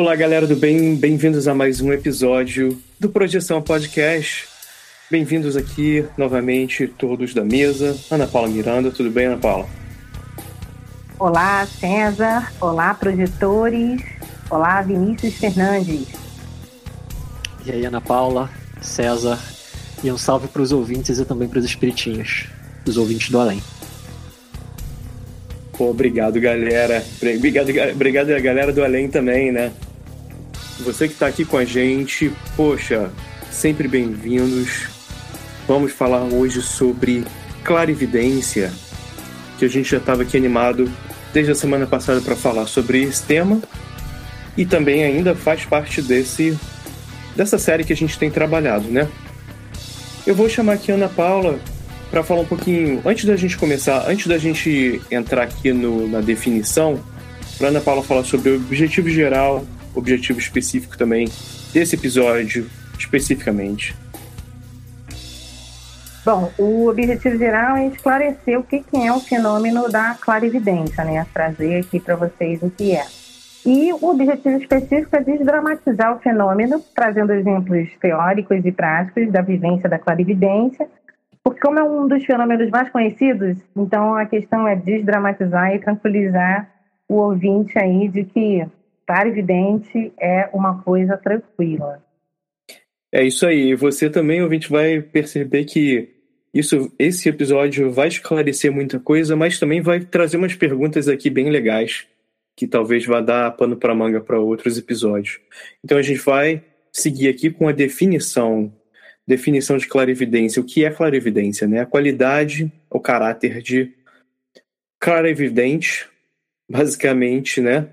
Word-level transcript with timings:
Olá, 0.00 0.16
galera 0.16 0.46
do 0.46 0.56
bem, 0.56 0.96
bem-vindos 0.96 1.46
a 1.46 1.54
mais 1.54 1.82
um 1.82 1.92
episódio 1.92 2.80
do 2.98 3.10
Projeção 3.10 3.60
Podcast. 3.60 4.48
Bem-vindos 5.10 5.58
aqui 5.58 6.06
novamente, 6.16 6.88
todos 6.88 7.34
da 7.34 7.44
mesa. 7.44 7.94
Ana 8.10 8.26
Paula 8.26 8.48
Miranda, 8.48 8.90
tudo 8.90 9.10
bem, 9.10 9.26
Ana 9.26 9.36
Paula? 9.36 9.68
Olá, 11.18 11.66
César. 11.66 12.50
Olá, 12.62 12.94
projetores. 12.94 14.00
Olá, 14.48 14.80
Vinícius 14.80 15.34
Fernandes. 15.34 16.06
E 17.66 17.70
aí, 17.70 17.84
Ana 17.84 18.00
Paula, 18.00 18.48
César. 18.80 19.38
E 20.02 20.10
um 20.10 20.16
salve 20.16 20.48
para 20.48 20.62
os 20.62 20.72
ouvintes 20.72 21.18
e 21.18 21.26
também 21.26 21.46
para 21.46 21.58
os 21.58 21.66
espiritinhos, 21.66 22.46
os 22.86 22.96
ouvintes 22.96 23.28
do 23.28 23.38
além. 23.38 23.62
Pô, 25.76 25.90
obrigado, 25.90 26.40
galera. 26.40 27.04
Obrigado, 27.36 27.68
obrigado 27.92 28.30
a 28.30 28.40
galera 28.40 28.72
do 28.72 28.82
além 28.82 29.06
também, 29.06 29.52
né? 29.52 29.70
Você 30.84 31.06
que 31.06 31.12
está 31.12 31.26
aqui 31.26 31.44
com 31.44 31.58
a 31.58 31.64
gente, 31.64 32.32
poxa, 32.56 33.10
sempre 33.50 33.86
bem-vindos. 33.86 34.88
Vamos 35.68 35.92
falar 35.92 36.22
hoje 36.22 36.62
sobre 36.62 37.22
clarividência, 37.62 38.72
que 39.58 39.66
a 39.66 39.68
gente 39.68 39.90
já 39.90 39.98
estava 39.98 40.22
aqui 40.22 40.38
animado 40.38 40.90
desde 41.34 41.52
a 41.52 41.54
semana 41.54 41.86
passada 41.86 42.22
para 42.22 42.34
falar 42.34 42.66
sobre 42.66 43.02
esse 43.02 43.22
tema 43.22 43.60
e 44.56 44.64
também 44.64 45.04
ainda 45.04 45.34
faz 45.34 45.66
parte 45.66 46.00
desse 46.00 46.58
dessa 47.36 47.58
série 47.58 47.84
que 47.84 47.92
a 47.92 47.96
gente 47.96 48.18
tem 48.18 48.30
trabalhado, 48.30 48.88
né? 48.88 49.06
Eu 50.26 50.34
vou 50.34 50.48
chamar 50.48 50.74
aqui 50.74 50.90
a 50.90 50.94
Ana 50.94 51.08
Paula 51.10 51.60
para 52.10 52.22
falar 52.22 52.40
um 52.40 52.46
pouquinho 52.46 53.02
antes 53.04 53.26
da 53.26 53.36
gente 53.36 53.56
começar, 53.56 54.08
antes 54.08 54.26
da 54.26 54.38
gente 54.38 55.00
entrar 55.10 55.42
aqui 55.42 55.72
no, 55.74 56.08
na 56.08 56.22
definição, 56.22 56.98
para 57.58 57.68
Ana 57.68 57.80
Paula 57.82 58.02
falar 58.02 58.24
sobre 58.24 58.50
o 58.50 58.56
objetivo 58.56 59.10
geral, 59.10 59.64
objetivo 59.94 60.38
específico 60.38 60.96
também 60.96 61.28
desse 61.72 61.96
episódio 61.96 62.68
especificamente. 62.98 63.94
Bom, 66.24 66.52
o 66.58 66.88
objetivo 66.88 67.38
geral 67.38 67.76
é 67.76 67.86
esclarecer 67.86 68.58
o 68.58 68.62
que 68.62 68.84
é 68.94 69.12
o 69.12 69.20
fenômeno 69.20 69.88
da 69.90 70.14
clarividência, 70.20 71.02
né? 71.02 71.26
Trazer 71.32 71.80
aqui 71.80 71.98
para 71.98 72.14
vocês 72.14 72.62
o 72.62 72.70
que 72.70 72.94
é. 72.94 73.06
E 73.64 73.92
o 73.92 74.04
objetivo 74.04 74.58
específico 74.58 75.16
é 75.16 75.20
desdramatizar 75.20 76.16
o 76.16 76.20
fenômeno, 76.20 76.82
trazendo 76.94 77.32
exemplos 77.32 77.88
teóricos 78.00 78.64
e 78.64 78.72
práticos 78.72 79.30
da 79.30 79.42
vivência 79.42 79.88
da 79.88 79.98
clarividência, 79.98 80.88
porque 81.42 81.60
como 81.60 81.78
é 81.78 81.82
um 81.82 82.06
dos 82.06 82.24
fenômenos 82.24 82.70
mais 82.70 82.90
conhecidos, 82.90 83.56
então 83.76 84.14
a 84.14 84.26
questão 84.26 84.68
é 84.68 84.76
desdramatizar 84.76 85.74
e 85.74 85.78
tranquilizar 85.78 86.68
o 87.08 87.14
ouvinte 87.14 87.78
aí 87.78 88.08
de 88.08 88.24
que 88.24 88.66
clarividente 89.10 90.12
é 90.20 90.48
uma 90.52 90.82
coisa 90.82 91.16
tranquila. 91.16 92.00
É 93.12 93.24
isso 93.24 93.44
aí. 93.44 93.74
Você 93.74 94.08
também, 94.08 94.40
ouvinte, 94.40 94.70
vai 94.70 95.00
perceber 95.00 95.64
que 95.64 96.08
isso, 96.54 96.92
esse 96.96 97.28
episódio 97.28 97.90
vai 97.90 98.06
esclarecer 98.06 98.72
muita 98.72 99.00
coisa, 99.00 99.34
mas 99.34 99.58
também 99.58 99.80
vai 99.80 99.98
trazer 99.98 100.36
umas 100.36 100.54
perguntas 100.54 101.08
aqui 101.08 101.28
bem 101.28 101.50
legais 101.50 102.06
que 102.56 102.68
talvez 102.68 103.04
vá 103.04 103.20
dar 103.20 103.50
pano 103.56 103.76
para 103.76 103.94
manga 103.94 104.20
para 104.20 104.38
outros 104.38 104.78
episódios. 104.78 105.40
Então 105.84 105.98
a 105.98 106.02
gente 106.02 106.20
vai 106.20 106.62
seguir 106.92 107.28
aqui 107.28 107.50
com 107.50 107.66
a 107.66 107.72
definição, 107.72 108.72
definição 109.26 109.76
de 109.76 109.88
clarividência. 109.88 110.62
O 110.62 110.64
que 110.64 110.84
é 110.84 110.90
clarividência, 110.90 111.66
né? 111.66 111.80
A 111.80 111.86
qualidade, 111.86 112.70
o 112.88 113.00
caráter 113.00 113.60
de 113.60 113.92
clarividente, 115.00 116.08
basicamente, 116.70 117.60
né? 117.60 117.88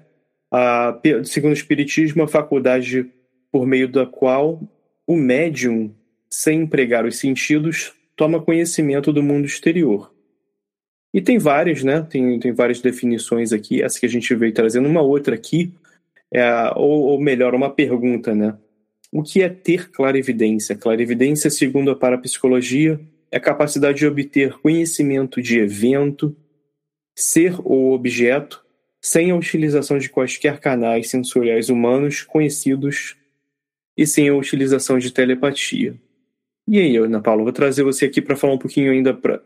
A, 0.52 0.97
segundo 1.24 1.52
o 1.52 1.53
espiritismo, 1.53 2.24
a 2.24 2.28
faculdade 2.28 3.09
por 3.52 3.66
meio 3.66 3.88
da 3.88 4.06
qual 4.06 4.62
o 5.06 5.16
médium, 5.16 5.94
sem 6.30 6.62
empregar 6.62 7.06
os 7.06 7.18
sentidos, 7.18 7.94
toma 8.16 8.41
conhecimento 8.41 9.13
do 9.13 9.24
mundo 9.24 9.46
exterior. 9.46 10.13
E 11.13 11.22
tem 11.22 11.38
várias, 11.38 11.84
né? 11.84 12.06
Tem, 12.09 12.40
tem 12.40 12.52
várias 12.52 12.81
definições 12.81 13.53
aqui. 13.53 13.81
Essa 13.81 14.00
que 14.00 14.06
a 14.06 14.09
gente 14.09 14.34
veio 14.35 14.53
trazendo, 14.53 14.88
uma 14.88 15.02
outra 15.02 15.35
aqui, 15.35 15.74
é, 16.31 16.44
ou, 16.75 17.03
ou 17.03 17.22
melhor, 17.22 17.56
uma 17.56 17.69
pergunta, 17.69 18.35
né? 18.35 18.58
O 19.12 19.24
que 19.24 19.41
é 19.41 19.50
ter 19.50 19.90
clarividência? 19.90 20.75
Clarividência, 20.75 21.50
segundo 21.50 21.91
a 21.91 21.96
parapsicologia, 21.96 23.00
é 23.31 23.38
a 23.38 23.41
capacidade 23.41 24.00
de 24.00 24.06
obter 24.06 24.59
conhecimento 24.59 25.41
de 25.41 25.59
evento, 25.59 26.35
ser 27.16 27.56
ou 27.64 27.94
objeto, 27.94 28.66
sem 29.02 29.31
a 29.31 29.35
utilização 29.35 29.97
de 29.97 30.09
quaisquer 30.09 30.59
canais 30.59 31.09
sensoriais 31.09 31.69
humanos 31.69 32.24
conhecidos 32.24 33.18
e 33.96 34.06
sem 34.06 34.30
a 34.30 34.35
utilização 34.35 34.97
de 34.97 35.12
telepatia. 35.12 35.96
E 36.68 36.80
aí, 36.80 36.97
Ana 36.97 37.22
Paula, 37.22 37.44
vou 37.44 37.53
trazer 37.53 37.84
você 37.84 38.06
aqui 38.06 38.22
para 38.22 38.35
falar 38.35 38.53
um 38.53 38.58
pouquinho 38.58 38.91
ainda 38.91 39.13
para 39.13 39.41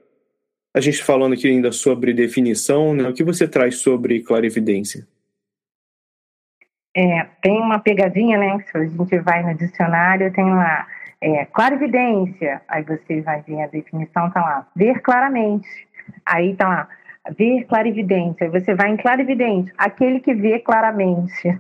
a 0.74 0.80
gente 0.80 1.04
falando 1.04 1.34
aqui 1.34 1.48
ainda 1.48 1.72
sobre 1.72 2.14
definição, 2.14 2.94
né? 2.94 3.08
o 3.08 3.14
que 3.14 3.24
você 3.24 3.48
traz 3.48 3.76
sobre 3.78 4.24
clarividência? 4.24 5.06
É, 6.96 7.24
tem 7.42 7.60
uma 7.60 7.80
pegadinha, 7.80 8.38
né? 8.38 8.64
Se 8.70 8.78
a 8.78 8.84
gente 8.84 9.20
vai 9.20 9.44
no 9.44 9.58
dicionário, 9.58 10.32
tem 10.34 10.46
lá 10.46 10.88
é, 11.22 11.46
clarividência, 11.46 12.62
aí 12.68 12.84
você 12.84 13.22
vai 13.22 13.42
ver 13.42 13.62
a 13.62 13.68
definição, 13.68 14.30
tá 14.32 14.42
lá, 14.42 14.68
ver 14.76 15.00
claramente. 15.02 15.68
Aí 16.26 16.56
tá 16.56 16.68
lá, 16.68 16.90
ver 17.30 17.66
clarividência, 17.66 18.50
você 18.50 18.74
vai 18.74 18.90
em 18.90 18.98
clarividente, 18.98 19.72
aquele 19.78 20.20
que 20.20 20.34
vê 20.34 20.60
claramente. 20.60 21.60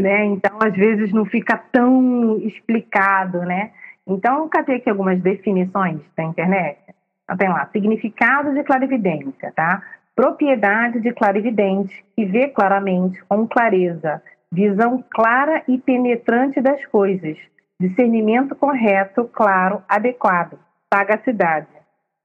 né? 0.00 0.24
Então, 0.24 0.58
às 0.60 0.74
vezes, 0.74 1.12
não 1.12 1.24
fica 1.24 1.56
tão 1.70 2.38
explicado, 2.38 3.40
né? 3.40 3.70
Então, 4.06 4.38
eu 4.38 4.48
catei 4.48 4.76
aqui 4.76 4.88
algumas 4.88 5.20
definições 5.20 6.00
da 6.16 6.24
internet. 6.24 6.78
Então, 7.24 7.36
tem 7.36 7.48
lá, 7.48 7.68
significado 7.72 8.54
de 8.54 8.62
clarividência, 8.64 9.52
tá? 9.54 9.82
Propriedade 10.16 11.00
de 11.00 11.12
clarividente, 11.12 12.04
que 12.16 12.24
vê 12.24 12.48
claramente, 12.48 13.22
com 13.24 13.46
clareza, 13.46 14.22
visão 14.50 15.04
clara 15.10 15.62
e 15.68 15.78
penetrante 15.78 16.60
das 16.60 16.84
coisas, 16.86 17.36
discernimento 17.80 18.56
correto, 18.56 19.28
claro, 19.32 19.82
adequado, 19.88 20.58
sagacidade. 20.92 21.68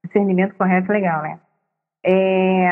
Discernimento 0.04 0.54
correto, 0.56 0.90
legal, 0.90 1.22
né? 1.22 1.38
É... 2.04 2.68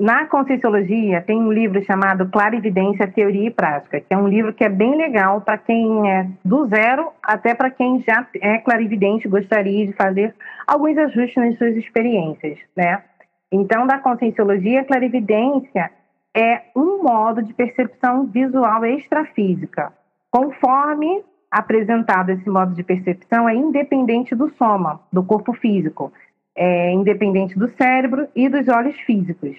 na 0.00 0.26
Conscienciologia 0.26 1.20
tem 1.22 1.36
um 1.36 1.50
livro 1.52 1.82
chamado 1.84 2.28
Clarividência, 2.30 3.10
Teoria 3.10 3.48
e 3.48 3.50
Prática, 3.50 4.00
que 4.00 4.14
é 4.14 4.16
um 4.16 4.28
livro 4.28 4.54
que 4.54 4.64
é 4.64 4.68
bem 4.68 4.96
legal 4.96 5.40
para 5.40 5.58
quem 5.58 6.08
é 6.10 6.28
do 6.44 6.66
zero 6.68 7.12
até 7.22 7.54
para 7.54 7.70
quem 7.70 8.00
já 8.02 8.26
é 8.40 8.58
clarividente 8.58 9.28
gostaria 9.28 9.86
de 9.86 9.92
fazer 9.92 10.34
alguns 10.66 10.96
ajustes 10.96 11.36
nas 11.36 11.58
suas 11.58 11.76
experiências, 11.76 12.58
né? 12.76 13.02
Então, 13.50 13.86
da 13.86 13.98
Conscienciologia, 13.98 14.80
a 14.80 14.84
clarividência 14.84 15.90
é 16.36 16.62
um 16.76 17.02
modo 17.02 17.42
de 17.42 17.54
percepção 17.54 18.26
visual 18.26 18.84
extrafísica. 18.84 19.92
Conforme 20.30 21.24
apresentado 21.50 22.30
esse 22.30 22.48
modo 22.50 22.74
de 22.74 22.82
percepção, 22.82 23.48
é 23.48 23.54
independente 23.54 24.34
do 24.34 24.50
soma, 24.56 25.00
do 25.10 25.24
corpo 25.24 25.54
físico, 25.54 26.12
é 26.56 26.90
independente 26.92 27.58
do 27.58 27.68
cérebro 27.76 28.28
e 28.34 28.48
dos 28.48 28.66
olhos 28.68 28.98
físicos. 29.00 29.56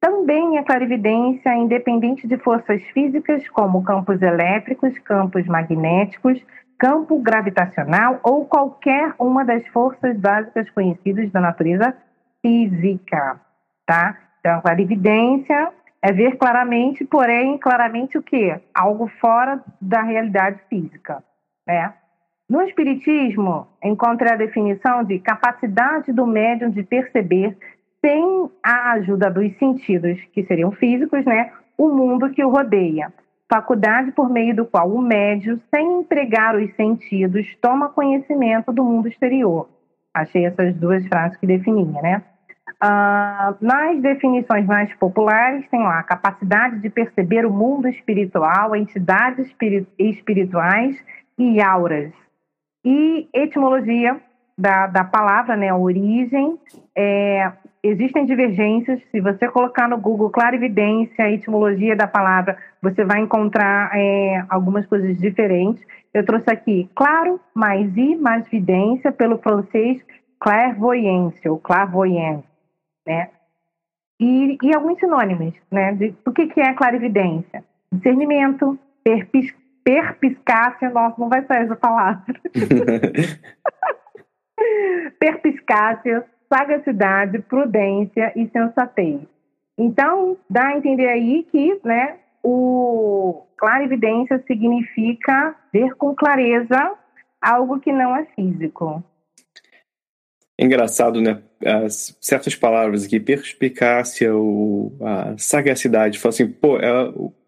Também 0.00 0.58
a 0.58 0.64
clarividência 0.64 1.50
é 1.50 1.56
independente 1.56 2.26
de 2.26 2.38
forças 2.38 2.80
físicas 2.94 3.46
como 3.48 3.82
campos 3.82 4.22
elétricos, 4.22 4.96
campos 5.00 5.44
magnéticos, 5.46 6.40
campo 6.78 7.18
gravitacional 7.20 8.20
ou 8.22 8.46
qualquer 8.46 9.12
uma 9.18 9.44
das 9.44 9.66
forças 9.68 10.16
básicas 10.16 10.70
conhecidas 10.70 11.30
da 11.32 11.40
natureza 11.40 11.94
física, 12.40 13.40
tá? 13.84 14.16
Então, 14.38 14.58
a 14.58 14.62
clarividência 14.62 15.72
é 16.00 16.12
ver 16.12 16.36
claramente, 16.36 17.04
porém, 17.04 17.58
claramente 17.58 18.16
o 18.16 18.22
quê? 18.22 18.60
Algo 18.72 19.08
fora 19.20 19.60
da 19.80 20.02
realidade 20.02 20.60
física, 20.68 21.22
né? 21.66 21.92
No 22.48 22.62
Espiritismo, 22.62 23.66
encontrei 23.84 24.32
a 24.32 24.36
definição 24.36 25.04
de 25.04 25.18
capacidade 25.18 26.10
do 26.12 26.26
médium 26.26 26.70
de 26.70 26.82
perceber 26.82 27.54
sem 28.00 28.48
a 28.62 28.92
ajuda 28.92 29.30
dos 29.30 29.54
sentidos, 29.58 30.18
que 30.32 30.42
seriam 30.44 30.72
físicos, 30.72 31.26
né, 31.26 31.52
o 31.76 31.88
mundo 31.88 32.30
que 32.30 32.42
o 32.42 32.48
rodeia. 32.48 33.12
Faculdade 33.50 34.12
por 34.12 34.30
meio 34.30 34.56
do 34.56 34.64
qual 34.64 34.90
o 34.90 35.02
médium, 35.02 35.60
sem 35.74 36.00
empregar 36.00 36.56
os 36.56 36.74
sentidos, 36.74 37.46
toma 37.60 37.90
conhecimento 37.90 38.72
do 38.72 38.82
mundo 38.82 39.08
exterior. 39.08 39.68
Achei 40.14 40.46
essas 40.46 40.74
duas 40.74 41.06
frases 41.06 41.36
que 41.36 41.46
definia, 41.46 42.00
né? 42.00 42.22
Ah, 42.80 43.54
nas 43.60 44.00
definições 44.00 44.64
mais 44.64 44.92
populares, 44.94 45.68
tem 45.68 45.80
lá 45.80 45.98
a 45.98 46.02
capacidade 46.02 46.78
de 46.78 46.88
perceber 46.88 47.44
o 47.44 47.52
mundo 47.52 47.88
espiritual, 47.88 48.74
entidades 48.74 49.54
espirituais 49.98 50.96
e 51.38 51.60
auras. 51.60 52.12
E 52.90 53.28
etimologia 53.34 54.18
da, 54.56 54.86
da 54.86 55.04
palavra, 55.04 55.54
né, 55.58 55.68
a 55.68 55.76
origem, 55.76 56.58
é, 56.96 57.52
existem 57.82 58.24
divergências. 58.24 58.98
Se 59.10 59.20
você 59.20 59.46
colocar 59.48 59.86
no 59.86 59.98
Google 59.98 60.30
clarividência, 60.30 61.30
etimologia 61.30 61.94
da 61.94 62.06
palavra, 62.06 62.56
você 62.80 63.04
vai 63.04 63.20
encontrar 63.20 63.90
é, 63.94 64.42
algumas 64.48 64.86
coisas 64.86 65.18
diferentes. 65.18 65.84
Eu 66.14 66.24
trouxe 66.24 66.50
aqui 66.50 66.88
claro, 66.94 67.38
mais 67.52 67.94
i, 67.94 68.16
mais 68.16 68.48
vidência, 68.48 69.12
pelo 69.12 69.36
francês 69.36 70.02
clairvoyance, 70.40 71.46
ou 71.46 71.58
clairvoyance, 71.58 72.48
né? 73.06 73.28
E, 74.18 74.56
e 74.62 74.74
alguns 74.74 74.98
sinônimos, 74.98 75.52
né? 75.70 75.92
De, 75.92 76.14
o 76.24 76.32
que, 76.32 76.46
que 76.46 76.60
é 76.62 76.72
clarividência? 76.72 77.62
Discernimento, 77.92 78.78
perpiscácia, 79.88 80.90
nossa, 80.90 81.16
não 81.18 81.30
vai 81.30 81.42
sair 81.46 81.64
essa 81.64 81.76
palavra. 81.76 82.22
perpiscácia, 85.18 86.26
sagacidade, 86.52 87.38
prudência 87.38 88.30
e 88.36 88.46
sensatez. 88.50 89.22
Então, 89.78 90.36
dá 90.50 90.66
a 90.66 90.76
entender 90.76 91.08
aí 91.08 91.46
que, 91.50 91.80
né, 91.82 92.18
o 92.42 93.46
clarividência 93.56 94.44
significa 94.46 95.56
ver 95.72 95.94
com 95.94 96.14
clareza 96.14 96.92
algo 97.40 97.80
que 97.80 97.90
não 97.90 98.14
é 98.14 98.26
físico. 98.36 99.02
Engraçado, 100.58 101.22
né? 101.22 101.40
As 101.64 102.14
certas 102.20 102.54
palavras 102.54 103.06
aqui, 103.06 103.18
perspicácia, 103.18 104.36
o, 104.36 104.92
a 105.00 105.38
sagacidade, 105.38 106.18
fala 106.18 106.34
assim, 106.34 106.46
pô, 106.46 106.78
é 106.78 106.92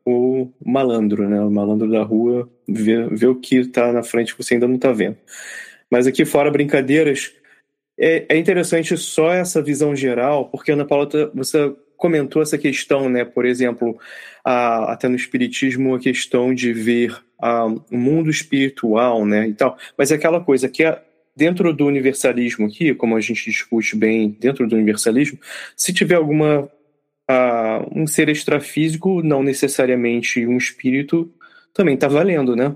o, 0.05 0.49
malandro, 0.65 1.29
né? 1.29 1.41
O 1.41 1.51
malandro 1.51 1.91
da 1.91 2.03
rua 2.03 2.49
vê, 2.69 3.07
vê 3.09 3.27
o 3.27 3.35
que 3.35 3.57
está 3.57 3.93
na 3.93 4.03
frente 4.03 4.35
que 4.35 4.43
você 4.43 4.55
ainda 4.55 4.69
não 4.69 4.77
está 4.77 4.93
vendo. 4.93 5.17
Mas 5.91 6.07
aqui 6.07 6.25
fora 6.25 6.51
brincadeiras, 6.51 7.33
é, 7.99 8.27
é 8.29 8.37
interessante 8.37 8.97
só 8.97 9.33
essa 9.33 9.63
visão 9.63 9.95
geral, 9.95 10.47
porque 10.47 10.73
Ana 10.73 10.85
Paula, 10.85 11.09
você 11.35 11.75
comentou 11.97 12.41
essa 12.41 12.57
questão, 12.57 13.09
né? 13.09 13.25
Por 13.25 13.45
exemplo, 13.45 13.99
a, 14.45 14.93
até 14.93 15.09
no 15.09 15.17
espiritismo 15.17 15.95
a 15.95 16.01
questão 16.01 16.55
de 16.55 16.73
ver 16.73 17.15
a, 17.39 17.67
o 17.67 17.97
mundo 17.97 18.31
espiritual, 18.31 19.27
né? 19.27 19.49
E 19.49 19.55
tal. 19.55 19.77
Mas 19.99 20.11
é 20.11 20.15
aquela 20.15 20.41
coisa 20.41 20.69
que 20.69 20.83
é 20.83 21.03
dentro 21.37 21.73
do 21.73 21.87
universalismo 21.87 22.67
aqui, 22.67 22.95
como 22.95 23.17
a 23.17 23.21
gente 23.21 23.45
discute 23.45 23.97
bem 23.97 24.37
dentro 24.41 24.67
do 24.67 24.75
universalismo, 24.75 25.39
se 25.77 25.93
tiver 25.93 26.17
alguma 26.17 26.71
um 27.95 28.07
ser 28.07 28.29
extrafísico, 28.29 29.23
não 29.23 29.43
necessariamente 29.43 30.47
um 30.47 30.57
espírito, 30.57 31.33
também 31.73 31.95
está 31.95 32.09
valendo, 32.09 32.57
né? 32.57 32.75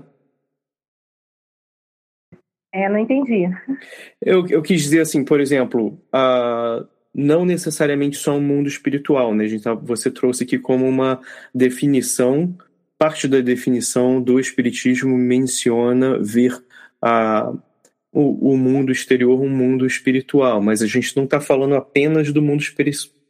É, 2.73 2.89
não 2.89 2.99
entendi. 2.99 3.47
Eu, 4.21 4.45
eu 4.47 4.61
quis 4.61 4.81
dizer 4.83 4.99
assim, 4.99 5.23
por 5.23 5.39
exemplo, 5.39 5.97
uh, 6.13 6.85
não 7.13 7.45
necessariamente 7.45 8.17
só 8.17 8.35
um 8.35 8.41
mundo 8.41 8.67
espiritual, 8.67 9.33
né? 9.33 9.45
A 9.45 9.47
gente 9.47 9.63
tá, 9.63 9.73
você 9.73 10.11
trouxe 10.11 10.43
aqui 10.43 10.59
como 10.59 10.85
uma 10.85 11.21
definição, 11.53 12.53
parte 12.97 13.29
da 13.29 13.39
definição 13.39 14.21
do 14.21 14.39
espiritismo 14.41 15.17
menciona 15.17 16.19
ver 16.19 16.53
uh, 17.01 17.57
o, 18.11 18.53
o 18.53 18.57
mundo 18.57 18.91
exterior 18.91 19.41
um 19.41 19.49
mundo 19.49 19.85
espiritual, 19.85 20.61
mas 20.61 20.81
a 20.81 20.87
gente 20.87 21.15
não 21.15 21.23
está 21.23 21.39
falando 21.39 21.75
apenas 21.75 22.33
do 22.33 22.41
mundo 22.41 22.61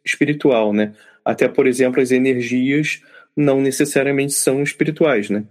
espiritual, 0.03 0.73
né? 0.73 0.93
Até, 1.25 1.47
por 1.47 1.65
exemplo, 1.65 1.99
as 1.99 2.11
energias 2.11 3.01
não 3.35 3.59
necessariamente 3.59 4.33
são 4.33 4.61
espirituais, 4.61 5.29
né? 5.29 5.43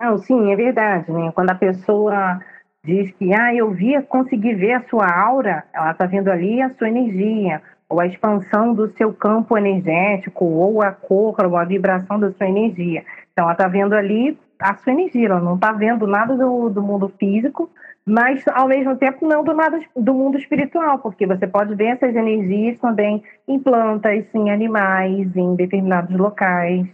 Não, 0.00 0.18
sim, 0.18 0.52
é 0.52 0.56
verdade, 0.56 1.10
né? 1.12 1.30
Quando 1.34 1.50
a 1.50 1.54
pessoa 1.54 2.40
diz 2.84 3.12
que, 3.12 3.32
ah, 3.34 3.54
eu 3.54 3.70
via, 3.70 4.02
consegui 4.02 4.54
ver 4.54 4.72
a 4.72 4.88
sua 4.88 5.06
aura, 5.06 5.64
ela 5.72 5.90
está 5.90 6.06
vendo 6.06 6.28
ali 6.28 6.60
a 6.62 6.70
sua 6.74 6.88
energia, 6.88 7.62
ou 7.88 8.00
a 8.00 8.06
expansão 8.06 8.74
do 8.74 8.90
seu 8.96 9.12
campo 9.12 9.56
energético, 9.56 10.44
ou 10.44 10.82
a 10.82 10.92
cor, 10.92 11.36
ou 11.44 11.56
a 11.56 11.64
vibração 11.64 12.18
da 12.18 12.32
sua 12.32 12.48
energia. 12.48 13.04
Então, 13.32 13.44
ela 13.44 13.52
está 13.52 13.68
vendo 13.68 13.94
ali 13.94 14.38
a 14.58 14.74
sua 14.76 14.92
energia, 14.92 15.26
ela 15.26 15.40
não 15.40 15.54
está 15.54 15.72
vendo 15.72 16.06
nada 16.06 16.36
do, 16.36 16.68
do 16.68 16.82
mundo 16.82 17.12
físico, 17.18 17.70
mas 18.06 18.46
ao 18.46 18.68
mesmo 18.68 18.96
tempo 18.96 19.26
não 19.26 19.42
do, 19.42 19.52
nada, 19.52 19.80
do 19.96 20.14
mundo 20.14 20.38
espiritual, 20.38 21.00
porque 21.00 21.26
você 21.26 21.44
pode 21.44 21.74
ver 21.74 21.86
essas 21.86 22.14
energias 22.14 22.78
também 22.78 23.22
em 23.48 23.58
plantas, 23.58 24.24
em 24.32 24.48
animais, 24.48 25.34
em 25.34 25.56
determinados 25.56 26.16
locais. 26.16 26.86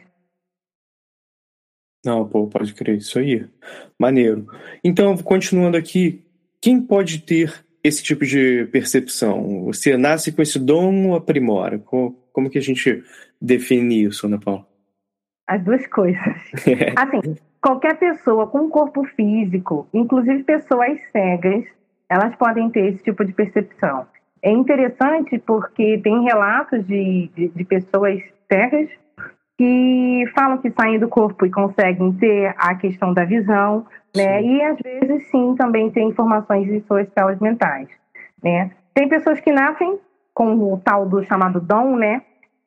Não, 2.04 2.26
pô, 2.26 2.47
pode 2.47 2.75
crer, 2.75 2.97
isso 2.97 3.19
aí. 3.19 3.47
Maneiro. 3.99 4.47
Então, 4.83 5.16
continuando 5.19 5.76
aqui, 5.76 6.25
quem 6.61 6.81
pode 6.81 7.21
ter 7.21 7.52
esse 7.85 8.02
tipo 8.02 8.25
de 8.25 8.66
percepção? 8.73 9.64
Você 9.66 9.97
nasce 9.99 10.33
com 10.33 10.40
esse 10.40 10.59
dom 10.59 11.09
ou 11.09 11.16
aprimora? 11.16 11.78
Como, 11.78 12.12
como 12.33 12.50
que 12.50 12.59
a 12.59 12.62
gente 12.62 13.04
define 13.40 14.04
isso, 14.04 14.26
Ana 14.26 14.40
Paula? 14.40 14.72
As 15.47 15.63
duas 15.63 15.87
coisas. 15.87 16.37
assim, 16.97 17.37
qualquer 17.61 17.97
pessoa 17.99 18.47
com 18.47 18.71
corpo 18.71 19.05
físico, 19.05 19.87
inclusive 19.93 20.43
pessoas 20.45 20.99
cegas, 21.11 21.65
elas 22.09 22.35
podem 22.37 22.71
ter 22.71 22.93
esse 22.93 23.03
tipo 23.03 23.25
de 23.25 23.33
percepção. 23.33 24.07
É 24.43 24.51
interessante 24.51 25.39
porque 25.39 25.99
tem 25.99 26.25
relatos 26.25 26.87
de, 26.87 27.31
de, 27.35 27.49
de 27.49 27.65
pessoas 27.65 28.21
cegas 28.51 28.89
que 29.57 30.25
falam 30.35 30.59
que 30.59 30.71
saem 30.73 30.99
do 30.99 31.09
corpo 31.09 31.47
e 31.47 31.51
conseguem 31.51 32.13
ter 32.15 32.53
a 32.59 32.75
questão 32.75 33.15
da 33.15 33.25
visão, 33.25 33.87
né? 34.17 34.43
E 34.43 34.63
às 34.63 34.77
vezes 34.79 35.31
sim 35.31 35.55
também 35.57 35.91
tem 35.91 36.09
informações 36.09 36.67
de 36.67 36.81
suas 36.87 37.09
células 37.17 37.39
mentais, 37.39 37.89
né? 38.43 38.73
Tem 38.93 39.09
pessoas 39.09 39.41
que 39.41 39.53
nascem 39.53 39.99
com 40.35 40.73
o 40.73 40.81
tal 40.85 41.09
do 41.09 41.23
chamado 41.25 41.61
dom, 41.61 41.97
né? 41.97 42.23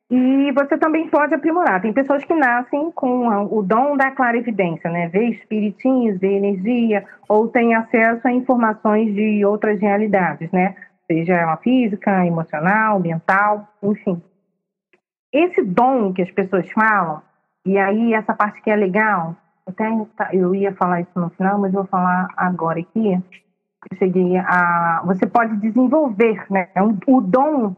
E 0.09 0.51
você 0.51 0.77
também 0.77 1.09
pode 1.09 1.33
aprimorar. 1.33 1.81
Tem 1.81 1.91
pessoas 1.91 2.23
que 2.23 2.33
nascem 2.33 2.91
com 2.91 3.27
o 3.45 3.63
dom 3.63 3.97
da 3.97 4.11
clarividência, 4.11 4.89
né? 4.89 5.07
Ver 5.07 5.29
espiritinhos, 5.29 6.19
ver 6.19 6.33
energia, 6.33 7.05
ou 7.27 7.47
tem 7.47 7.73
acesso 7.73 8.27
a 8.27 8.31
informações 8.31 9.13
de 9.15 9.43
outras 9.43 9.79
realidades, 9.79 10.51
né? 10.51 10.75
Seja 11.07 11.33
ela 11.33 11.57
física, 11.57 12.25
emocional, 12.25 12.99
mental, 12.99 13.67
enfim. 13.81 14.21
Esse 15.33 15.63
dom 15.63 16.13
que 16.13 16.21
as 16.21 16.31
pessoas 16.31 16.69
falam, 16.71 17.21
e 17.65 17.77
aí 17.77 18.13
essa 18.13 18.33
parte 18.33 18.61
que 18.61 18.69
é 18.69 18.75
legal, 18.75 19.35
até 19.65 19.89
eu 20.33 20.53
ia 20.53 20.71
falar 20.75 21.01
isso 21.01 21.19
no 21.19 21.31
final, 21.31 21.59
mas 21.59 21.73
vou 21.73 21.85
falar 21.85 22.27
agora 22.37 22.79
aqui. 22.79 23.19
Cheguei 23.97 24.37
a. 24.37 25.01
Você 25.05 25.27
pode 25.27 25.57
desenvolver, 25.57 26.43
né? 26.49 26.69
O 27.07 27.21
dom 27.21 27.75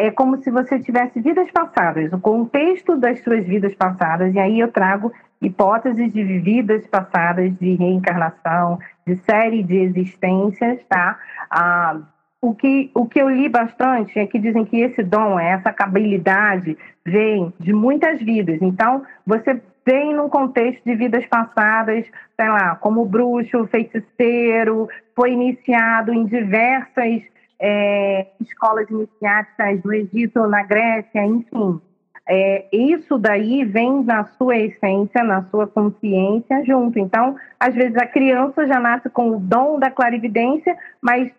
é 0.00 0.10
como 0.10 0.42
se 0.42 0.50
você 0.50 0.78
tivesse 0.78 1.20
vidas 1.20 1.50
passadas, 1.50 2.10
o 2.10 2.18
contexto 2.18 2.96
das 2.96 3.22
suas 3.22 3.44
vidas 3.44 3.74
passadas, 3.74 4.34
e 4.34 4.38
aí 4.38 4.58
eu 4.58 4.72
trago 4.72 5.12
hipóteses 5.42 6.10
de 6.10 6.22
vidas 6.38 6.86
passadas, 6.86 7.54
de 7.58 7.74
reencarnação, 7.74 8.78
de 9.06 9.16
série 9.16 9.62
de 9.62 9.76
existências, 9.76 10.80
tá? 10.88 11.18
Ah, 11.50 11.98
o 12.40 12.54
que, 12.54 12.90
o 12.94 13.04
que 13.06 13.20
eu 13.20 13.28
li 13.28 13.46
bastante 13.46 14.18
é 14.18 14.26
que 14.26 14.38
dizem 14.38 14.64
que 14.64 14.80
esse 14.80 15.02
dom, 15.02 15.38
essa 15.38 15.74
habilidade, 15.78 16.78
vem 17.04 17.52
de 17.60 17.74
muitas 17.74 18.22
vidas. 18.22 18.58
Então, 18.62 19.02
você 19.26 19.60
vem 19.84 20.14
num 20.14 20.30
contexto 20.30 20.82
de 20.82 20.94
vidas 20.94 21.26
passadas, 21.26 22.06
sei 22.36 22.48
lá, 22.48 22.74
como 22.76 23.04
bruxo, 23.04 23.66
feiticeiro, 23.66 24.88
foi 25.14 25.32
iniciado 25.32 26.10
em 26.10 26.24
diversas 26.24 27.22
é, 27.60 28.26
escolas 28.40 28.88
iniciáticas 28.88 29.80
do 29.82 29.92
Egito, 29.92 30.46
na 30.46 30.62
Grécia, 30.62 31.24
enfim. 31.24 31.80
É, 32.26 32.68
isso 32.72 33.18
daí 33.18 33.64
vem 33.64 34.04
na 34.04 34.24
sua 34.38 34.56
essência, 34.56 35.22
na 35.22 35.44
sua 35.50 35.66
consciência 35.66 36.64
junto. 36.64 36.98
Então, 36.98 37.36
às 37.58 37.74
vezes 37.74 37.96
a 37.96 38.06
criança 38.06 38.66
já 38.66 38.78
nasce 38.78 39.10
com 39.10 39.30
o 39.30 39.40
dom 39.40 39.78
da 39.78 39.90
clarividência, 39.90 40.76
mas 41.02 41.30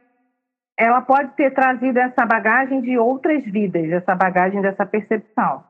ela 0.78 1.02
pode 1.02 1.32
ter 1.36 1.52
trazido 1.52 1.98
essa 1.98 2.26
bagagem 2.26 2.82
de 2.82 2.98
outras 2.98 3.44
vidas, 3.46 3.90
essa 3.92 4.16
bagagem 4.16 4.62
dessa 4.62 4.86
percepção. 4.86 5.64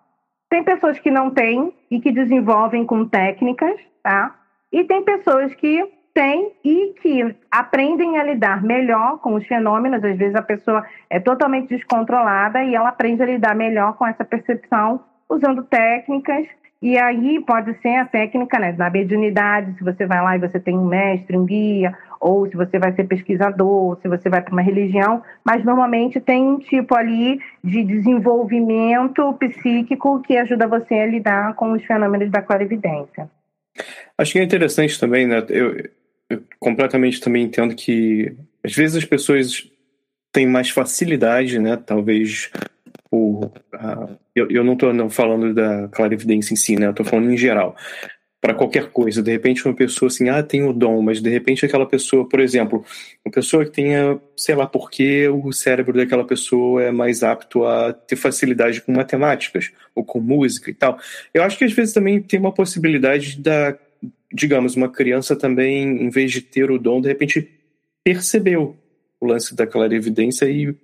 Tem 0.50 0.64
pessoas 0.64 1.00
que 1.00 1.12
não 1.12 1.30
têm 1.30 1.74
e 1.90 2.00
que 2.00 2.12
desenvolvem 2.12 2.86
com 2.86 3.08
técnicas, 3.08 3.80
tá? 4.04 4.36
E 4.72 4.84
tem 4.84 5.04
pessoas 5.04 5.54
que 5.56 5.88
têm 6.14 6.52
e 6.64 6.94
que 7.02 7.36
aprendem 7.50 8.18
a 8.18 8.24
lidar 8.24 8.64
melhor 8.64 9.20
com 9.20 9.36
os 9.36 9.46
fenômenos. 9.46 10.04
Às 10.04 10.18
vezes 10.18 10.36
a 10.36 10.42
pessoa 10.42 10.86
é 11.10 11.20
totalmente 11.20 11.70
descontrolada 11.70 12.64
e 12.64 12.76
ela 12.76 12.90
aprende 12.90 13.22
a 13.22 13.26
lidar 13.26 13.56
melhor 13.56 13.98
com 13.98 14.06
essa 14.06 14.24
percepção 14.24 15.02
usando 15.30 15.64
técnicas. 15.64 16.48
E 16.82 16.98
aí 16.98 17.40
pode 17.46 17.80
ser 17.80 17.96
a 17.98 18.06
técnica 18.06 18.58
né, 18.58 18.74
da 18.74 18.90
mediunidade, 18.90 19.78
se 19.78 19.84
você 19.84 20.06
vai 20.08 20.20
lá 20.22 20.36
e 20.36 20.40
você 20.40 20.60
tem 20.60 20.76
um 20.76 20.88
mestre, 20.88 21.38
um 21.38 21.46
guia, 21.46 21.96
ou 22.20 22.50
se 22.50 22.56
você 22.56 22.80
vai 22.80 22.92
ser 22.94 23.04
pesquisador, 23.04 24.00
se 24.02 24.08
você 24.08 24.30
vai 24.30 24.42
para 24.42 24.52
uma 24.52 24.64
religião, 24.64 25.22
mas 25.46 25.64
normalmente 25.64 26.20
tem 26.20 26.44
um 26.44 26.58
tipo 26.58 26.96
ali 26.96 27.40
de 27.64 27.84
desenvolvimento 27.84 29.32
psíquico 29.34 30.22
que 30.22 30.36
ajuda 30.38 30.68
você 30.68 30.96
a 30.96 31.06
lidar 31.06 31.54
com 31.54 31.72
os 31.72 31.84
fenômenos 31.86 32.32
da 32.32 32.42
clarividência. 32.42 33.30
Acho 34.18 34.34
que 34.34 34.40
é 34.40 34.44
interessante 34.44 35.00
também, 35.00 35.28
né? 35.28 35.44
Eu, 35.50 35.76
eu 36.32 36.44
completamente 36.60 37.20
também 37.20 37.44
entendo 37.44 37.76
que 37.76 38.34
às 38.64 38.74
vezes 38.74 38.98
as 38.98 39.06
pessoas 39.06 39.70
têm 40.32 40.48
mais 40.48 40.70
facilidade, 40.70 41.60
né? 41.60 41.78
Talvez 41.78 42.50
por. 43.10 43.52
Uh, 43.74 44.18
eu, 44.34 44.50
eu 44.50 44.64
não 44.64 44.74
estou 44.74 45.10
falando 45.10 45.54
da 45.54 45.90
clarividência 45.90 46.54
em 46.54 46.58
si, 46.58 46.76
né? 46.78 46.88
Eu 46.88 46.92
estou 46.92 47.06
falando 47.06 47.32
em 47.32 47.38
geral. 47.38 47.76
Para 48.40 48.56
qualquer 48.56 48.90
coisa. 48.90 49.22
De 49.22 49.30
repente, 49.30 49.64
uma 49.66 49.76
pessoa 49.76 50.08
assim, 50.08 50.30
ah, 50.30 50.42
tem 50.42 50.64
o 50.64 50.74
dom, 50.74 51.02
mas 51.02 51.22
de 51.22 51.30
repente 51.30 51.64
aquela 51.64 51.86
pessoa, 51.86 52.28
por 52.28 52.40
exemplo, 52.40 52.84
uma 53.24 53.32
pessoa 53.32 53.66
que 53.66 53.72
tenha, 53.72 54.20
sei 54.36 54.56
lá 54.56 54.66
por 54.66 54.90
que 54.90 55.28
o 55.28 55.52
cérebro 55.52 55.94
daquela 55.94 56.26
pessoa 56.26 56.82
é 56.82 56.92
mais 56.92 57.22
apto 57.22 57.66
a 57.66 57.94
ter 57.94 58.16
facilidade 58.16 58.82
com 58.82 58.94
matemáticas 58.94 59.72
ou 59.94 60.04
com 60.04 60.20
música 60.20 60.72
e 60.72 60.74
tal. 60.74 60.98
Eu 61.32 61.44
acho 61.44 61.56
que 61.56 61.66
às 61.66 61.74
vezes 61.74 61.94
também 61.94 62.20
tem 62.20 62.40
uma 62.40 62.54
possibilidade 62.54 63.40
da 63.40 63.78
digamos, 64.34 64.76
uma 64.76 64.90
criança 64.90 65.36
também, 65.36 66.04
em 66.04 66.10
vez 66.10 66.32
de 66.32 66.42
ter 66.42 66.72
o 66.72 66.78
dom, 66.78 67.02
de 67.02 67.08
repente 67.08 67.50
percebeu 68.04 68.76
o 69.20 69.26
lance 69.26 69.56
da 69.56 69.68
clarividência 69.68 70.46
e, 70.46 70.76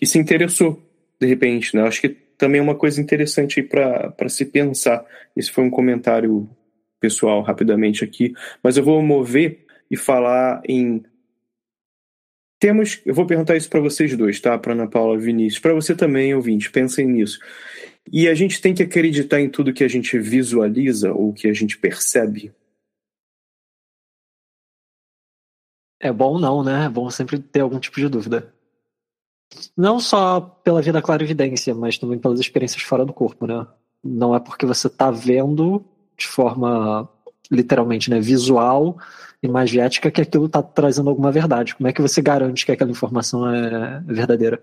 e 0.00 0.06
se 0.06 0.18
interessou, 0.18 0.82
de 1.20 1.26
repente, 1.26 1.76
né? 1.76 1.82
Acho 1.82 2.00
que 2.00 2.08
também 2.08 2.60
é 2.60 2.62
uma 2.62 2.74
coisa 2.74 3.00
interessante 3.00 3.62
para 3.62 4.28
se 4.28 4.44
pensar. 4.44 5.04
Esse 5.36 5.50
foi 5.50 5.64
um 5.64 5.70
comentário 5.70 6.48
pessoal, 7.00 7.42
rapidamente 7.42 8.04
aqui, 8.04 8.32
mas 8.62 8.76
eu 8.76 8.82
vou 8.82 9.00
mover 9.02 9.66
e 9.90 9.96
falar 9.96 10.60
em 10.68 11.02
temos, 12.60 13.00
eu 13.06 13.14
vou 13.14 13.24
perguntar 13.24 13.56
isso 13.56 13.70
para 13.70 13.78
vocês 13.78 14.16
dois, 14.16 14.40
tá? 14.40 14.58
Para 14.58 14.72
Ana 14.72 14.88
Paula 14.88 15.16
Vinícius, 15.16 15.60
para 15.60 15.72
você 15.72 15.94
também, 15.94 16.34
ouvinte, 16.34 16.70
pensem 16.70 17.06
nisso. 17.06 17.38
E 18.10 18.26
a 18.26 18.34
gente 18.34 18.60
tem 18.60 18.74
que 18.74 18.82
acreditar 18.82 19.40
em 19.40 19.48
tudo 19.48 19.72
que 19.72 19.84
a 19.84 19.88
gente 19.88 20.18
visualiza 20.18 21.12
ou 21.12 21.32
que 21.32 21.46
a 21.46 21.52
gente 21.52 21.78
percebe? 21.78 22.52
É 26.00 26.12
bom 26.12 26.38
não, 26.38 26.62
né? 26.62 26.86
É 26.86 26.88
bom 26.88 27.10
sempre 27.10 27.38
ter 27.38 27.60
algum 27.60 27.78
tipo 27.78 27.96
de 27.96 28.08
dúvida. 28.08 28.52
Não 29.76 29.98
só 29.98 30.40
pela 30.40 30.82
vida 30.82 31.02
clarividência, 31.02 31.74
mas 31.74 31.98
também 31.98 32.18
pelas 32.18 32.38
experiências 32.38 32.82
fora 32.82 33.04
do 33.04 33.12
corpo, 33.12 33.46
né? 33.46 33.66
Não 34.04 34.34
é 34.34 34.40
porque 34.40 34.66
você 34.66 34.86
está 34.86 35.10
vendo 35.10 35.84
de 36.16 36.26
forma 36.26 37.08
literalmente, 37.50 38.10
né, 38.10 38.20
visual, 38.20 38.98
imagética, 39.42 40.10
que 40.10 40.20
aquilo 40.20 40.46
está 40.46 40.62
trazendo 40.62 41.08
alguma 41.08 41.32
verdade. 41.32 41.74
Como 41.74 41.88
é 41.88 41.92
que 41.92 42.02
você 42.02 42.20
garante 42.20 42.66
que 42.66 42.72
aquela 42.72 42.90
informação 42.90 43.48
é 43.52 44.00
verdadeira? 44.00 44.62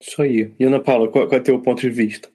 Isso 0.00 0.20
aí. 0.22 0.54
E 0.58 0.64
Ana 0.64 0.80
Paula, 0.80 1.08
qual, 1.08 1.26
qual 1.26 1.38
é 1.38 1.40
o 1.40 1.44
teu 1.44 1.60
ponto 1.60 1.80
de 1.80 1.90
vista? 1.90 2.28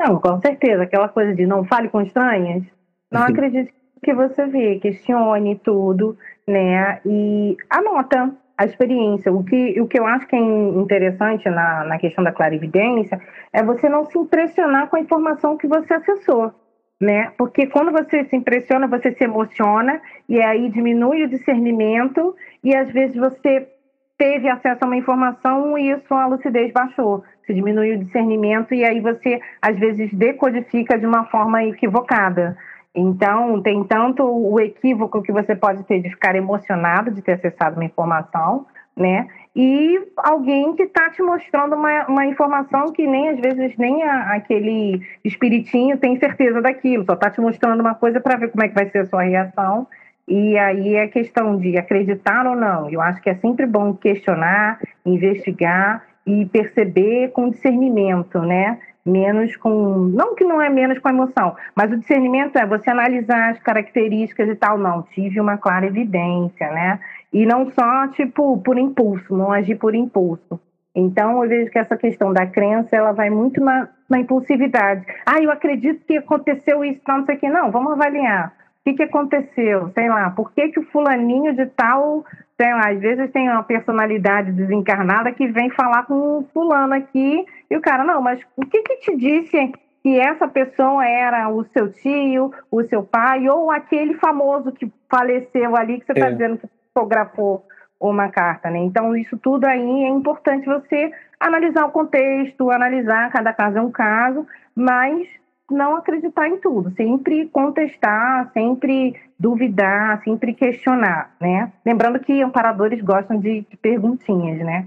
Não, 0.00 0.20
com 0.20 0.40
certeza. 0.40 0.82
Aquela 0.82 1.08
coisa 1.08 1.34
de 1.34 1.46
não 1.46 1.64
fale 1.64 1.88
com 1.88 2.02
estranhas. 2.02 2.64
Não 3.10 3.22
acredite 3.24 3.72
que 3.72 3.83
você 4.12 4.46
vê, 4.46 4.78
questione 4.78 5.58
tudo, 5.64 6.16
né? 6.46 7.00
E 7.06 7.56
anota 7.70 8.34
a 8.56 8.64
experiência. 8.64 9.32
O 9.32 9.44
que, 9.44 9.80
o 9.80 9.86
que 9.86 9.98
eu 9.98 10.06
acho 10.06 10.26
que 10.26 10.36
é 10.36 10.38
interessante 10.38 11.48
na, 11.48 11.84
na 11.84 11.98
questão 11.98 12.22
da 12.22 12.32
clarividência 12.32 13.20
é 13.52 13.62
você 13.62 13.88
não 13.88 14.04
se 14.04 14.18
impressionar 14.18 14.88
com 14.88 14.96
a 14.96 15.00
informação 15.00 15.56
que 15.56 15.66
você 15.66 15.94
acessou. 15.94 16.52
Né? 17.00 17.32
Porque 17.36 17.66
quando 17.66 17.90
você 17.90 18.24
se 18.24 18.36
impressiona, 18.36 18.86
você 18.86 19.12
se 19.12 19.24
emociona 19.24 20.00
e 20.28 20.40
aí 20.40 20.70
diminui 20.70 21.24
o 21.24 21.28
discernimento 21.28 22.34
e 22.62 22.74
às 22.74 22.90
vezes 22.92 23.16
você 23.16 23.68
teve 24.16 24.48
acesso 24.48 24.78
a 24.82 24.86
uma 24.86 24.96
informação 24.96 25.76
e 25.76 25.98
sua 26.06 26.26
lucidez 26.26 26.72
baixou. 26.72 27.24
Se 27.46 27.52
diminui 27.52 27.94
o 27.94 27.98
discernimento 27.98 28.72
e 28.72 28.84
aí 28.84 29.00
você 29.00 29.40
às 29.60 29.76
vezes 29.76 30.08
decodifica 30.14 30.96
de 30.96 31.04
uma 31.04 31.24
forma 31.26 31.64
equivocada. 31.64 32.56
Então, 32.94 33.60
tem 33.60 33.82
tanto 33.84 34.22
o 34.22 34.60
equívoco 34.60 35.20
que 35.20 35.32
você 35.32 35.56
pode 35.56 35.82
ter 35.84 36.00
de 36.00 36.10
ficar 36.10 36.36
emocionado 36.36 37.10
de 37.10 37.22
ter 37.22 37.32
acessado 37.32 37.76
uma 37.76 37.84
informação, 37.84 38.66
né? 38.96 39.26
E 39.56 40.00
alguém 40.16 40.74
que 40.74 40.84
está 40.84 41.10
te 41.10 41.22
mostrando 41.22 41.74
uma, 41.74 42.06
uma 42.06 42.26
informação 42.26 42.92
que 42.92 43.06
nem 43.06 43.30
às 43.30 43.40
vezes 43.40 43.76
nem 43.76 44.02
a, 44.02 44.34
aquele 44.34 45.00
espiritinho 45.24 45.98
tem 45.98 46.18
certeza 46.18 46.60
daquilo, 46.60 47.04
só 47.04 47.14
está 47.14 47.30
te 47.30 47.40
mostrando 47.40 47.80
uma 47.80 47.94
coisa 47.94 48.20
para 48.20 48.36
ver 48.36 48.50
como 48.50 48.64
é 48.64 48.68
que 48.68 48.74
vai 48.74 48.88
ser 48.90 48.98
a 48.98 49.06
sua 49.06 49.22
reação. 49.22 49.86
E 50.26 50.56
aí 50.56 50.94
é 50.94 51.06
questão 51.06 51.58
de 51.58 51.76
acreditar 51.76 52.46
ou 52.46 52.56
não. 52.56 52.88
Eu 52.88 53.00
acho 53.00 53.20
que 53.20 53.28
é 53.28 53.34
sempre 53.34 53.66
bom 53.66 53.92
questionar, 53.94 54.80
investigar 55.04 56.02
e 56.26 56.46
perceber 56.46 57.30
com 57.32 57.50
discernimento, 57.50 58.38
né? 58.40 58.78
Menos 59.04 59.56
com. 59.56 60.10
Não 60.12 60.34
que 60.34 60.44
não 60.44 60.60
é 60.60 60.70
menos 60.70 60.98
com 60.98 61.08
emoção, 61.08 61.54
mas 61.74 61.92
o 61.92 61.96
discernimento 61.96 62.56
é 62.56 62.66
você 62.66 62.90
analisar 62.90 63.50
as 63.50 63.60
características 63.60 64.48
e 64.48 64.54
tal. 64.54 64.78
Não, 64.78 65.02
tive 65.02 65.40
uma 65.40 65.58
clara 65.58 65.86
evidência, 65.86 66.70
né? 66.70 66.98
E 67.32 67.44
não 67.44 67.70
só, 67.70 68.08
tipo, 68.08 68.58
por 68.58 68.78
impulso, 68.78 69.36
não 69.36 69.52
agir 69.52 69.76
por 69.76 69.94
impulso. 69.94 70.60
Então, 70.94 71.42
eu 71.42 71.48
vejo 71.48 71.70
que 71.70 71.78
essa 71.78 71.96
questão 71.96 72.32
da 72.32 72.46
crença, 72.46 72.94
ela 72.94 73.12
vai 73.12 73.28
muito 73.28 73.60
na, 73.60 73.88
na 74.08 74.20
impulsividade. 74.20 75.04
Ah, 75.26 75.42
eu 75.42 75.50
acredito 75.50 76.04
que 76.06 76.16
aconteceu 76.16 76.84
isso, 76.84 77.00
não 77.06 77.26
sei 77.26 77.34
o 77.34 77.38
que. 77.38 77.48
Não, 77.48 77.70
vamos 77.70 77.92
avaliar. 77.92 78.54
O 78.80 78.84
que, 78.84 78.94
que 78.94 79.02
aconteceu? 79.02 79.90
Sei 79.94 80.08
lá, 80.08 80.30
por 80.30 80.52
que, 80.52 80.68
que 80.68 80.78
o 80.78 80.86
fulaninho 80.90 81.54
de 81.56 81.66
tal 81.66 82.24
tem, 82.56 82.70
às 82.70 83.00
vezes 83.00 83.32
tem 83.32 83.48
uma 83.48 83.64
personalidade 83.64 84.52
desencarnada 84.52 85.32
que 85.32 85.48
vem 85.48 85.70
falar 85.70 86.04
com 86.04 86.38
um 86.38 86.44
fulano 86.52 86.94
aqui 86.94 87.44
e 87.70 87.76
o 87.76 87.80
cara, 87.80 88.04
não, 88.04 88.20
mas 88.20 88.40
o 88.56 88.66
que 88.66 88.82
que 88.82 88.96
te 88.96 89.16
disse 89.16 89.72
que 90.02 90.20
essa 90.20 90.46
pessoa 90.46 91.06
era 91.06 91.48
o 91.48 91.64
seu 91.64 91.90
tio, 91.90 92.52
o 92.70 92.82
seu 92.84 93.02
pai 93.02 93.48
ou 93.48 93.70
aquele 93.70 94.14
famoso 94.14 94.70
que 94.70 94.92
faleceu 95.10 95.74
ali 95.74 95.98
que 95.98 96.06
você 96.06 96.12
está 96.12 96.26
é. 96.26 96.32
dizendo 96.32 96.58
que 96.58 96.68
fotografou 96.92 97.66
uma 97.98 98.28
carta, 98.28 98.70
né? 98.70 98.78
Então 98.80 99.16
isso 99.16 99.38
tudo 99.38 99.64
aí 99.64 100.04
é 100.04 100.08
importante 100.08 100.66
você 100.66 101.10
analisar 101.40 101.86
o 101.86 101.90
contexto, 101.90 102.70
analisar 102.70 103.30
cada 103.30 103.52
caso 103.52 103.78
é 103.78 103.80
um 103.80 103.90
caso, 103.90 104.46
mas 104.74 105.26
não 105.70 105.96
acreditar 105.96 106.48
em 106.48 106.58
tudo, 106.58 106.90
sempre 106.90 107.48
contestar, 107.48 108.50
sempre 108.52 109.18
duvidar, 109.38 110.22
sempre 110.22 110.52
questionar, 110.52 111.34
né? 111.40 111.72
Lembrando 111.84 112.20
que 112.20 112.42
amparadores 112.42 113.00
gostam 113.00 113.38
de, 113.38 113.62
de 113.62 113.76
perguntinhas, 113.78 114.58
né? 114.58 114.86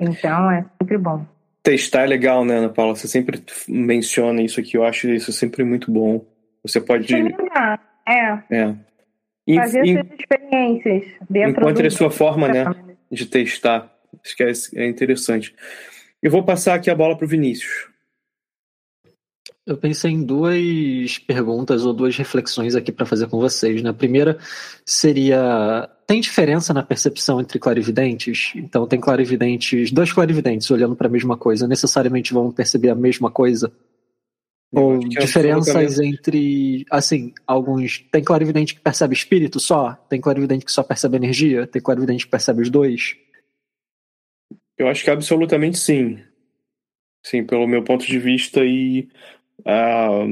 Então 0.00 0.50
é 0.50 0.64
sempre 0.78 0.98
bom. 0.98 1.24
Testar 1.66 2.02
é 2.04 2.06
legal, 2.06 2.44
né, 2.44 2.58
Ana 2.58 2.68
Paula? 2.68 2.94
Você 2.94 3.08
sempre 3.08 3.42
menciona 3.66 4.40
isso 4.40 4.60
aqui, 4.60 4.76
eu 4.76 4.84
acho 4.84 5.08
isso 5.08 5.32
sempre 5.32 5.64
muito 5.64 5.90
bom. 5.90 6.24
Você 6.62 6.80
pode. 6.80 7.12
É. 7.12 8.38
É. 8.48 8.74
Fazer 9.56 9.84
suas 9.84 10.06
experiências 10.20 11.12
dentro 11.28 11.62
Encontre 11.62 11.82
do... 11.82 11.86
a 11.88 11.90
sua 11.90 12.08
forma, 12.08 12.46
né, 12.46 12.64
de 13.10 13.26
testar. 13.26 13.92
Acho 14.24 14.36
que 14.36 14.44
é, 14.44 14.52
é 14.76 14.86
interessante. 14.86 15.56
Eu 16.22 16.30
vou 16.30 16.44
passar 16.44 16.76
aqui 16.76 16.88
a 16.88 16.94
bola 16.94 17.16
para 17.16 17.24
o 17.24 17.28
Vinícius. 17.28 17.88
Eu 19.66 19.76
pensei 19.76 20.12
em 20.12 20.22
duas 20.22 21.18
perguntas 21.18 21.84
ou 21.84 21.92
duas 21.92 22.16
reflexões 22.16 22.76
aqui 22.76 22.92
para 22.92 23.04
fazer 23.04 23.26
com 23.26 23.40
vocês. 23.40 23.82
Né? 23.82 23.90
A 23.90 23.94
primeira 23.94 24.38
seria: 24.84 25.90
tem 26.06 26.20
diferença 26.20 26.72
na 26.72 26.84
percepção 26.84 27.40
entre 27.40 27.58
clarividentes? 27.58 28.52
Então, 28.54 28.86
tem 28.86 29.00
clarividentes, 29.00 29.90
dois 29.90 30.12
clarividentes 30.12 30.70
olhando 30.70 30.94
para 30.94 31.08
a 31.08 31.10
mesma 31.10 31.36
coisa, 31.36 31.66
necessariamente 31.66 32.32
vão 32.32 32.52
perceber 32.52 32.90
a 32.90 32.94
mesma 32.94 33.28
coisa? 33.28 33.72
Ou 34.72 34.96
é 34.96 34.98
diferenças 34.98 35.98
entre, 35.98 36.84
assim, 36.90 37.32
alguns. 37.44 37.98
Tem 38.12 38.22
clarividente 38.22 38.74
que 38.74 38.80
percebe 38.80 39.14
espírito 39.14 39.58
só? 39.58 39.94
Tem 40.08 40.20
clarividente 40.20 40.64
que 40.64 40.72
só 40.72 40.84
percebe 40.84 41.16
energia? 41.16 41.66
Tem 41.66 41.82
clarividente 41.82 42.24
que 42.24 42.30
percebe 42.30 42.62
os 42.62 42.70
dois? 42.70 43.16
Eu 44.78 44.86
acho 44.86 45.02
que 45.02 45.10
absolutamente 45.10 45.78
sim. 45.78 46.22
Sim, 47.24 47.44
pelo 47.44 47.66
meu 47.66 47.82
ponto 47.82 48.06
de 48.06 48.18
vista 48.18 48.64
e 48.64 49.08
a 49.66 50.24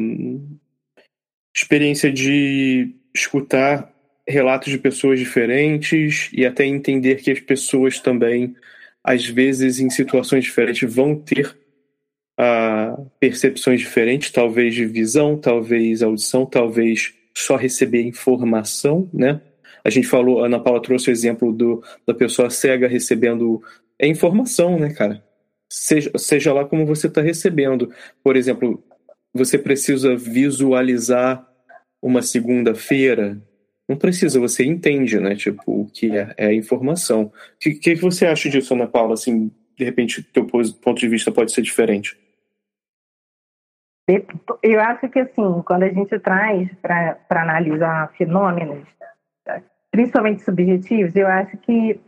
experiência 1.55 2.13
de 2.13 2.95
escutar 3.15 3.93
relatos 4.27 4.71
de 4.71 4.79
pessoas 4.79 5.19
diferentes 5.19 6.31
e 6.33 6.47
até 6.47 6.65
entender 6.65 7.17
que 7.17 7.31
as 7.31 7.41
pessoas 7.41 7.99
também, 7.99 8.55
às 9.03 9.27
vezes, 9.27 9.81
em 9.81 9.91
situações 9.91 10.45
diferentes, 10.45 10.93
vão 10.93 11.17
ter 11.17 11.55
uh, 12.41 13.11
percepções 13.21 13.81
diferentes, 13.81 14.31
talvez 14.31 14.75
de 14.75 14.87
visão, 14.87 15.37
talvez 15.37 16.03
audição, 16.03 16.47
talvez 16.47 17.13
só 17.37 17.57
receber 17.57 18.03
informação, 18.03 19.11
né? 19.13 19.41
A 19.85 19.91
gente 19.91 20.07
falou, 20.07 20.43
a 20.43 20.47
Ana 20.47 20.59
Paula 20.59 20.81
trouxe 20.81 21.11
o 21.11 21.13
exemplo 21.13 21.53
do, 21.53 21.85
da 22.07 22.15
pessoa 22.15 22.49
cega 22.49 22.89
recebendo 22.89 23.63
é 23.99 24.07
informação, 24.07 24.79
né, 24.79 24.93
cara? 24.95 25.23
Seja, 25.71 26.11
seja 26.17 26.53
lá 26.53 26.65
como 26.65 26.87
você 26.87 27.07
está 27.07 27.21
recebendo. 27.21 27.93
Por 28.23 28.37
exemplo, 28.37 28.83
você 29.35 29.59
precisa 29.59 30.17
visualizar 30.17 31.47
uma 32.01 32.23
segunda-feira. 32.23 33.37
Não 33.89 33.97
precisa, 33.97 34.39
você 34.39 34.65
entende, 34.65 35.19
né? 35.19 35.35
Tipo, 35.35 35.83
o 35.83 35.87
que 35.87 36.17
é, 36.17 36.33
é 36.37 36.47
a 36.47 36.55
informação. 36.55 37.25
O 37.25 37.33
que, 37.59 37.75
que 37.75 37.95
você 37.97 38.27
acha 38.27 38.49
disso, 38.49 38.73
Ana 38.73 38.87
Paula? 38.87 39.15
Assim, 39.15 39.51
de 39.77 39.85
repente, 39.85 40.23
teu 40.23 40.47
ponto 40.47 40.95
de 40.95 41.09
vista 41.09 41.33
pode 41.33 41.53
ser 41.53 41.63
diferente. 41.63 42.17
Eu 44.63 44.81
acho 44.81 45.09
que, 45.09 45.19
assim, 45.19 45.63
quando 45.67 45.83
a 45.83 45.89
gente 45.89 46.19
traz 46.21 46.69
para 46.81 47.19
analisar 47.31 48.13
fenômenos, 48.17 48.87
principalmente 49.91 50.43
subjetivos, 50.43 51.17
eu 51.17 51.27
acho 51.27 51.57
que 51.59 51.99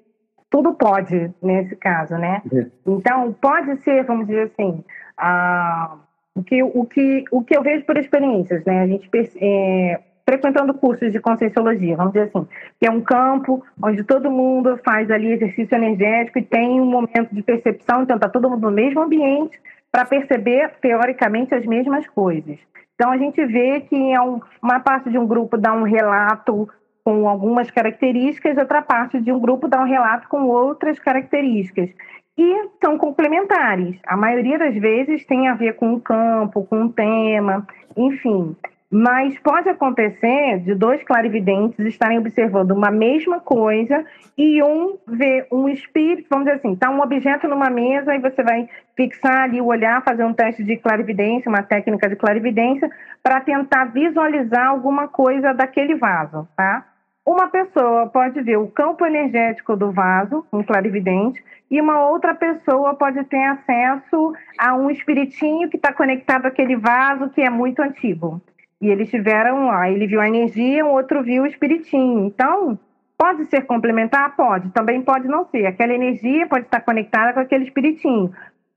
tudo 0.50 0.74
pode 0.74 1.32
nesse 1.42 1.74
caso, 1.76 2.16
né? 2.16 2.42
É. 2.52 2.66
Então, 2.86 3.32
pode 3.34 3.82
ser, 3.82 4.04
vamos 4.04 4.26
dizer 4.26 4.52
assim, 4.52 4.84
a 5.16 5.98
o 6.36 6.42
que, 6.42 6.62
o 6.62 6.84
que, 6.84 7.24
o 7.30 7.42
que 7.42 7.56
eu 7.56 7.62
vejo 7.62 7.84
por 7.86 7.96
experiências, 7.96 8.62
né? 8.64 8.82
A 8.82 8.86
gente 8.86 9.08
é, 9.40 10.00
frequentando 10.24 10.74
cursos 10.74 11.10
de 11.10 11.18
conscienciologia, 11.18 11.96
vamos 11.96 12.12
dizer 12.12 12.28
assim, 12.28 12.46
que 12.78 12.86
é 12.86 12.90
um 12.90 13.00
campo 13.00 13.64
onde 13.82 14.04
todo 14.04 14.30
mundo 14.30 14.78
faz 14.84 15.10
ali 15.10 15.32
exercício 15.32 15.74
energético 15.74 16.38
e 16.38 16.42
tem 16.42 16.80
um 16.80 16.84
momento 16.84 17.32
de 17.32 17.42
percepção, 17.42 18.02
então 18.02 18.16
está 18.16 18.28
todo 18.28 18.50
mundo 18.50 18.62
no 18.62 18.70
mesmo 18.70 19.00
ambiente 19.00 19.58
para 19.90 20.04
perceber, 20.04 20.72
teoricamente, 20.82 21.54
as 21.54 21.64
mesmas 21.64 22.06
coisas. 22.08 22.58
Então 22.94 23.10
a 23.10 23.16
gente 23.16 23.44
vê 23.46 23.80
que 23.80 24.12
é 24.12 24.20
um, 24.20 24.40
uma 24.62 24.80
parte 24.80 25.08
de 25.08 25.18
um 25.18 25.26
grupo 25.26 25.56
dá 25.56 25.72
um 25.72 25.84
relato 25.84 26.68
com 27.02 27.28
algumas 27.28 27.70
características, 27.70 28.58
outra 28.58 28.82
parte 28.82 29.20
de 29.20 29.32
um 29.32 29.38
grupo 29.38 29.68
dá 29.68 29.80
um 29.80 29.86
relato 29.86 30.28
com 30.28 30.48
outras 30.48 30.98
características 30.98 31.88
e 32.36 32.68
são 32.84 32.98
complementares. 32.98 33.96
A 34.06 34.16
maioria 34.16 34.58
das 34.58 34.74
vezes 34.74 35.24
tem 35.24 35.48
a 35.48 35.54
ver 35.54 35.74
com 35.74 35.94
o 35.94 36.00
campo, 36.00 36.64
com 36.64 36.84
o 36.84 36.92
tema, 36.92 37.66
enfim. 37.96 38.54
Mas 38.90 39.36
pode 39.40 39.68
acontecer 39.68 40.60
de 40.60 40.74
dois 40.74 41.02
clarividentes 41.02 41.78
estarem 41.84 42.18
observando 42.18 42.70
uma 42.70 42.90
mesma 42.90 43.40
coisa 43.40 44.04
e 44.38 44.62
um 44.62 44.96
ver 45.08 45.46
um 45.50 45.68
espírito, 45.68 46.28
vamos 46.30 46.44
dizer 46.44 46.58
assim, 46.58 46.72
está 46.74 46.88
um 46.88 47.00
objeto 47.00 47.48
numa 47.48 47.68
mesa 47.68 48.14
e 48.14 48.20
você 48.20 48.42
vai 48.44 48.68
fixar 48.94 49.42
ali 49.42 49.60
o 49.60 49.66
olhar, 49.66 50.04
fazer 50.04 50.24
um 50.24 50.32
teste 50.32 50.62
de 50.62 50.76
clarividência, 50.76 51.48
uma 51.48 51.62
técnica 51.64 52.08
de 52.08 52.14
clarividência, 52.14 52.88
para 53.22 53.40
tentar 53.40 53.86
visualizar 53.86 54.68
alguma 54.68 55.08
coisa 55.08 55.52
daquele 55.52 55.96
vaso, 55.96 56.46
tá? 56.56 56.86
Uma 57.26 57.48
pessoa 57.48 58.06
pode 58.06 58.40
ver 58.40 58.56
o 58.56 58.68
campo 58.68 59.04
energético 59.04 59.76
do 59.76 59.90
vaso, 59.90 60.46
um 60.52 60.62
clarividente, 60.62 61.42
e 61.68 61.80
uma 61.80 62.08
outra 62.08 62.32
pessoa 62.36 62.94
pode 62.94 63.24
ter 63.24 63.42
acesso 63.42 64.32
a 64.56 64.76
um 64.76 64.88
espiritinho 64.88 65.68
que 65.68 65.76
está 65.76 65.92
conectado 65.92 66.46
àquele 66.46 66.76
vaso 66.76 67.28
que 67.30 67.40
é 67.40 67.50
muito 67.50 67.82
antigo. 67.82 68.40
E 68.80 68.86
eles 68.86 69.10
tiveram, 69.10 69.66
ó, 69.66 69.84
ele 69.84 70.06
viu 70.06 70.20
a 70.20 70.28
energia, 70.28 70.86
o 70.86 70.92
outro 70.92 71.20
viu 71.24 71.42
o 71.42 71.46
espiritinho. 71.46 72.26
Então, 72.26 72.78
pode 73.18 73.46
ser 73.46 73.62
complementar? 73.62 74.36
Pode. 74.36 74.70
Também 74.70 75.02
pode 75.02 75.26
não 75.26 75.46
ser. 75.46 75.66
Aquela 75.66 75.94
energia 75.94 76.46
pode 76.46 76.66
estar 76.66 76.80
conectada 76.82 77.32
com 77.32 77.40
aquele 77.40 77.64
espiritinho. 77.64 78.30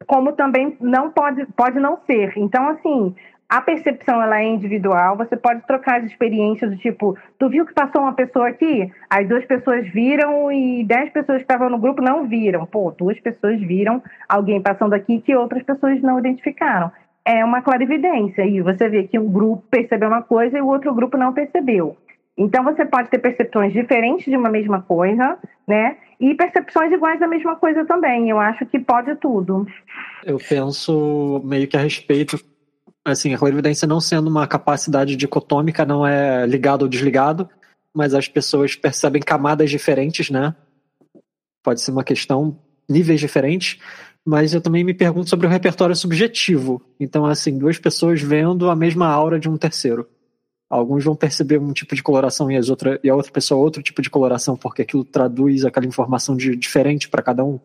Como 0.07 0.31
também 0.31 0.75
não 0.81 1.11
pode, 1.11 1.45
pode 1.55 1.79
não 1.79 1.99
ser. 2.07 2.33
Então, 2.35 2.67
assim, 2.69 3.13
a 3.49 3.61
percepção 3.61 4.21
ela 4.21 4.39
é 4.39 4.45
individual, 4.45 5.17
você 5.17 5.35
pode 5.35 5.65
trocar 5.65 5.99
as 5.99 6.05
experiências 6.05 6.69
do 6.69 6.77
tipo, 6.77 7.17
tu 7.39 7.49
viu 7.49 7.65
que 7.65 7.73
passou 7.73 8.01
uma 8.03 8.13
pessoa 8.13 8.47
aqui? 8.47 8.91
As 9.09 9.27
duas 9.27 9.43
pessoas 9.45 9.87
viram 9.89 10.51
e 10.51 10.83
dez 10.83 11.11
pessoas 11.11 11.37
que 11.37 11.43
estavam 11.43 11.67
no 11.67 11.79
grupo 11.79 11.99
não 11.99 12.27
viram. 12.27 12.67
Pô, 12.67 12.91
duas 12.91 13.19
pessoas 13.19 13.59
viram 13.59 14.03
alguém 14.27 14.61
passando 14.61 14.93
aqui 14.93 15.19
que 15.19 15.35
outras 15.35 15.63
pessoas 15.63 15.99
não 16.03 16.19
identificaram. 16.19 16.91
É 17.25 17.43
uma 17.43 17.63
clarividência 17.63 18.45
e 18.45 18.61
você 18.61 18.87
vê 18.87 19.07
que 19.07 19.17
um 19.17 19.27
grupo 19.27 19.63
percebeu 19.71 20.09
uma 20.09 20.21
coisa 20.21 20.55
e 20.55 20.61
o 20.61 20.67
outro 20.67 20.93
grupo 20.93 21.17
não 21.17 21.33
percebeu. 21.33 21.97
Então 22.37 22.63
você 22.63 22.85
pode 22.85 23.09
ter 23.09 23.17
percepções 23.17 23.73
diferentes 23.73 24.25
de 24.25 24.37
uma 24.37 24.49
mesma 24.49 24.81
coisa, 24.81 25.37
né? 25.67 25.97
E 26.19 26.35
percepções 26.35 26.91
iguais 26.91 27.19
da 27.19 27.27
mesma 27.27 27.55
coisa 27.55 27.83
também. 27.83 28.29
Eu 28.29 28.39
acho 28.39 28.65
que 28.67 28.79
pode 28.79 29.13
tudo. 29.15 29.65
Eu 30.23 30.37
penso 30.37 31.41
meio 31.43 31.67
que 31.67 31.75
a 31.75 31.81
respeito 31.81 32.37
Assim, 33.11 33.33
a 33.33 33.37
clarividência 33.37 33.87
não 33.87 33.99
sendo 33.99 34.27
uma 34.27 34.47
capacidade 34.47 35.15
dicotômica, 35.15 35.85
não 35.85 36.05
é 36.05 36.45
ligado 36.45 36.83
ou 36.83 36.87
desligado, 36.87 37.49
mas 37.93 38.13
as 38.13 38.27
pessoas 38.27 38.75
percebem 38.75 39.21
camadas 39.21 39.69
diferentes, 39.69 40.29
né? 40.29 40.55
Pode 41.63 41.81
ser 41.81 41.91
uma 41.91 42.03
questão, 42.03 42.57
níveis 42.87 43.19
diferentes, 43.19 43.79
mas 44.25 44.53
eu 44.53 44.61
também 44.61 44.83
me 44.83 44.93
pergunto 44.93 45.29
sobre 45.29 45.47
o 45.47 45.49
repertório 45.49 45.95
subjetivo. 45.95 46.81
Então, 46.99 47.25
assim, 47.25 47.57
duas 47.57 47.77
pessoas 47.77 48.21
vendo 48.21 48.69
a 48.69 48.75
mesma 48.75 49.07
aura 49.07 49.39
de 49.39 49.49
um 49.49 49.57
terceiro. 49.57 50.07
Alguns 50.69 51.03
vão 51.03 51.15
perceber 51.15 51.57
um 51.57 51.73
tipo 51.73 51.95
de 51.95 52.03
coloração 52.03 52.51
e, 52.51 52.55
as 52.55 52.69
outra, 52.69 52.99
e 53.03 53.09
a 53.09 53.15
outra 53.15 53.31
pessoa 53.31 53.59
outro 53.59 53.81
tipo 53.81 54.01
de 54.01 54.09
coloração, 54.09 54.55
porque 54.55 54.83
aquilo 54.83 55.03
traduz 55.03 55.65
aquela 55.65 55.87
informação 55.87 56.37
de, 56.37 56.55
diferente 56.55 57.09
para 57.09 57.23
cada 57.23 57.43
um. 57.43 57.59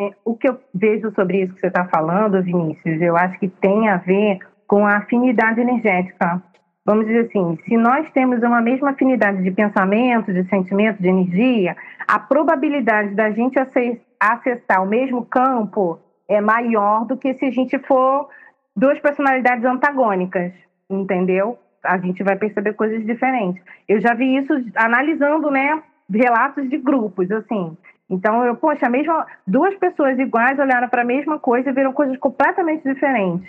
É, 0.00 0.10
o 0.24 0.34
que 0.34 0.48
eu 0.48 0.58
vejo 0.74 1.12
sobre 1.14 1.42
isso 1.42 1.54
que 1.54 1.60
você 1.60 1.66
está 1.66 1.86
falando, 1.86 2.42
Vinícius, 2.42 3.00
eu 3.00 3.16
acho 3.16 3.38
que 3.38 3.48
tem 3.48 3.88
a 3.88 3.98
ver 3.98 4.38
com 4.66 4.86
a 4.86 4.96
afinidade 4.98 5.60
energética. 5.60 6.42
Vamos 6.84 7.06
dizer 7.06 7.26
assim, 7.26 7.58
se 7.64 7.76
nós 7.76 8.10
temos 8.12 8.42
uma 8.42 8.60
mesma 8.60 8.90
afinidade 8.90 9.42
de 9.42 9.50
pensamento, 9.50 10.32
de 10.32 10.48
sentimento, 10.48 11.00
de 11.00 11.08
energia, 11.08 11.76
a 12.08 12.18
probabilidade 12.18 13.14
da 13.14 13.30
gente 13.30 13.58
acessar 13.58 14.82
o 14.82 14.86
mesmo 14.86 15.24
campo 15.26 16.00
é 16.28 16.40
maior 16.40 17.04
do 17.04 17.16
que 17.16 17.34
se 17.34 17.44
a 17.44 17.50
gente 17.50 17.78
for 17.80 18.28
duas 18.74 18.98
personalidades 18.98 19.64
antagônicas, 19.64 20.52
entendeu? 20.88 21.58
A 21.84 21.98
gente 21.98 22.22
vai 22.22 22.36
perceber 22.36 22.72
coisas 22.72 23.04
diferentes. 23.04 23.62
Eu 23.86 24.00
já 24.00 24.14
vi 24.14 24.36
isso 24.36 24.52
analisando, 24.74 25.50
né, 25.50 25.82
relatos 26.10 26.68
de 26.68 26.78
grupos, 26.78 27.30
assim. 27.30 27.76
Então, 28.12 28.44
eu, 28.44 28.54
poxa, 28.54 28.90
mesmo 28.90 29.24
duas 29.46 29.74
pessoas 29.76 30.18
iguais 30.18 30.58
olharam 30.58 30.86
para 30.86 31.00
a 31.00 31.04
mesma 31.04 31.38
coisa 31.38 31.70
e 31.70 31.72
viram 31.72 31.94
coisas 31.94 32.18
completamente 32.18 32.84
diferentes. 32.84 33.48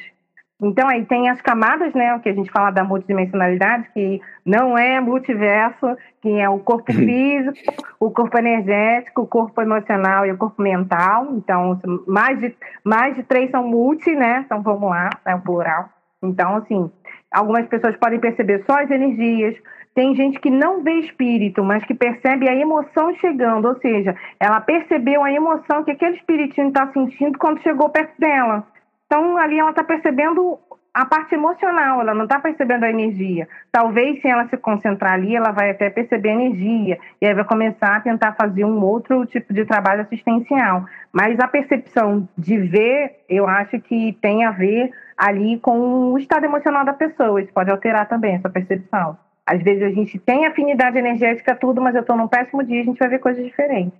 Então, 0.61 0.87
aí 0.87 1.03
tem 1.05 1.29
as 1.29 1.41
camadas, 1.41 1.93
né, 1.93 2.15
o 2.15 2.21
que 2.21 2.29
a 2.29 2.33
gente 2.33 2.49
fala 2.49 2.71
da 2.71 2.81
multidimensionalidade, 2.81 3.89
que 3.93 4.21
não 4.45 4.77
é 4.77 5.01
multiverso, 5.01 5.97
que 6.21 6.39
é 6.39 6.47
o 6.47 6.59
corpo 6.59 6.93
físico, 6.93 7.57
o 7.99 8.09
corpo 8.09 8.37
energético, 8.37 9.23
o 9.23 9.27
corpo 9.27 9.61
emocional 9.61 10.25
e 10.25 10.31
o 10.31 10.37
corpo 10.37 10.61
mental. 10.61 11.27
Então, 11.33 11.77
mais 12.07 12.39
de, 12.39 12.55
mais 12.85 13.13
de 13.17 13.23
três 13.23 13.51
são 13.51 13.67
multi, 13.67 14.15
né? 14.15 14.43
Então, 14.45 14.61
vamos 14.61 14.89
lá, 14.89 15.09
é 15.25 15.35
o 15.35 15.41
plural. 15.41 15.89
Então, 16.23 16.55
assim, 16.55 16.89
algumas 17.29 17.67
pessoas 17.67 17.97
podem 17.97 18.21
perceber 18.21 18.63
só 18.65 18.81
as 18.81 18.89
energias, 18.89 19.57
tem 19.95 20.15
gente 20.15 20.39
que 20.39 20.49
não 20.49 20.81
vê 20.81 20.93
espírito, 20.99 21.63
mas 21.63 21.83
que 21.85 21.93
percebe 21.93 22.49
a 22.49 22.55
emoção 22.55 23.13
chegando, 23.15 23.67
ou 23.67 23.79
seja, 23.79 24.15
ela 24.39 24.59
percebeu 24.59 25.23
a 25.23 25.31
emoção 25.31 25.83
que 25.83 25.91
aquele 25.91 26.15
espiritinho 26.15 26.69
está 26.69 26.91
sentindo 26.91 27.37
quando 27.37 27.61
chegou 27.61 27.89
perto 27.89 28.19
dela. 28.19 28.65
Então, 29.05 29.37
ali 29.37 29.59
ela 29.59 29.69
está 29.69 29.83
percebendo 29.83 30.57
a 30.93 31.05
parte 31.05 31.33
emocional, 31.33 32.01
ela 32.01 32.13
não 32.13 32.25
está 32.25 32.39
percebendo 32.39 32.83
a 32.83 32.89
energia. 32.89 33.47
Talvez 33.71 34.21
se 34.21 34.27
ela 34.27 34.47
se 34.47 34.57
concentrar 34.57 35.13
ali, 35.13 35.35
ela 35.35 35.51
vai 35.51 35.71
até 35.71 35.89
perceber 35.89 36.29
a 36.29 36.33
energia 36.33 36.99
e 37.19 37.25
aí 37.25 37.33
vai 37.33 37.43
começar 37.43 37.95
a 37.95 38.01
tentar 38.01 38.33
fazer 38.33 38.63
um 38.63 38.83
outro 38.83 39.25
tipo 39.25 39.53
de 39.53 39.65
trabalho 39.65 40.01
assistencial. 40.01 40.85
Mas 41.11 41.39
a 41.39 41.47
percepção 41.47 42.27
de 42.37 42.57
ver, 42.57 43.23
eu 43.27 43.47
acho 43.47 43.79
que 43.81 44.17
tem 44.21 44.45
a 44.45 44.51
ver 44.51 44.91
ali 45.17 45.59
com 45.59 46.11
o 46.11 46.17
estado 46.17 46.45
emocional 46.45 46.85
da 46.85 46.93
pessoa. 46.93 47.41
Isso 47.41 47.53
pode 47.53 47.71
alterar 47.71 48.07
também 48.07 48.35
essa 48.35 48.49
percepção. 48.49 49.17
Às 49.45 49.61
vezes 49.61 49.83
a 49.83 49.89
gente 49.89 50.17
tem 50.19 50.45
afinidade 50.45 50.97
energética, 50.97 51.55
tudo, 51.55 51.81
mas 51.81 51.95
eu 51.95 52.01
estou 52.01 52.15
num 52.15 52.27
péssimo 52.27 52.63
dia, 52.63 52.81
a 52.81 52.85
gente 52.85 52.97
vai 52.97 53.09
ver 53.09 53.19
coisas 53.19 53.43
diferentes. 53.43 53.99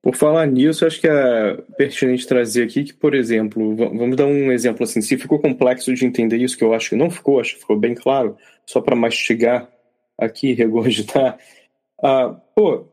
Por 0.00 0.14
falar 0.14 0.46
nisso, 0.46 0.86
acho 0.86 1.00
que 1.00 1.08
é 1.08 1.56
pertinente 1.78 2.26
trazer 2.26 2.64
aqui 2.64 2.84
que, 2.84 2.92
por 2.92 3.14
exemplo, 3.14 3.74
vamos 3.74 4.16
dar 4.16 4.26
um 4.26 4.52
exemplo 4.52 4.84
assim, 4.84 5.00
se 5.00 5.16
ficou 5.16 5.38
complexo 5.38 5.94
de 5.94 6.04
entender 6.04 6.36
isso, 6.36 6.58
que 6.58 6.62
eu 6.62 6.74
acho 6.74 6.90
que 6.90 6.96
não 6.96 7.10
ficou, 7.10 7.40
acho 7.40 7.54
que 7.54 7.60
ficou 7.60 7.78
bem 7.78 7.94
claro, 7.94 8.36
só 8.66 8.82
para 8.82 8.94
mastigar 8.94 9.66
aqui, 10.18 10.52
regurgitar. 10.54 11.38
Ah, 12.02 12.36
pô, 12.54 12.86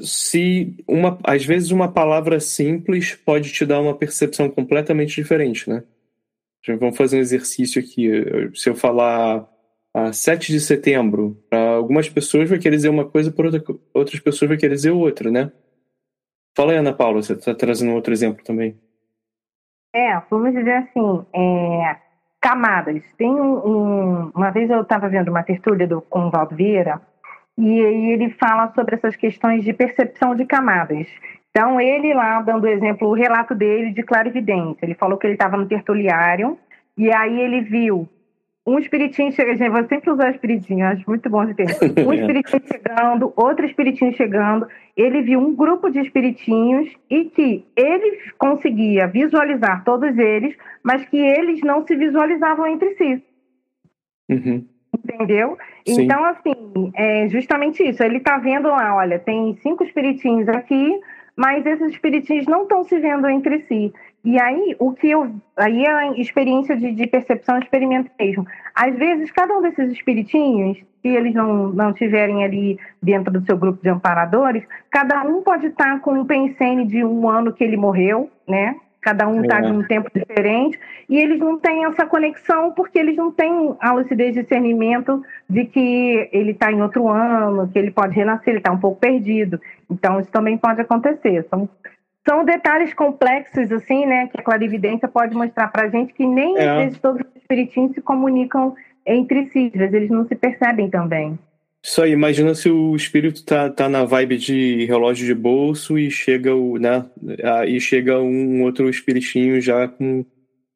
se 0.00 0.76
uma, 0.86 1.18
às 1.24 1.44
vezes 1.44 1.70
uma 1.70 1.90
palavra 1.90 2.38
simples 2.40 3.14
pode 3.14 3.50
te 3.50 3.64
dar 3.64 3.80
uma 3.80 3.96
percepção 3.96 4.48
completamente 4.50 5.14
diferente, 5.14 5.68
né? 5.68 5.82
Vamos 6.78 6.96
fazer 6.98 7.16
um 7.16 7.20
exercício 7.20 7.80
aqui. 7.80 8.10
Se 8.54 8.68
eu 8.68 8.74
falar 8.74 9.48
ah, 9.94 10.12
7 10.12 10.52
de 10.52 10.60
setembro, 10.60 11.36
para 11.48 11.76
algumas 11.76 12.08
pessoas 12.08 12.48
vai 12.48 12.58
querer 12.58 12.76
dizer 12.76 12.88
uma 12.88 13.04
coisa, 13.04 13.32
para 13.32 13.46
outra, 13.46 13.62
outras 13.94 14.20
pessoas 14.20 14.48
vai 14.48 14.58
querer 14.58 14.74
dizer 14.74 14.90
outra, 14.90 15.30
né? 15.30 15.50
Fala 16.56 16.72
aí, 16.72 16.78
Ana 16.78 16.92
Paula, 16.92 17.22
você 17.22 17.34
está 17.34 17.54
trazendo 17.54 17.94
outro 17.94 18.12
exemplo 18.12 18.44
também. 18.44 18.76
É, 19.94 20.20
vamos 20.30 20.52
dizer 20.52 20.74
assim, 20.74 21.24
é, 21.32 21.96
camadas. 22.40 23.02
Tem 23.16 23.30
um, 23.30 23.66
um, 23.66 24.32
uma 24.34 24.50
vez 24.50 24.68
eu 24.70 24.82
estava 24.82 25.08
vendo 25.08 25.30
uma 25.30 25.42
tertúlia 25.42 25.86
do, 25.86 26.02
com 26.02 26.26
o 26.26 26.30
Valdo 26.30 26.56
Vieira, 26.56 27.00
e 27.56 27.84
aí 27.84 28.10
ele 28.10 28.30
fala 28.30 28.72
sobre 28.74 28.96
essas 28.96 29.16
questões 29.16 29.64
de 29.64 29.72
percepção 29.72 30.34
de 30.34 30.44
camadas. 30.44 31.06
Então, 31.50 31.80
ele 31.80 32.14
lá, 32.14 32.40
dando 32.42 32.68
exemplo, 32.68 33.08
o 33.08 33.14
relato 33.14 33.54
dele 33.54 33.92
de 33.92 34.02
clarividência. 34.02 34.84
Ele 34.84 34.94
falou 34.94 35.18
que 35.18 35.26
ele 35.26 35.34
estava 35.34 35.56
no 35.56 35.66
tertuliário, 35.66 36.58
e 36.96 37.12
aí 37.12 37.40
ele 37.40 37.62
viu 37.62 38.08
um 38.68 38.78
espiritinho 38.78 39.32
chegando, 39.32 39.56
gente, 39.56 39.70
vou 39.70 39.88
sempre 39.88 40.10
usar 40.10 40.30
espiritinho, 40.30 40.84
acho 40.84 41.02
muito 41.08 41.30
bom 41.30 41.46
de 41.46 41.54
ter. 41.54 41.66
Um 42.06 42.12
espiritinho 42.12 42.62
chegando, 42.66 43.32
outro 43.34 43.64
espiritinho 43.64 44.12
chegando. 44.14 44.68
Ele 44.94 45.22
viu 45.22 45.40
um 45.40 45.54
grupo 45.54 45.88
de 45.88 46.00
espiritinhos 46.00 46.86
e 47.08 47.24
que 47.24 47.64
ele 47.74 48.18
conseguia 48.36 49.06
visualizar 49.06 49.84
todos 49.84 50.16
eles, 50.18 50.54
mas 50.82 51.04
que 51.06 51.16
eles 51.16 51.62
não 51.62 51.86
se 51.86 51.96
visualizavam 51.96 52.66
entre 52.66 52.94
si. 52.96 53.22
Uhum. 54.28 54.66
Entendeu? 54.94 55.56
Sim. 55.86 56.02
Então, 56.02 56.22
assim, 56.24 56.92
é 56.94 57.28
justamente 57.28 57.82
isso. 57.82 58.02
Ele 58.02 58.18
está 58.18 58.36
vendo 58.36 58.68
lá, 58.68 58.94
olha, 58.96 59.18
tem 59.18 59.56
cinco 59.62 59.82
espiritinhos 59.82 60.48
aqui, 60.48 61.00
mas 61.34 61.64
esses 61.64 61.92
espiritinhos 61.92 62.46
não 62.46 62.64
estão 62.64 62.84
se 62.84 62.98
vendo 62.98 63.28
entre 63.28 63.60
si. 63.62 63.92
E 64.28 64.38
aí, 64.38 64.76
o 64.78 64.92
que 64.92 65.08
eu. 65.08 65.34
Aí 65.56 65.86
é 65.86 65.90
a 65.90 66.12
experiência 66.12 66.76
de, 66.76 66.92
de 66.92 67.06
percepção, 67.06 67.58
experimento 67.58 68.10
mesmo. 68.20 68.46
Às 68.74 68.94
vezes, 68.94 69.30
cada 69.30 69.56
um 69.56 69.62
desses 69.62 69.90
espiritinhos, 69.90 70.76
se 71.00 71.08
eles 71.08 71.32
não, 71.32 71.68
não 71.68 71.92
estiverem 71.92 72.44
ali 72.44 72.78
dentro 73.02 73.32
do 73.32 73.42
seu 73.46 73.56
grupo 73.56 73.82
de 73.82 73.88
amparadores, 73.88 74.62
cada 74.90 75.22
um 75.22 75.42
pode 75.42 75.68
estar 75.68 76.00
com 76.00 76.12
um 76.12 76.26
pensene 76.26 76.84
de 76.84 77.02
um 77.02 77.26
ano 77.26 77.54
que 77.54 77.64
ele 77.64 77.78
morreu, 77.78 78.30
né? 78.46 78.76
Cada 79.00 79.26
um 79.26 79.40
está 79.40 79.62
é. 79.62 79.66
em 79.66 79.72
um 79.72 79.86
tempo 79.86 80.10
diferente, 80.14 80.78
e 81.08 81.16
eles 81.16 81.38
não 81.38 81.58
têm 81.58 81.86
essa 81.86 82.04
conexão 82.04 82.72
porque 82.72 82.98
eles 82.98 83.16
não 83.16 83.32
têm 83.32 83.74
a 83.80 83.92
lucidez 83.92 84.34
de 84.34 84.42
discernimento 84.42 85.22
de 85.48 85.64
que 85.64 86.28
ele 86.32 86.50
está 86.50 86.70
em 86.70 86.82
outro 86.82 87.08
ano, 87.08 87.66
que 87.68 87.78
ele 87.78 87.90
pode 87.90 88.14
renascer, 88.14 88.48
ele 88.48 88.58
está 88.58 88.72
um 88.72 88.78
pouco 88.78 89.00
perdido. 89.00 89.58
Então, 89.88 90.20
isso 90.20 90.30
também 90.30 90.58
pode 90.58 90.82
acontecer. 90.82 91.46
São 91.48 91.66
são 92.28 92.44
detalhes 92.44 92.92
complexos, 92.92 93.72
assim, 93.72 94.04
né, 94.04 94.26
que 94.26 94.38
a 94.38 94.42
clarividência 94.42 95.08
pode 95.08 95.34
mostrar 95.34 95.68
para 95.68 95.86
a 95.86 95.88
gente 95.88 96.12
que 96.12 96.26
nem 96.26 96.58
é. 96.58 96.68
às 96.68 96.84
vezes 96.84 96.98
todos 96.98 97.22
os 97.22 97.40
espiritinhos 97.40 97.94
se 97.94 98.02
comunicam 98.02 98.74
entre 99.06 99.46
si, 99.46 99.70
às 99.72 99.80
vezes 99.80 99.94
eles 99.94 100.10
não 100.10 100.28
se 100.28 100.34
percebem 100.34 100.90
também. 100.90 101.38
Isso 101.82 102.02
aí, 102.02 102.10
imagina 102.10 102.54
se 102.54 102.68
o 102.68 102.94
espírito 102.94 103.42
tá, 103.46 103.70
tá 103.70 103.88
na 103.88 104.04
vibe 104.04 104.36
de 104.36 104.84
relógio 104.84 105.24
de 105.24 105.34
bolso 105.34 105.98
e 105.98 106.10
chega 106.10 106.54
o, 106.54 106.76
né, 106.76 107.06
e 107.66 107.80
chega 107.80 108.20
um 108.20 108.62
outro 108.62 108.90
espiritinho 108.90 109.58
já 109.58 109.88
com 109.88 110.22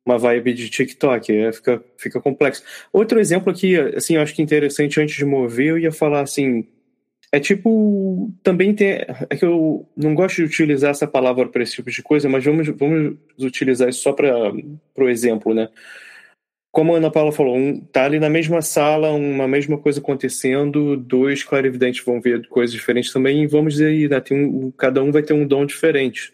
uma 0.06 0.16
vibe 0.16 0.54
de 0.54 0.70
TikTok, 0.70 1.36
é, 1.36 1.52
fica, 1.52 1.84
fica 1.98 2.20
complexo. 2.20 2.62
Outro 2.90 3.20
exemplo 3.20 3.52
aqui, 3.52 3.76
assim, 3.76 4.16
eu 4.16 4.22
acho 4.22 4.34
que 4.34 4.42
interessante 4.42 4.98
antes 5.00 5.16
de 5.16 5.24
mover, 5.26 5.66
eu 5.66 5.78
ia 5.78 5.92
falar 5.92 6.22
assim, 6.22 6.66
é 7.32 7.40
tipo. 7.40 8.30
Também 8.42 8.74
tem. 8.74 9.04
É 9.30 9.36
que 9.36 9.44
eu 9.44 9.88
não 9.96 10.14
gosto 10.14 10.36
de 10.36 10.42
utilizar 10.44 10.90
essa 10.90 11.06
palavra 11.06 11.48
para 11.48 11.62
esse 11.62 11.72
tipo 11.72 11.90
de 11.90 12.02
coisa, 12.02 12.28
mas 12.28 12.44
vamos, 12.44 12.68
vamos 12.68 13.16
utilizar 13.40 13.88
isso 13.88 14.02
só 14.02 14.12
para 14.12 14.52
o 14.98 15.08
exemplo, 15.08 15.54
né? 15.54 15.68
Como 16.70 16.94
a 16.94 16.96
Ana 16.98 17.10
Paula 17.10 17.32
falou, 17.32 17.56
um, 17.56 17.80
tá 17.80 18.04
ali 18.04 18.18
na 18.18 18.30
mesma 18.30 18.62
sala, 18.62 19.10
uma 19.12 19.46
mesma 19.46 19.76
coisa 19.76 20.00
acontecendo, 20.00 20.96
dois 20.96 21.44
clarividentes 21.44 22.02
vão 22.02 22.18
ver 22.18 22.48
coisas 22.48 22.74
diferentes 22.74 23.12
também, 23.12 23.42
e 23.42 23.46
vamos 23.46 23.74
dizer 23.74 23.88
aí, 23.88 24.08
né, 24.08 24.18
tem 24.20 24.42
um, 24.42 24.70
cada 24.70 25.02
um 25.02 25.12
vai 25.12 25.22
ter 25.22 25.34
um 25.34 25.46
dom 25.46 25.66
diferente. 25.66 26.32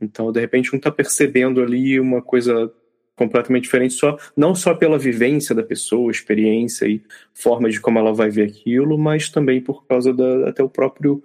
Então, 0.00 0.32
de 0.32 0.40
repente, 0.40 0.74
um 0.74 0.78
está 0.78 0.90
percebendo 0.90 1.60
ali 1.60 2.00
uma 2.00 2.22
coisa 2.22 2.72
completamente 3.18 3.64
diferente, 3.64 3.94
só 3.94 4.16
não 4.36 4.54
só 4.54 4.74
pela 4.74 4.98
vivência 4.98 5.54
da 5.54 5.62
pessoa, 5.62 6.10
experiência 6.10 6.86
e 6.86 7.02
forma 7.34 7.68
de 7.68 7.80
como 7.80 7.98
ela 7.98 8.14
vai 8.14 8.30
ver 8.30 8.48
aquilo, 8.48 8.96
mas 8.96 9.28
também 9.28 9.60
por 9.60 9.84
causa 9.86 10.14
da 10.14 10.48
até 10.48 10.62
o 10.62 10.70
próprio 10.70 11.22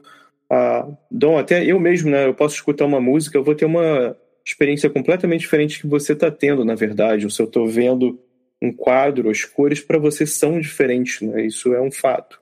dom. 1.09 1.37
Até 1.37 1.63
eu 1.63 1.79
mesmo, 1.79 2.09
né? 2.09 2.25
Eu 2.25 2.33
posso 2.33 2.55
escutar 2.55 2.85
uma 2.85 2.99
música, 2.99 3.37
eu 3.37 3.43
vou 3.43 3.55
ter 3.55 3.65
uma 3.65 4.15
experiência 4.45 4.89
completamente 4.89 5.41
diferente 5.41 5.79
que 5.79 5.87
você 5.87 6.13
está 6.13 6.29
tendo, 6.29 6.65
na 6.65 6.75
verdade. 6.75 7.25
Ou 7.25 7.31
se 7.31 7.41
eu 7.41 7.45
estou 7.45 7.67
vendo 7.67 8.19
um 8.61 8.73
quadro, 8.73 9.29
as 9.29 9.45
cores 9.45 9.81
para 9.81 9.97
você 9.97 10.25
são 10.25 10.59
diferentes, 10.59 11.21
né? 11.21 11.45
Isso 11.45 11.73
é 11.73 11.81
um 11.81 11.91
fato. 11.91 12.41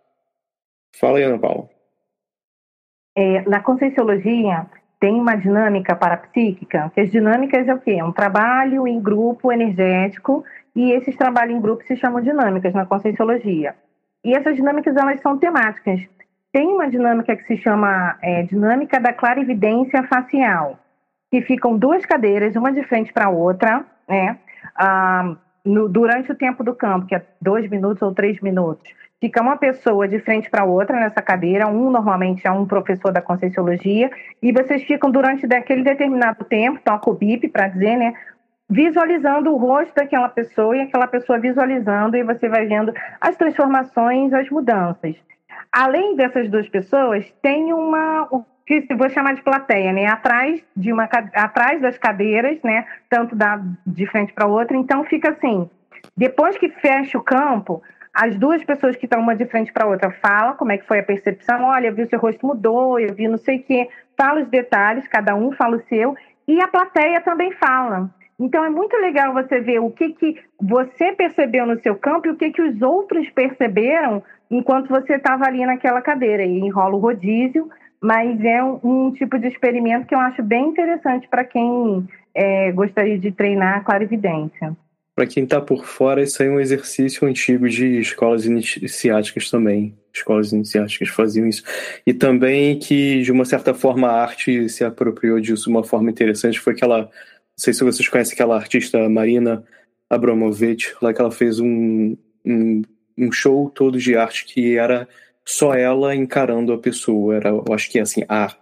Fala 0.95 1.17
aí, 1.17 1.23
Ana 1.23 1.39
Paula. 1.39 1.69
É, 3.15 3.41
na 3.41 3.61
Conscienciologia, 3.61 4.67
tem 5.01 5.19
uma 5.19 5.35
dinâmica 5.35 5.95
parapsíquica, 5.95 6.91
que 6.93 7.01
as 7.01 7.09
dinâmicas 7.09 7.67
é 7.67 7.73
o 7.73 7.79
quê? 7.79 7.97
É 7.99 8.03
um 8.03 8.11
trabalho 8.11 8.87
em 8.87 9.01
grupo 9.01 9.51
energético, 9.51 10.45
e 10.75 10.91
esses 10.91 11.15
trabalhos 11.17 11.55
em 11.55 11.59
grupo 11.59 11.83
se 11.85 11.97
chamam 11.97 12.21
dinâmicas 12.21 12.71
na 12.71 12.85
Conscienciologia. 12.85 13.73
E 14.23 14.35
essas 14.35 14.55
dinâmicas, 14.55 14.95
elas 14.95 15.19
são 15.21 15.39
temáticas. 15.39 15.99
Tem 16.53 16.67
uma 16.67 16.87
dinâmica 16.87 17.35
que 17.35 17.43
se 17.47 17.57
chama 17.57 18.15
é, 18.21 18.43
dinâmica 18.43 18.99
da 18.99 19.11
clarividência 19.11 20.03
facial, 20.03 20.77
que 21.31 21.41
ficam 21.41 21.75
duas 21.75 22.05
cadeiras, 22.05 22.55
uma 22.55 22.71
de 22.71 22.83
frente 22.83 23.11
para 23.11 23.25
a 23.25 23.31
outra, 23.31 23.83
né? 24.07 24.37
Ah, 24.75 25.35
no, 25.65 25.89
durante 25.89 26.31
o 26.31 26.35
tempo 26.35 26.63
do 26.63 26.75
campo, 26.75 27.07
que 27.07 27.15
é 27.15 27.25
dois 27.41 27.67
minutos 27.67 28.03
ou 28.03 28.13
três 28.13 28.39
minutos. 28.39 28.87
Fica 29.21 29.39
uma 29.39 29.55
pessoa 29.55 30.07
de 30.07 30.17
frente 30.17 30.49
para 30.49 30.65
outra 30.65 30.99
nessa 30.99 31.21
cadeira, 31.21 31.67
um 31.67 31.91
normalmente 31.91 32.47
é 32.47 32.51
um 32.51 32.65
professor 32.65 33.13
da 33.13 33.21
Conscienciologia, 33.21 34.09
e 34.41 34.51
vocês 34.51 34.81
ficam 34.81 35.11
durante 35.11 35.45
aquele 35.53 35.83
determinado 35.83 36.43
tempo, 36.43 36.81
toca 36.83 37.07
o 37.07 37.13
bip 37.13 37.47
para 37.49 37.67
dizer, 37.67 37.97
né? 37.97 38.15
Visualizando 38.67 39.53
o 39.53 39.57
rosto 39.57 39.93
daquela 39.93 40.27
pessoa 40.27 40.75
e 40.75 40.81
aquela 40.81 41.05
pessoa 41.05 41.37
visualizando, 41.37 42.17
e 42.17 42.23
você 42.23 42.49
vai 42.49 42.65
vendo 42.65 42.91
as 43.19 43.35
transformações, 43.35 44.33
as 44.33 44.49
mudanças. 44.49 45.15
Além 45.71 46.15
dessas 46.15 46.49
duas 46.49 46.67
pessoas, 46.67 47.31
tem 47.43 47.71
uma, 47.73 48.27
que 48.65 48.83
vou 48.95 49.07
chamar 49.07 49.35
de 49.35 49.43
plateia, 49.43 49.93
né? 49.93 50.07
Atrás 50.07 50.63
de 50.75 50.91
uma 50.91 51.03
atrás 51.03 51.79
das 51.79 51.95
cadeiras, 51.95 52.59
né? 52.63 52.85
Tanto 53.07 53.35
da 53.35 53.61
de 53.85 54.07
frente 54.07 54.33
para 54.33 54.47
outra. 54.47 54.75
Então 54.75 55.03
fica 55.03 55.29
assim. 55.29 55.69
Depois 56.17 56.57
que 56.57 56.69
fecha 56.69 57.19
o 57.19 57.23
campo, 57.23 57.83
as 58.13 58.37
duas 58.37 58.63
pessoas 58.63 58.95
que 58.95 59.05
estão 59.05 59.21
uma 59.21 59.35
de 59.35 59.45
frente 59.45 59.71
para 59.71 59.85
a 59.85 59.89
outra 59.89 60.11
falam 60.11 60.55
como 60.57 60.71
é 60.71 60.77
que 60.77 60.85
foi 60.85 60.99
a 60.99 61.03
percepção. 61.03 61.63
Olha, 61.63 61.87
eu 61.87 61.95
vi 61.95 62.03
o 62.03 62.09
seu 62.09 62.19
rosto 62.19 62.45
mudou, 62.45 62.99
eu 62.99 63.13
vi 63.13 63.27
não 63.27 63.37
sei 63.37 63.57
o 63.57 63.63
quê. 63.63 63.89
Fala 64.17 64.41
os 64.41 64.49
detalhes, 64.49 65.07
cada 65.07 65.33
um 65.35 65.51
fala 65.53 65.77
o 65.77 65.83
seu. 65.87 66.15
E 66.47 66.61
a 66.61 66.67
plateia 66.67 67.21
também 67.21 67.51
fala. 67.53 68.09
Então 68.37 68.65
é 68.65 68.69
muito 68.69 68.97
legal 68.97 69.33
você 69.33 69.61
ver 69.61 69.79
o 69.79 69.91
que, 69.91 70.09
que 70.09 70.41
você 70.59 71.13
percebeu 71.13 71.65
no 71.65 71.79
seu 71.79 71.95
campo 71.95 72.27
e 72.27 72.31
o 72.31 72.35
que, 72.35 72.51
que 72.51 72.61
os 72.61 72.81
outros 72.81 73.29
perceberam 73.29 74.21
enquanto 74.49 74.89
você 74.89 75.13
estava 75.13 75.45
ali 75.45 75.65
naquela 75.65 76.01
cadeira. 76.01 76.43
E 76.43 76.59
enrola 76.59 76.95
o 76.95 76.99
rodízio, 76.99 77.69
mas 78.01 78.43
é 78.43 78.61
um, 78.63 78.79
um, 78.83 79.11
tipo 79.11 79.37
de 79.37 79.47
experimento 79.47 80.07
que 80.07 80.15
eu 80.15 80.19
acho 80.19 80.43
bem 80.43 80.69
interessante 80.69 81.27
para 81.29 81.45
quem 81.45 82.05
é, 82.33 82.71
gostaria 82.71 83.17
de 83.17 83.31
treinar 83.31 83.77
a 83.77 83.81
clarividência. 83.81 84.75
Para 85.21 85.27
quem 85.27 85.43
está 85.43 85.61
por 85.61 85.85
fora, 85.85 86.23
isso 86.23 86.41
aí 86.41 86.49
é 86.49 86.51
um 86.51 86.59
exercício 86.59 87.27
antigo 87.27 87.69
de 87.69 87.99
escolas 87.99 88.43
iniciáticas 88.43 89.51
também. 89.51 89.95
Escolas 90.11 90.51
iniciáticas 90.51 91.09
faziam 91.09 91.47
isso. 91.47 91.61
E 92.07 92.11
também 92.11 92.79
que, 92.79 93.21
de 93.21 93.31
uma 93.31 93.45
certa 93.45 93.71
forma, 93.71 94.07
a 94.07 94.19
arte 94.19 94.67
se 94.67 94.83
apropriou 94.83 95.39
disso 95.39 95.65
de 95.65 95.69
uma 95.69 95.83
forma 95.83 96.09
interessante. 96.09 96.59
Foi 96.59 96.73
aquela. 96.73 97.01
Não 97.01 97.09
sei 97.55 97.71
se 97.71 97.83
vocês 97.83 98.09
conhecem 98.09 98.33
aquela 98.33 98.55
artista 98.55 99.07
Marina 99.07 99.63
Abramovich, 100.09 100.95
lá 100.99 101.13
que 101.13 101.21
ela 101.21 101.29
fez 101.29 101.59
um, 101.59 102.17
um, 102.43 102.81
um 103.15 103.31
show 103.31 103.69
todo 103.69 103.99
de 103.99 104.15
arte 104.17 104.43
que 104.45 104.75
era 104.75 105.07
só 105.45 105.75
ela 105.75 106.15
encarando 106.15 106.73
a 106.73 106.79
pessoa. 106.79 107.35
Era, 107.35 107.49
eu 107.49 107.71
acho 107.71 107.91
que 107.91 107.99
é 107.99 108.01
assim, 108.01 108.23
a 108.27 108.55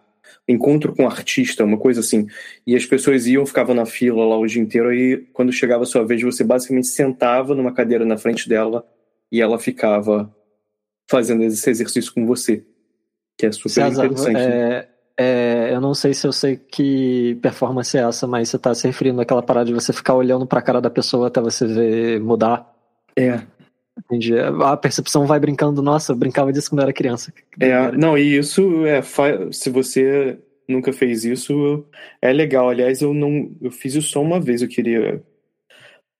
encontro 0.49 0.95
com 0.95 1.05
artista, 1.05 1.63
uma 1.63 1.77
coisa 1.77 1.99
assim. 1.99 2.27
E 2.65 2.75
as 2.75 2.85
pessoas 2.85 3.27
iam, 3.27 3.45
ficavam 3.45 3.75
na 3.75 3.85
fila 3.85 4.25
lá 4.25 4.37
o 4.37 4.47
dia 4.47 4.61
inteiro, 4.61 4.89
aí 4.89 5.17
quando 5.31 5.53
chegava 5.53 5.83
a 5.83 5.85
sua 5.85 6.03
vez, 6.03 6.21
você 6.23 6.43
basicamente 6.43 6.87
sentava 6.87 7.53
numa 7.53 7.71
cadeira 7.71 8.03
na 8.03 8.17
frente 8.17 8.49
dela 8.49 8.83
e 9.31 9.39
ela 9.39 9.59
ficava 9.59 10.33
fazendo 11.07 11.43
esse 11.43 11.69
exercício 11.69 12.11
com 12.13 12.25
você. 12.25 12.63
Que 13.37 13.45
é 13.45 13.51
super 13.51 13.69
César, 13.69 14.05
interessante. 14.05 14.37
É, 14.37 14.47
né? 14.47 14.87
é, 15.17 15.69
eu 15.71 15.79
não 15.79 15.93
sei 15.93 16.13
se 16.15 16.25
eu 16.25 16.31
sei 16.31 16.57
que 16.57 17.37
performance 17.41 17.95
é 17.95 18.01
essa, 18.01 18.25
mas 18.25 18.49
você 18.49 18.55
está 18.55 18.73
se 18.73 18.87
referindo 18.87 19.21
àquela 19.21 19.43
parada 19.43 19.67
de 19.67 19.73
você 19.73 19.93
ficar 19.93 20.15
olhando 20.15 20.47
para 20.47 20.59
a 20.59 20.63
cara 20.63 20.81
da 20.81 20.89
pessoa 20.89 21.27
até 21.27 21.39
você 21.39 21.67
ver 21.67 22.19
mudar. 22.19 22.75
É, 23.15 23.39
Entendi. 24.05 24.33
A 24.39 24.77
percepção 24.77 25.25
vai 25.25 25.39
brincando, 25.39 25.81
nossa, 25.81 26.11
eu 26.11 26.15
brincava 26.15 26.51
disso 26.51 26.69
quando 26.69 26.79
eu 26.79 26.83
era 26.83 26.93
criança. 26.93 27.33
É, 27.59 27.91
não, 27.91 28.17
e 28.17 28.37
isso 28.37 28.85
é. 28.85 29.01
Se 29.51 29.69
você 29.69 30.39
nunca 30.67 30.93
fez 30.93 31.25
isso, 31.25 31.85
é 32.21 32.31
legal. 32.31 32.69
Aliás, 32.69 33.01
eu 33.01 33.13
não. 33.13 33.51
Eu 33.61 33.71
fiz 33.71 33.95
isso 33.95 34.09
só 34.09 34.21
uma 34.21 34.39
vez, 34.39 34.61
eu 34.61 34.67
queria 34.67 35.21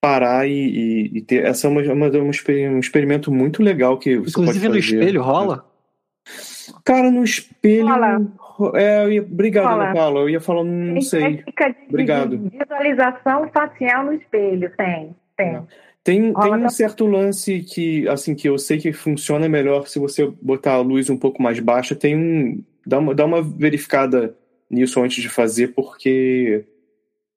parar 0.02 0.48
e, 0.48 0.52
e, 0.52 1.18
e 1.18 1.22
ter. 1.22 1.46
Essa 1.46 1.68
é 1.68 1.70
uma, 1.70 1.82
uma, 1.82 2.10
uma, 2.10 2.28
um 2.28 2.80
experimento 2.80 3.32
muito 3.32 3.62
legal 3.62 3.98
que 3.98 4.18
você 4.18 4.32
Inclusive 4.32 4.68
pode 4.68 4.82
fazer. 4.82 4.96
no 4.96 5.02
espelho 5.02 5.22
rola? 5.22 5.65
Cara, 6.84 7.10
no 7.12 7.24
espelho. 7.24 7.88
Rola. 7.88 8.22
É, 8.76 9.06
eu 9.06 9.12
ia, 9.12 9.22
obrigado, 9.22 9.80
Ana 9.80 9.94
Paula. 9.94 10.20
Eu 10.20 10.30
ia 10.30 10.42
falar, 10.42 10.65
não 10.65 11.02
sei. 11.02 11.44
Obrigado. 11.88 12.38
Visualização 12.52 13.50
facial 13.54 14.06
no 14.06 14.13
espelho, 14.13 14.70
tem. 14.76 15.15
Tem. 15.38 15.54
Não. 15.54 15.68
Tem, 16.04 16.34
tem 16.34 16.54
um 16.54 16.70
certo 16.70 17.06
lance 17.06 17.62
que, 17.62 18.08
assim, 18.08 18.34
que 18.34 18.48
eu 18.48 18.58
sei 18.58 18.78
que 18.78 18.94
funciona 18.94 19.50
melhor 19.50 19.88
se 19.88 20.00
você 20.00 20.26
botar 20.42 20.74
a 20.74 20.82
luz 20.82 21.10
um 21.10 21.18
pouco 21.18 21.42
mais 21.42 21.60
baixa. 21.60 21.96
Tem 21.96 22.16
um. 22.16 22.64
Dá 22.86 23.00
uma, 23.00 23.14
dá 23.14 23.26
uma 23.26 23.42
verificada 23.42 24.36
nisso 24.70 25.02
antes 25.02 25.22
de 25.22 25.30
fazer, 25.30 25.70
porque 25.70 26.66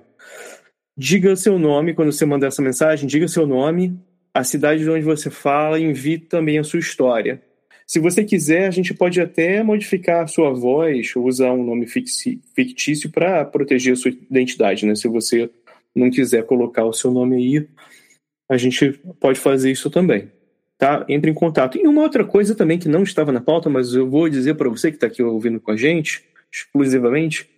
Diga 0.97 1.35
seu 1.35 1.57
nome 1.57 1.93
quando 1.93 2.11
você 2.11 2.25
mandar 2.25 2.47
essa 2.47 2.61
mensagem, 2.61 3.07
diga 3.07 3.27
seu 3.27 3.47
nome, 3.47 3.97
a 4.33 4.43
cidade 4.43 4.83
de 4.83 4.89
onde 4.89 5.03
você 5.03 5.29
fala 5.29 5.79
envie 5.79 6.17
também 6.17 6.59
a 6.59 6.63
sua 6.63 6.79
história. 6.79 7.41
Se 7.87 7.99
você 7.99 8.23
quiser, 8.23 8.67
a 8.67 8.71
gente 8.71 8.93
pode 8.93 9.19
até 9.19 9.61
modificar 9.63 10.23
a 10.23 10.27
sua 10.27 10.53
voz 10.53 11.13
ou 11.15 11.25
usar 11.25 11.51
um 11.51 11.63
nome 11.63 11.85
fictício 11.87 13.09
para 13.11 13.43
proteger 13.43 13.93
a 13.93 13.95
sua 13.95 14.11
identidade, 14.11 14.85
né? 14.85 14.95
Se 14.95 15.07
você 15.07 15.49
não 15.93 16.09
quiser 16.09 16.45
colocar 16.45 16.85
o 16.85 16.93
seu 16.93 17.11
nome 17.11 17.35
aí, 17.35 17.67
a 18.49 18.57
gente 18.57 18.93
pode 19.19 19.39
fazer 19.39 19.71
isso 19.71 19.89
também. 19.89 20.31
Tá? 20.77 21.05
Entre 21.09 21.29
em 21.29 21.33
contato. 21.33 21.77
E 21.77 21.85
uma 21.85 22.01
outra 22.01 22.23
coisa 22.23 22.55
também 22.55 22.79
que 22.79 22.87
não 22.87 23.03
estava 23.03 23.31
na 23.31 23.41
pauta, 23.41 23.69
mas 23.69 23.93
eu 23.93 24.09
vou 24.09 24.29
dizer 24.29 24.55
para 24.55 24.69
você 24.69 24.89
que 24.89 24.97
está 24.97 25.07
aqui 25.07 25.21
ouvindo 25.21 25.59
com 25.59 25.71
a 25.71 25.77
gente, 25.77 26.23
exclusivamente, 26.51 27.49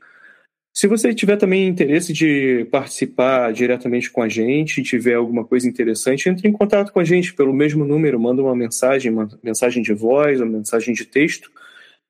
se 0.73 0.87
você 0.87 1.13
tiver 1.13 1.37
também 1.37 1.67
interesse 1.67 2.11
de 2.11 2.67
participar 2.71 3.53
diretamente 3.53 4.09
com 4.09 4.23
a 4.23 4.27
gente, 4.27 4.81
tiver 4.81 5.13
alguma 5.13 5.45
coisa 5.45 5.67
interessante, 5.67 6.27
entre 6.27 6.47
em 6.47 6.51
contato 6.51 6.91
com 6.91 6.99
a 6.99 7.03
gente 7.03 7.31
pelo 7.31 7.53
mesmo 7.53 7.85
número, 7.85 8.19
manda 8.19 8.41
uma 8.41 8.55
mensagem, 8.55 9.11
uma 9.11 9.29
mensagem 9.43 9.83
de 9.83 9.93
voz, 9.93 10.41
uma 10.41 10.57
mensagem 10.57 10.95
de 10.95 11.05
texto, 11.05 11.51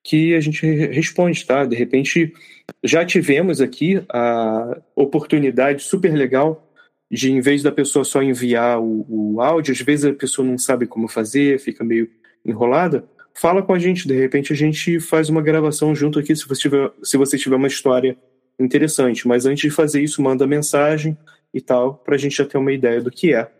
que 0.02 0.34
a 0.34 0.40
gente 0.40 0.66
responde, 0.66 1.46
tá? 1.46 1.66
De 1.66 1.76
repente, 1.76 2.34
já 2.82 3.06
tivemos 3.06 3.60
aqui 3.60 4.02
a 4.08 4.78
oportunidade 4.96 5.84
super 5.84 6.14
legal 6.14 6.66
de, 7.12 7.32
em 7.32 7.42
vez 7.42 7.62
da 7.62 7.72
pessoa 7.72 8.06
só 8.06 8.24
enviar 8.24 8.80
o, 8.80 9.06
o 9.10 9.42
áudio, 9.42 9.74
às 9.74 9.82
vezes 9.82 10.06
a 10.06 10.14
pessoa 10.14 10.48
não 10.48 10.58
sabe 10.58 10.88
como 10.88 11.10
fazer, 11.10 11.60
fica 11.60 11.84
meio 11.84 12.10
enrolada, 12.46 13.04
fala 13.34 13.62
com 13.62 13.74
a 13.74 13.80
gente, 13.80 14.08
de 14.08 14.18
repente 14.18 14.54
a 14.54 14.56
gente 14.56 15.02
faz 15.02 15.28
uma 15.28 15.42
gravação 15.42 15.94
junto 15.94 16.18
aqui, 16.18 16.34
se 16.34 16.48
você 16.48 16.62
tiver, 16.62 16.92
se 17.04 17.18
você 17.18 17.38
tiver 17.38 17.58
uma 17.58 17.68
história 17.68 18.18
interessante. 18.64 19.28
Mas 19.28 19.46
antes 19.46 19.62
de 19.62 19.70
fazer 19.70 20.02
isso, 20.02 20.22
manda 20.22 20.48
mensagem 20.48 21.18
e 21.54 21.62
tal, 21.62 21.96
para 21.96 22.16
a 22.16 22.18
gente 22.18 22.38
já 22.38 22.46
ter 22.46 22.58
uma 22.58 22.72
ideia 22.72 23.02
do 23.02 23.12
que 23.12 23.34
é. 23.34 23.52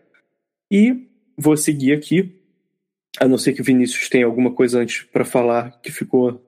E 0.70 1.08
vou 1.36 1.56
seguir 1.56 1.92
aqui, 1.92 2.34
a 3.20 3.28
não 3.28 3.38
ser 3.38 3.52
que 3.52 3.60
o 3.60 3.64
Vinícius 3.64 4.08
tenha 4.08 4.26
alguma 4.26 4.52
coisa 4.52 4.80
antes 4.80 5.02
para 5.04 5.24
falar 5.24 5.80
que 5.80 5.92
ficou 5.92 6.42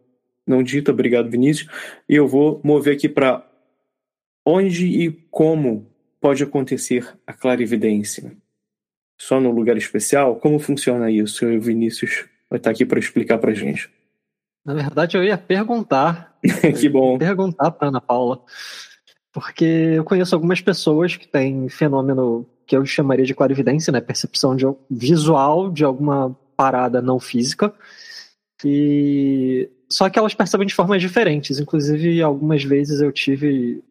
não 0.47 0.63
dita. 0.63 0.93
Obrigado, 0.93 1.31
Vinícius. 1.31 1.69
E 2.09 2.15
eu 2.15 2.27
vou 2.27 2.61
mover 2.65 2.95
aqui 2.95 3.09
para 3.09 3.45
onde 4.45 4.87
e 4.87 5.11
como 5.31 5.91
pode 6.21 6.43
acontecer 6.43 7.07
a 7.27 7.33
clarividência. 7.33 8.33
Só 9.19 9.41
no 9.41 9.51
lugar 9.51 9.77
especial? 9.77 10.37
Como 10.37 10.59
funciona 10.59 11.11
isso? 11.11 11.47
O 11.47 11.61
Vinícius 11.61 12.27
vai 12.49 12.59
estar 12.59 12.71
aqui 12.71 12.85
para 12.85 12.99
explicar 12.99 13.39
para 13.39 13.55
gente. 13.55 13.91
Na 14.65 14.75
verdade, 14.75 15.17
eu 15.17 15.25
ia 15.25 15.39
perguntar. 15.39 16.36
que 16.79 16.89
bom. 16.89 17.19
Perguntar 17.19 17.71
para 17.71 17.89
Ana 17.89 18.01
Paula. 18.01 18.41
Porque 19.33 19.65
eu 19.65 20.05
conheço 20.05 20.35
algumas 20.35 20.61
pessoas 20.61 21.17
que 21.17 21.29
têm 21.29 21.69
fenômeno 21.69 22.47
que 22.67 22.77
eu 22.77 22.85
chamaria 22.85 23.25
de 23.25 23.35
clarividência, 23.35 23.93
né? 23.93 24.01
Percepção 24.01 24.57
de, 24.57 24.65
visual 24.91 25.71
de 25.71 25.85
alguma 25.85 26.37
parada 26.57 27.03
não 27.03 27.21
física. 27.21 27.73
E 28.65 29.69
só 29.89 30.09
que 30.09 30.19
elas 30.19 30.35
percebem 30.35 30.67
de 30.67 30.75
formas 30.75 31.01
diferentes. 31.01 31.59
Inclusive, 31.59 32.21
algumas 32.23 32.65
vezes 32.65 33.01
eu 33.01 33.13
tive 33.13 33.83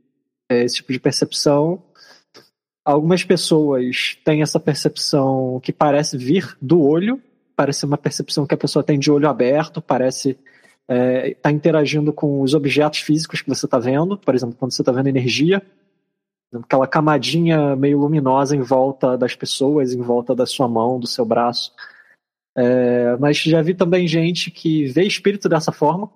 é, 0.50 0.64
esse 0.64 0.76
tipo 0.76 0.92
de 0.92 1.00
percepção. 1.00 1.82
Algumas 2.84 3.24
pessoas 3.24 4.18
têm 4.24 4.42
essa 4.42 4.60
percepção 4.60 5.60
que 5.64 5.72
parece 5.72 6.18
vir 6.18 6.56
do 6.62 6.82
olho, 6.82 7.22
parece 7.56 7.86
uma 7.86 7.98
percepção 7.98 8.46
que 8.46 8.54
a 8.54 8.58
pessoa 8.58 8.84
tem 8.84 9.00
de 9.00 9.10
olho 9.10 9.28
aberto, 9.28 9.82
parece 9.82 10.38
está 10.88 10.94
é, 10.94 11.34
tá 11.34 11.52
interagindo 11.52 12.14
com 12.14 12.42
os 12.42 12.54
objetos 12.54 13.00
físicos 13.00 13.42
que 13.42 13.50
você 13.50 13.66
está 13.66 13.80
vendo, 13.80 14.18
por 14.18 14.36
exemplo, 14.36 14.56
quando 14.58 14.72
você 14.72 14.82
está 14.82 14.92
vendo 14.92 15.08
energia, 15.08 15.62
aquela 16.54 16.88
camadinha 16.88 17.76
meio 17.76 18.00
luminosa 18.00 18.56
em 18.56 18.62
volta 18.62 19.18
das 19.18 19.36
pessoas, 19.36 19.94
em 19.94 20.02
volta 20.02 20.36
da 20.36 20.46
sua 20.46 20.68
mão, 20.68 21.00
do 21.00 21.08
seu 21.08 21.26
braço. 21.26 21.74
É, 22.58 23.18
mas 23.18 23.38
já 23.38 23.62
vi 23.62 23.74
também 23.74 24.08
gente 24.08 24.50
que 24.50 24.86
vê 24.86 25.04
espírito 25.04 25.50
dessa 25.50 25.72
forma, 25.72 26.10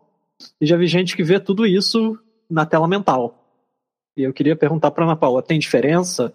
e 0.62 0.66
já 0.66 0.78
vi 0.78 0.88
gente 0.88 1.16
que 1.16 1.24
vê 1.24 1.40
tudo 1.40 1.66
isso 1.66 2.18
na 2.50 2.66
tela 2.66 2.88
mental. 2.88 3.36
E 4.16 4.24
eu 4.24 4.34
queria 4.34 4.56
perguntar 4.56 4.92
para 4.92 5.04
Ana 5.04 5.16
Paula: 5.16 5.44
tem 5.44 5.60
diferença? 5.60 6.34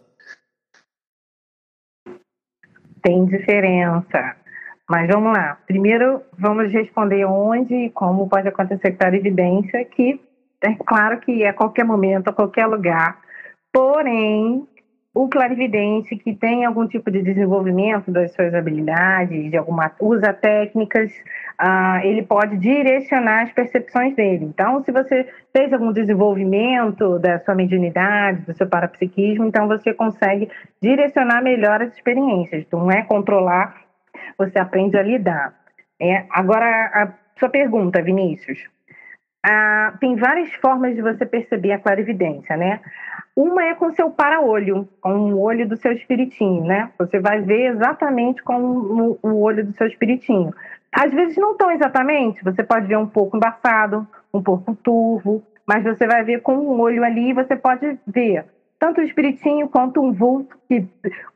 Tem 3.02 3.24
diferença. 3.24 4.43
Mas 4.88 5.08
vamos 5.08 5.32
lá. 5.32 5.58
Primeiro, 5.66 6.22
vamos 6.38 6.72
responder 6.72 7.24
onde 7.24 7.74
e 7.74 7.90
como 7.90 8.28
pode 8.28 8.48
acontecer 8.48 8.96
evidência, 9.14 9.84
que 9.84 10.20
é 10.62 10.74
claro 10.74 11.20
que 11.20 11.42
é 11.42 11.48
a 11.48 11.54
qualquer 11.54 11.84
momento, 11.84 12.28
a 12.28 12.32
qualquer 12.32 12.66
lugar. 12.66 13.18
Porém, 13.72 14.66
o 15.14 15.28
clarividente 15.28 16.16
que 16.16 16.34
tem 16.34 16.64
algum 16.64 16.88
tipo 16.88 17.08
de 17.10 17.22
desenvolvimento 17.22 18.10
das 18.10 18.32
suas 18.32 18.52
habilidades, 18.52 19.50
de 19.50 19.56
alguma 19.56 19.92
usa 20.00 20.32
técnicas, 20.32 21.12
uh, 21.60 22.04
ele 22.04 22.22
pode 22.22 22.56
direcionar 22.58 23.44
as 23.44 23.52
percepções 23.52 24.16
dele. 24.16 24.44
Então, 24.44 24.82
se 24.82 24.90
você 24.90 25.28
fez 25.56 25.72
algum 25.72 25.92
desenvolvimento 25.92 27.18
da 27.20 27.38
sua 27.38 27.54
mediunidade, 27.54 28.42
do 28.42 28.56
seu 28.56 28.66
parapsiquismo, 28.66 29.46
então 29.46 29.68
você 29.68 29.94
consegue 29.94 30.50
direcionar 30.82 31.42
melhor 31.42 31.80
as 31.80 31.94
experiências. 31.94 32.64
Então, 32.66 32.80
não 32.80 32.90
é 32.90 33.02
controlar, 33.02 33.83
você 34.36 34.58
aprende 34.58 34.96
a 34.96 35.02
lidar. 35.02 35.54
É, 36.00 36.24
agora, 36.30 36.66
a 36.66 37.12
sua 37.38 37.48
pergunta, 37.48 38.02
Vinícius. 38.02 38.58
Ah, 39.46 39.94
tem 40.00 40.16
várias 40.16 40.52
formas 40.54 40.94
de 40.94 41.02
você 41.02 41.26
perceber 41.26 41.72
a 41.72 41.78
clarividência, 41.78 42.56
né? 42.56 42.80
Uma 43.36 43.64
é 43.64 43.74
com 43.74 43.92
seu 43.92 44.10
para-olho, 44.10 44.88
com 45.00 45.32
o 45.32 45.40
olho 45.40 45.68
do 45.68 45.76
seu 45.76 45.92
espiritinho, 45.92 46.64
né? 46.64 46.90
Você 46.98 47.20
vai 47.20 47.42
ver 47.42 47.72
exatamente 47.72 48.42
com 48.42 49.18
o 49.22 49.40
olho 49.40 49.66
do 49.66 49.72
seu 49.74 49.86
espiritinho. 49.86 50.54
Às 50.90 51.12
vezes 51.12 51.36
não 51.36 51.56
tão 51.56 51.70
exatamente, 51.70 52.42
você 52.42 52.62
pode 52.62 52.86
ver 52.86 52.96
um 52.96 53.06
pouco 53.06 53.36
embaçado, 53.36 54.06
um 54.32 54.42
pouco 54.42 54.74
turvo, 54.76 55.42
mas 55.66 55.82
você 55.82 56.06
vai 56.06 56.22
ver 56.22 56.40
com 56.40 56.54
um 56.54 56.80
olho 56.80 57.04
ali, 57.04 57.32
você 57.32 57.56
pode 57.56 57.98
ver 58.06 58.44
tanto 58.84 59.00
o 59.00 59.04
espiritinho 59.04 59.66
quanto 59.66 60.02
um 60.02 60.12
vulto. 60.12 60.58
Que, 60.68 60.86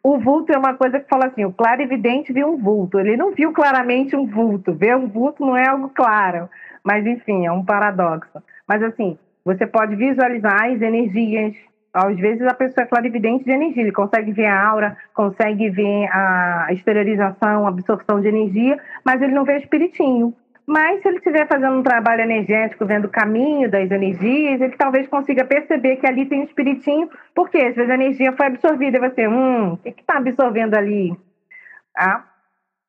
o 0.02 0.18
vulto 0.18 0.52
é 0.52 0.58
uma 0.58 0.74
coisa 0.74 1.00
que 1.00 1.08
fala 1.08 1.28
assim, 1.28 1.46
o 1.46 1.52
claro 1.52 1.80
evidente 1.80 2.30
viu 2.30 2.46
um 2.46 2.58
vulto. 2.58 3.00
Ele 3.00 3.16
não 3.16 3.32
viu 3.32 3.52
claramente 3.52 4.14
um 4.14 4.26
vulto. 4.26 4.74
Ver 4.74 4.94
um 4.94 5.08
vulto 5.08 5.46
não 5.46 5.56
é 5.56 5.66
algo 5.66 5.88
claro. 5.88 6.50
Mas, 6.84 7.06
enfim, 7.06 7.46
é 7.46 7.50
um 7.50 7.64
paradoxo. 7.64 8.42
Mas, 8.66 8.82
assim, 8.82 9.16
você 9.42 9.66
pode 9.66 9.96
visualizar 9.96 10.66
as 10.66 10.82
energias, 10.82 11.56
às 11.94 12.18
vezes 12.18 12.46
a 12.46 12.52
pessoa 12.52 12.84
é 12.84 12.86
clarividente 12.86 13.44
de 13.44 13.50
energia, 13.50 13.82
ele 13.82 13.92
consegue 13.92 14.30
ver 14.30 14.44
a 14.44 14.68
aura, 14.68 14.98
consegue 15.14 15.70
ver 15.70 16.06
a 16.12 16.66
exteriorização, 16.70 17.64
a 17.64 17.70
absorção 17.70 18.20
de 18.20 18.28
energia, 18.28 18.78
mas 19.02 19.22
ele 19.22 19.32
não 19.32 19.44
vê 19.44 19.54
o 19.54 19.56
espiritinho. 19.58 20.34
Mas 20.68 21.00
se 21.00 21.08
ele 21.08 21.16
estiver 21.16 21.48
fazendo 21.48 21.78
um 21.78 21.82
trabalho 21.82 22.20
energético, 22.20 22.84
vendo 22.84 23.06
o 23.06 23.10
caminho 23.10 23.70
das 23.70 23.90
energias, 23.90 24.60
ele 24.60 24.76
talvez 24.76 25.08
consiga 25.08 25.42
perceber 25.42 25.96
que 25.96 26.06
ali 26.06 26.26
tem 26.26 26.42
um 26.42 26.44
espiritinho, 26.44 27.08
porque 27.34 27.56
às 27.56 27.74
vezes 27.74 27.90
a 27.90 27.94
energia 27.94 28.34
foi 28.34 28.48
absorvida 28.48 28.98
e 28.98 29.00
você, 29.00 29.26
hum, 29.26 29.72
o 29.72 29.76
que 29.78 29.88
está 29.88 30.18
absorvendo 30.18 30.74
ali? 30.74 31.18
Ah, 31.96 32.22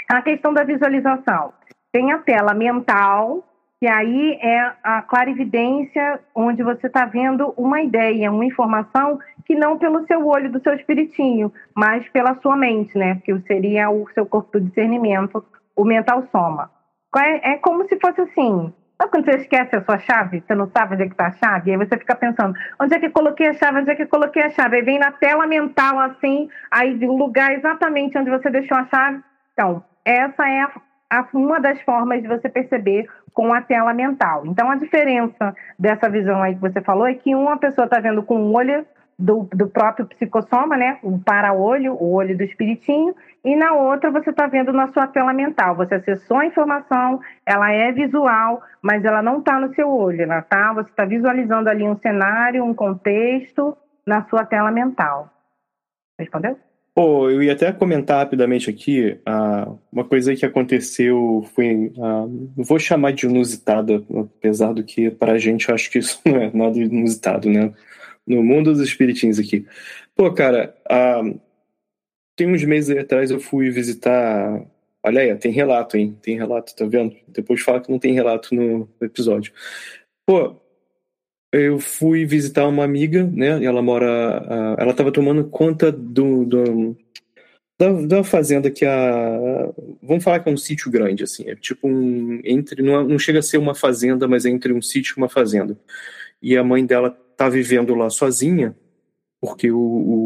a 0.10 0.22
questão 0.22 0.54
da 0.54 0.66
visualização. 0.66 1.54
Tem 1.90 2.12
a 2.12 2.18
tela 2.18 2.54
mental, 2.54 3.48
que 3.80 3.88
aí 3.88 4.38
é 4.42 4.74
a 4.84 5.02
clarividência, 5.02 6.20
onde 6.36 6.62
você 6.62 6.88
está 6.88 7.06
vendo 7.06 7.54
uma 7.56 7.82
ideia, 7.82 8.30
uma 8.30 8.44
informação 8.44 9.20
que 9.46 9.56
não 9.56 9.78
pelo 9.78 10.06
seu 10.06 10.28
olho 10.28 10.52
do 10.52 10.62
seu 10.62 10.74
espiritinho, 10.74 11.50
mas 11.74 12.06
pela 12.10 12.36
sua 12.42 12.58
mente, 12.58 12.98
né? 12.98 13.22
Que 13.24 13.40
seria 13.48 13.90
o 13.90 14.06
seu 14.14 14.26
corpo 14.26 14.60
de 14.60 14.68
discernimento, 14.68 15.42
o 15.74 15.86
mental 15.86 16.28
soma. 16.30 16.78
É, 17.18 17.54
é 17.54 17.58
como 17.58 17.88
se 17.88 18.00
fosse 18.00 18.22
assim. 18.22 18.74
Sabe 19.02 19.12
quando 19.12 19.26
você 19.26 19.38
esquece 19.38 19.76
a 19.78 19.82
sua 19.82 19.98
chave? 19.98 20.44
Você 20.46 20.54
não 20.54 20.70
sabe 20.70 20.94
onde 20.94 21.04
é 21.04 21.06
que 21.06 21.14
está 21.14 21.28
a 21.28 21.32
chave? 21.32 21.70
E 21.70 21.74
aí 21.74 21.78
você 21.78 21.98
fica 21.98 22.16
pensando, 22.16 22.54
onde 22.80 22.94
é 22.94 23.00
que 23.00 23.10
coloquei 23.10 23.48
a 23.48 23.54
chave? 23.54 23.80
Onde 23.80 23.92
é 23.92 23.96
que 23.96 24.06
coloquei 24.06 24.44
a 24.44 24.50
chave? 24.50 24.76
Aí 24.76 24.82
vem 24.82 25.00
na 25.00 25.12
tela 25.12 25.48
mental 25.48 25.98
assim, 26.00 26.50
aí 26.70 26.94
o 27.06 27.16
lugar 27.16 27.54
exatamente 27.54 28.18
onde 28.18 28.30
você 28.30 28.50
deixou 28.50 28.78
a 28.78 28.86
chave. 28.88 29.24
Então, 29.54 29.82
essa 30.04 30.50
é 30.50 30.62
a, 30.62 30.72
a, 31.12 31.28
uma 31.34 31.62
das 31.62 31.82
formas 31.82 32.22
de 32.22 32.28
você 32.28 32.50
perceber 32.50 33.08
com 33.34 33.54
a 33.54 33.62
tela 33.62 33.94
mental. 33.94 34.46
Então, 34.46 34.70
a 34.70 34.76
diferença 34.76 35.56
dessa 35.78 36.10
visão 36.10 36.44
aí 36.44 36.56
que 36.56 36.62
você 36.62 36.82
falou 36.82 37.08
é 37.08 37.14
que 37.14 37.34
uma 37.34 37.58
pessoa 37.58 37.86
está 37.86 38.02
vendo 38.02 38.22
com 38.22 38.38
um 38.38 38.54
olho 38.54 38.86
do, 39.20 39.50
do 39.54 39.68
próprio 39.68 40.06
psicossoma, 40.06 40.78
né? 40.78 40.98
O 41.04 41.20
para-olho, 41.20 41.94
o 41.94 42.14
olho 42.14 42.38
do 42.38 42.44
espiritinho, 42.44 43.14
e 43.44 43.54
na 43.54 43.74
outra 43.74 44.10
você 44.10 44.30
está 44.30 44.48
vendo 44.48 44.72
na 44.72 44.88
sua 44.94 45.08
tela 45.08 45.34
mental. 45.34 45.76
Você 45.76 45.96
acessou 45.96 46.38
a 46.38 46.46
informação, 46.46 47.20
ela 47.46 47.70
é 47.70 47.92
visual, 47.92 48.62
mas 48.82 49.04
ela 49.04 49.22
não 49.22 49.40
está 49.40 49.60
no 49.60 49.76
seu 49.76 49.90
olho, 49.90 50.22
ela 50.22 50.42
tá, 50.42 50.74
você 50.74 50.90
está 50.90 51.04
visualizando 51.04 51.70
ali 51.70 51.84
um 51.84 51.98
cenário, 51.98 52.64
um 52.64 52.74
contexto 52.74 53.76
na 54.06 54.24
sua 54.30 54.46
tela 54.46 54.72
mental. 54.72 55.30
Respondeu? 56.18 56.58
Pô, 56.96 57.30
eu 57.30 57.44
ia 57.44 57.54
até 57.54 57.72
comentar 57.72 58.20
rapidamente 58.20 58.70
aqui 58.70 59.20
uh, 59.28 59.80
uma 59.92 60.04
coisa 60.04 60.36
que 60.36 60.46
aconteceu, 60.46 61.46
foi, 61.56 61.94
uh, 61.98 62.52
vou 62.58 62.80
chamar 62.80 63.12
de 63.12 63.26
inusitada, 63.26 64.02
apesar 64.38 64.74
do 64.74 64.84
que 64.84 65.10
para 65.10 65.34
a 65.34 65.38
gente 65.38 65.70
eu 65.70 65.76
acho 65.76 65.90
que 65.92 66.00
isso 66.00 66.20
não 66.26 66.36
é 66.38 66.52
nada 66.54 66.78
inusitado, 66.78 67.50
né? 67.50 67.72
No 68.30 68.44
mundo 68.44 68.72
dos 68.72 68.82
espiritinhos 68.82 69.40
aqui. 69.40 69.66
Pô, 70.16 70.32
cara, 70.32 70.76
uh, 70.90 71.40
tem 72.36 72.48
uns 72.48 72.64
meses 72.64 72.96
atrás 72.98 73.32
eu 73.32 73.40
fui 73.40 73.70
visitar. 73.70 74.66
Olha 75.04 75.22
aí, 75.22 75.36
tem 75.36 75.52
relato, 75.52 75.98
hein? 75.98 76.18
Tem 76.22 76.38
relato, 76.38 76.76
tá 76.76 76.86
vendo? 76.86 77.16
Depois 77.28 77.62
fala 77.62 77.82
que 77.82 77.92
não 77.92 78.00
tem 78.00 78.14
relato 78.14 78.54
no 78.56 78.88
episódio. 79.02 79.52
Pô, 80.26 80.56
eu 81.52 81.80
fui 81.80 82.26
visitar 82.26 82.68
uma 82.68 82.84
amiga, 82.84 83.24
né? 83.24 83.64
Ela 83.64 83.82
mora. 83.82 84.78
ela 84.78 84.92
estava 84.92 85.12
tomando 85.12 85.46
conta 85.50 85.92
do, 85.92 86.46
do 86.46 86.98
da, 87.80 87.92
da, 87.94 88.24
fazenda 88.24 88.70
que 88.70 88.86
a. 88.86 89.72
Vamos 90.04 90.24
falar 90.24 90.42
que 90.42 90.50
é 90.50 90.52
um 90.52 90.58
sítio 90.58 90.92
grande, 90.92 91.24
assim. 91.24 91.50
É 91.50 91.56
tipo 91.56 91.88
um. 91.88 92.42
Entre, 92.44 92.84
não, 92.84 93.08
não 93.08 93.18
chega 93.18 93.40
a 93.40 93.42
ser 93.42 93.58
uma 93.58 93.74
fazenda, 93.74 94.28
mas 94.28 94.46
é 94.46 94.50
entre 94.50 94.74
um 94.74 94.82
sítio 94.82 95.16
e 95.16 95.18
uma 95.18 95.30
fazenda. 95.30 95.78
E 96.42 96.58
a 96.58 96.64
mãe 96.64 96.86
dela 96.86 97.18
tá 97.40 97.48
vivendo 97.48 97.96
lá 97.96 98.10
sozinha, 98.10 98.76
porque 99.40 99.72
o, 99.72 99.78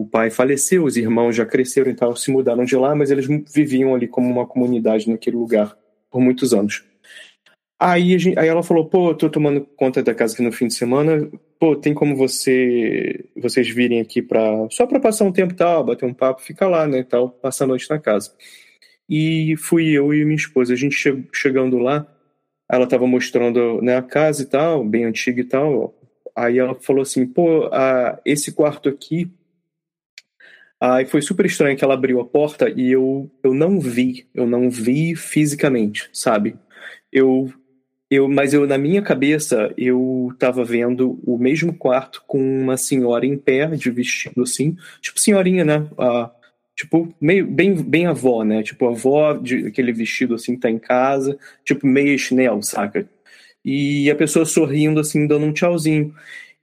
o 0.01 0.09
pai 0.11 0.31
faleceu, 0.31 0.83
os 0.83 0.97
irmãos 0.97 1.35
já 1.35 1.45
cresceram 1.45 1.91
e 1.91 1.93
tal, 1.93 2.15
se 2.15 2.31
mudaram 2.31 2.65
de 2.65 2.75
lá, 2.75 2.95
mas 2.95 3.11
eles 3.11 3.27
viviam 3.53 3.93
ali 3.93 4.07
como 4.07 4.27
uma 4.27 4.47
comunidade 4.47 5.07
naquele 5.07 5.37
lugar 5.37 5.77
por 6.09 6.19
muitos 6.19 6.55
anos. 6.55 6.83
Aí, 7.79 8.17
gente, 8.17 8.39
aí 8.39 8.47
ela 8.47 8.63
falou, 8.63 8.87
pô, 8.89 9.13
tô 9.13 9.29
tomando 9.29 9.61
conta 9.61 10.01
da 10.01 10.15
casa 10.15 10.33
aqui 10.33 10.41
no 10.41 10.51
fim 10.51 10.65
de 10.67 10.73
semana, 10.73 11.29
pô, 11.59 11.75
tem 11.75 11.93
como 11.93 12.15
você 12.15 13.25
vocês 13.35 13.69
virem 13.69 13.99
aqui 14.01 14.19
para 14.19 14.67
só 14.71 14.87
para 14.87 14.99
passar 14.99 15.25
um 15.25 15.31
tempo 15.31 15.53
tal, 15.53 15.83
bater 15.83 16.05
um 16.05 16.13
papo, 16.13 16.41
ficar 16.41 16.67
lá, 16.67 16.87
né, 16.87 17.03
tal, 17.03 17.29
passar 17.29 17.65
a 17.65 17.67
noite 17.67 17.87
na 17.91 17.99
casa. 17.99 18.31
E 19.07 19.55
fui 19.57 19.91
eu 19.91 20.11
e 20.13 20.25
minha 20.25 20.35
esposa, 20.35 20.73
a 20.73 20.75
gente 20.75 20.95
che 20.95 21.23
chegando 21.31 21.77
lá, 21.77 22.07
ela 22.71 22.87
tava 22.87 23.05
mostrando 23.05 23.81
né, 23.83 23.97
a 23.97 24.01
casa 24.01 24.41
e 24.41 24.45
tal, 24.45 24.83
bem 24.83 25.05
antiga 25.05 25.41
e 25.41 25.43
tal. 25.43 25.93
Aí 26.35 26.57
ela 26.57 26.75
falou 26.75 27.03
assim, 27.03 27.25
pô, 27.25 27.69
esse 28.25 28.51
quarto 28.51 28.89
aqui 28.89 29.31
Aí 30.85 31.05
foi 31.05 31.21
super 31.21 31.45
estranho 31.45 31.77
que 31.77 31.83
ela 31.83 31.93
abriu 31.93 32.19
a 32.19 32.25
porta 32.25 32.69
e 32.69 32.91
eu, 32.91 33.31
eu 33.41 33.53
não 33.53 33.79
vi, 33.79 34.27
eu 34.35 34.45
não 34.45 34.69
vi 34.69 35.15
fisicamente, 35.15 36.09
sabe? 36.11 36.57
Eu 37.09 37.49
eu, 38.11 38.27
mas 38.27 38.53
eu, 38.53 38.67
na 38.67 38.77
minha 38.77 39.01
cabeça, 39.01 39.73
eu 39.77 40.29
tava 40.37 40.63
vendo 40.63 41.19
o 41.25 41.37
mesmo 41.37 41.73
quarto 41.73 42.21
com 42.27 42.37
uma 42.37 42.77
senhora 42.77 43.25
em 43.25 43.35
pé, 43.37 43.65
de 43.67 43.89
vestido 43.89 44.43
assim, 44.43 44.75
tipo 45.01 45.19
senhorinha, 45.19 45.65
né? 45.65 45.87
Ah, 45.97 46.29
tipo, 46.75 47.11
meio, 47.19 47.47
bem, 47.47 47.73
bem 47.81 48.05
avó, 48.05 48.43
né? 48.43 48.61
Tipo, 48.61 48.89
avó 48.89 49.33
de 49.33 49.65
aquele 49.67 49.91
vestido 49.93 50.35
assim, 50.35 50.59
tá 50.59 50.69
em 50.69 50.77
casa, 50.77 51.39
tipo, 51.63 51.87
meio 51.87 52.19
chinelo, 52.19 52.61
saca? 52.61 53.07
E 53.63 54.09
a 54.11 54.15
pessoa 54.15 54.45
sorrindo, 54.45 54.99
assim, 54.99 55.25
dando 55.25 55.45
um 55.45 55.53
tchauzinho. 55.53 56.13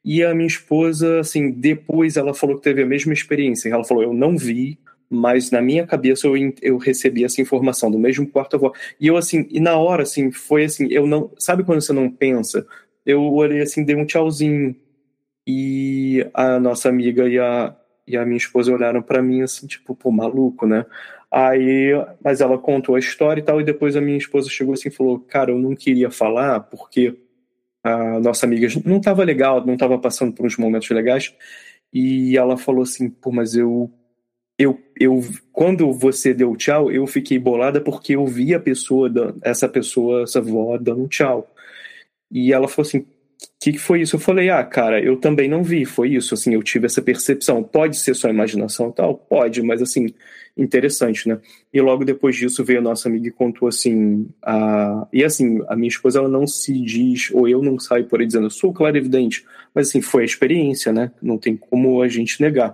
E 0.04 0.22
a 0.22 0.34
minha 0.34 0.46
esposa, 0.46 1.20
assim, 1.20 1.50
depois 1.50 2.16
ela 2.16 2.34
falou 2.34 2.56
que 2.56 2.62
teve 2.62 2.82
a 2.82 2.86
mesma 2.86 3.12
experiência. 3.12 3.68
Ela 3.68 3.84
falou: 3.84 4.02
Eu 4.02 4.12
não 4.12 4.36
vi, 4.36 4.78
mas 5.10 5.50
na 5.50 5.60
minha 5.60 5.84
cabeça 5.84 6.28
eu, 6.28 6.34
eu 6.62 6.78
recebi 6.78 7.24
essa 7.24 7.42
informação 7.42 7.90
do 7.90 7.98
mesmo 7.98 8.26
quarto 8.28 8.54
avó. 8.54 8.72
E 9.00 9.08
eu 9.08 9.16
assim, 9.16 9.46
e 9.50 9.58
na 9.58 9.76
hora 9.76 10.04
assim, 10.04 10.30
foi 10.30 10.64
assim, 10.64 10.86
eu 10.88 11.04
não, 11.04 11.32
sabe 11.36 11.64
quando 11.64 11.80
você 11.80 11.92
não 11.92 12.08
pensa? 12.08 12.64
Eu 13.04 13.22
olhei 13.24 13.60
assim, 13.60 13.84
dei 13.84 13.96
um 13.96 14.06
tchauzinho 14.06 14.76
e 15.44 16.24
a 16.32 16.60
nossa 16.60 16.88
amiga 16.88 17.28
e 17.28 17.38
a, 17.40 17.74
e 18.06 18.16
a 18.16 18.24
minha 18.24 18.36
esposa 18.36 18.72
olharam 18.72 19.02
para 19.02 19.20
mim 19.20 19.42
assim, 19.42 19.66
tipo, 19.66 19.96
pô, 19.96 20.12
maluco, 20.12 20.64
né? 20.64 20.86
Aí, 21.30 21.92
mas 22.22 22.40
ela 22.40 22.58
contou 22.58 22.96
a 22.96 22.98
história 22.98 23.40
e 23.40 23.44
tal, 23.44 23.60
e 23.60 23.64
depois 23.64 23.96
a 23.96 24.00
minha 24.00 24.18
esposa 24.18 24.48
chegou 24.50 24.74
assim 24.74 24.88
e 24.88 24.92
falou: 24.92 25.20
Cara, 25.20 25.52
eu 25.52 25.58
não 25.58 25.74
queria 25.76 26.10
falar 26.10 26.60
porque 26.60 27.16
a 27.84 28.20
nossa 28.20 28.46
amiga 28.46 28.68
não 28.84 28.98
estava 28.98 29.24
legal, 29.24 29.64
não 29.64 29.74
estava 29.74 29.98
passando 29.98 30.32
por 30.32 30.46
uns 30.46 30.56
momentos 30.56 30.90
legais. 30.90 31.34
E 31.92 32.36
ela 32.36 32.56
falou 32.56 32.82
assim: 32.82 33.08
Pô, 33.10 33.30
mas 33.30 33.54
eu 33.54 33.90
eu, 34.60 34.78
eu, 34.98 35.22
quando 35.52 35.90
você 35.90 36.34
deu 36.34 36.54
tchau, 36.54 36.92
eu 36.92 37.06
fiquei 37.06 37.38
bolada 37.38 37.80
porque 37.80 38.14
eu 38.14 38.26
vi 38.26 38.54
a 38.54 38.60
pessoa, 38.60 39.10
essa 39.42 39.66
pessoa, 39.66 40.24
essa 40.24 40.38
avó, 40.38 40.76
dando 40.76 41.08
tchau. 41.08 41.50
E 42.30 42.52
ela 42.52 42.68
falou 42.68 42.86
assim: 42.86 43.06
que, 43.60 43.72
que 43.72 43.78
foi 43.78 44.00
isso? 44.00 44.16
Eu 44.16 44.20
falei: 44.20 44.48
ah, 44.48 44.64
cara, 44.64 45.02
eu 45.04 45.18
também 45.18 45.48
não 45.48 45.62
vi, 45.62 45.84
foi 45.84 46.14
isso. 46.14 46.32
Assim, 46.32 46.54
eu 46.54 46.62
tive 46.62 46.86
essa 46.86 47.02
percepção. 47.02 47.62
Pode 47.62 47.98
ser 47.98 48.14
só 48.14 48.28
imaginação 48.30 48.90
tal? 48.90 49.14
Pode, 49.14 49.62
mas 49.62 49.82
assim, 49.82 50.14
interessante, 50.56 51.28
né? 51.28 51.38
E 51.72 51.78
logo 51.80 52.02
depois 52.02 52.36
disso 52.36 52.64
veio 52.64 52.78
a 52.78 52.82
nossa 52.82 53.08
amiga 53.08 53.28
e 53.28 53.30
contou 53.30 53.68
assim: 53.68 54.26
a... 54.42 55.06
e 55.12 55.22
assim, 55.22 55.60
a 55.68 55.76
minha 55.76 55.88
esposa 55.88 56.20
ela 56.20 56.28
não 56.28 56.46
se 56.46 56.72
diz, 56.80 57.30
ou 57.32 57.46
eu 57.46 57.62
não 57.62 57.78
saio 57.78 58.06
por 58.06 58.20
aí 58.20 58.26
dizendo, 58.26 58.46
eu 58.46 58.50
sou 58.50 58.72
clarividente, 58.72 59.44
mas 59.74 59.88
assim, 59.88 60.00
foi 60.00 60.22
a 60.22 60.26
experiência, 60.26 60.90
né? 60.90 61.12
Não 61.20 61.36
tem 61.36 61.54
como 61.54 62.00
a 62.00 62.08
gente 62.08 62.40
negar 62.40 62.72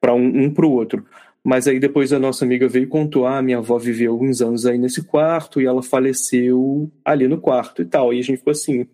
para 0.00 0.12
um, 0.14 0.44
um 0.44 0.50
para 0.52 0.66
o 0.66 0.72
outro. 0.72 1.06
Mas 1.44 1.68
aí 1.68 1.78
depois 1.78 2.12
a 2.12 2.18
nossa 2.18 2.44
amiga 2.44 2.66
veio 2.66 2.84
e 2.84 2.88
contou: 2.88 3.24
ah, 3.24 3.40
minha 3.40 3.58
avó 3.58 3.78
viveu 3.78 4.10
alguns 4.10 4.42
anos 4.42 4.66
aí 4.66 4.78
nesse 4.78 5.04
quarto 5.04 5.60
e 5.60 5.66
ela 5.66 5.82
faleceu 5.82 6.90
ali 7.04 7.28
no 7.28 7.38
quarto 7.40 7.82
e 7.82 7.84
tal. 7.84 8.12
E 8.12 8.18
a 8.18 8.22
gente 8.22 8.38
ficou 8.38 8.50
assim, 8.50 8.86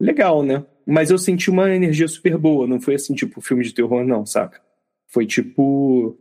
legal, 0.00 0.42
né? 0.42 0.64
Mas 0.90 1.10
eu 1.10 1.18
senti 1.18 1.50
uma 1.50 1.70
energia 1.70 2.08
super 2.08 2.38
boa, 2.38 2.66
não 2.66 2.80
foi 2.80 2.94
assim, 2.94 3.14
tipo, 3.14 3.42
filme 3.42 3.62
de 3.62 3.74
terror, 3.74 4.02
não, 4.06 4.24
saca? 4.24 4.58
Foi 5.06 5.26
tipo. 5.26 6.18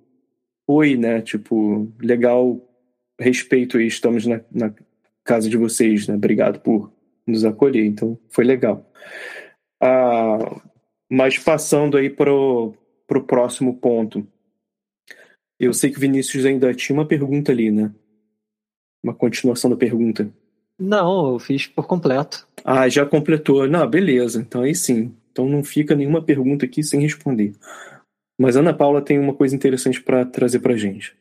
Oi, 0.67 0.97
né? 0.97 1.21
Tipo, 1.21 1.89
legal, 2.01 2.59
respeito 3.17 3.79
e 3.79 3.87
estamos 3.87 4.25
na, 4.25 4.41
na 4.51 4.73
casa 5.23 5.49
de 5.49 5.55
vocês, 5.55 6.05
né? 6.05 6.15
Obrigado 6.15 6.59
por 6.59 6.91
nos 7.25 7.45
acolher. 7.45 7.85
Então, 7.85 8.19
foi 8.27 8.43
legal. 8.43 8.91
Ah, 9.81 10.61
mas 11.09 11.39
passando 11.39 11.95
aí 11.95 12.09
pro, 12.09 12.73
pro 13.07 13.23
próximo 13.23 13.77
ponto. 13.77 14.27
Eu 15.57 15.73
sei 15.73 15.91
que 15.91 15.97
o 15.97 16.01
Vinícius 16.01 16.43
ainda 16.45 16.73
tinha 16.73 16.97
uma 16.97 17.07
pergunta 17.07 17.53
ali, 17.53 17.71
né? 17.71 17.89
Uma 19.01 19.13
continuação 19.15 19.69
da 19.69 19.77
pergunta. 19.77 20.29
Não, 20.79 21.33
eu 21.33 21.39
fiz 21.39 21.67
por 21.67 21.87
completo. 21.87 22.47
Ah, 22.63 22.87
já 22.87 23.05
completou. 23.05 23.67
Não, 23.67 23.87
beleza. 23.87 24.39
Então 24.39 24.61
aí 24.61 24.75
sim. 24.75 25.13
Então 25.31 25.47
não 25.47 25.63
fica 25.63 25.95
nenhuma 25.95 26.21
pergunta 26.21 26.65
aqui 26.65 26.83
sem 26.83 27.01
responder. 27.01 27.53
Mas 28.39 28.55
Ana 28.55 28.73
Paula 28.73 29.01
tem 29.01 29.17
uma 29.17 29.33
coisa 29.33 29.55
interessante 29.55 30.01
para 30.01 30.25
trazer 30.25 30.59
para 30.59 30.77
gente. 30.77 31.15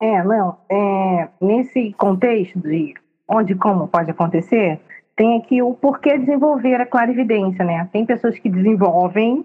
É, 0.00 0.22
não. 0.22 0.58
É, 0.70 1.28
nesse 1.40 1.92
contexto 1.94 2.58
de 2.60 2.94
onde 3.28 3.52
e 3.52 3.56
como 3.56 3.88
pode 3.88 4.10
acontecer, 4.10 4.80
tem 5.16 5.38
aqui 5.38 5.62
o 5.62 5.74
porquê 5.74 6.18
desenvolver 6.18 6.80
a 6.80 6.86
clarividência, 6.86 7.64
né? 7.64 7.88
Tem 7.92 8.04
pessoas 8.04 8.38
que 8.38 8.48
desenvolvem 8.48 9.44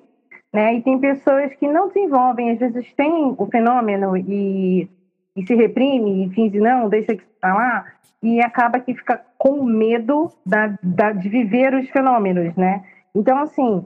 né? 0.53 0.75
E 0.75 0.82
tem 0.82 0.99
pessoas 0.99 1.53
que 1.55 1.67
não 1.67 1.88
desenvolvem, 1.88 2.51
às 2.51 2.59
vezes 2.59 2.91
tem 2.93 3.36
o 3.38 3.45
fenômeno 3.47 4.15
e, 4.17 4.89
e 5.38 5.46
se 5.46 5.56
reprime 5.56 6.26
e 6.26 6.30
finge 6.32 6.60
não, 6.60 6.90
deixa 6.90 7.16
que 7.16 7.24
está 7.24 7.54
lá, 7.54 7.86
e 8.22 8.42
acaba 8.42 8.80
que 8.80 8.94
fica 8.94 9.22
com 9.38 9.64
medo 9.64 10.32
da, 10.46 10.76
da, 10.82 11.12
de 11.12 11.30
viver 11.30 11.74
os 11.76 11.88
fenômenos, 11.90 12.56
né? 12.56 12.84
Então, 13.14 13.38
assim, 13.40 13.86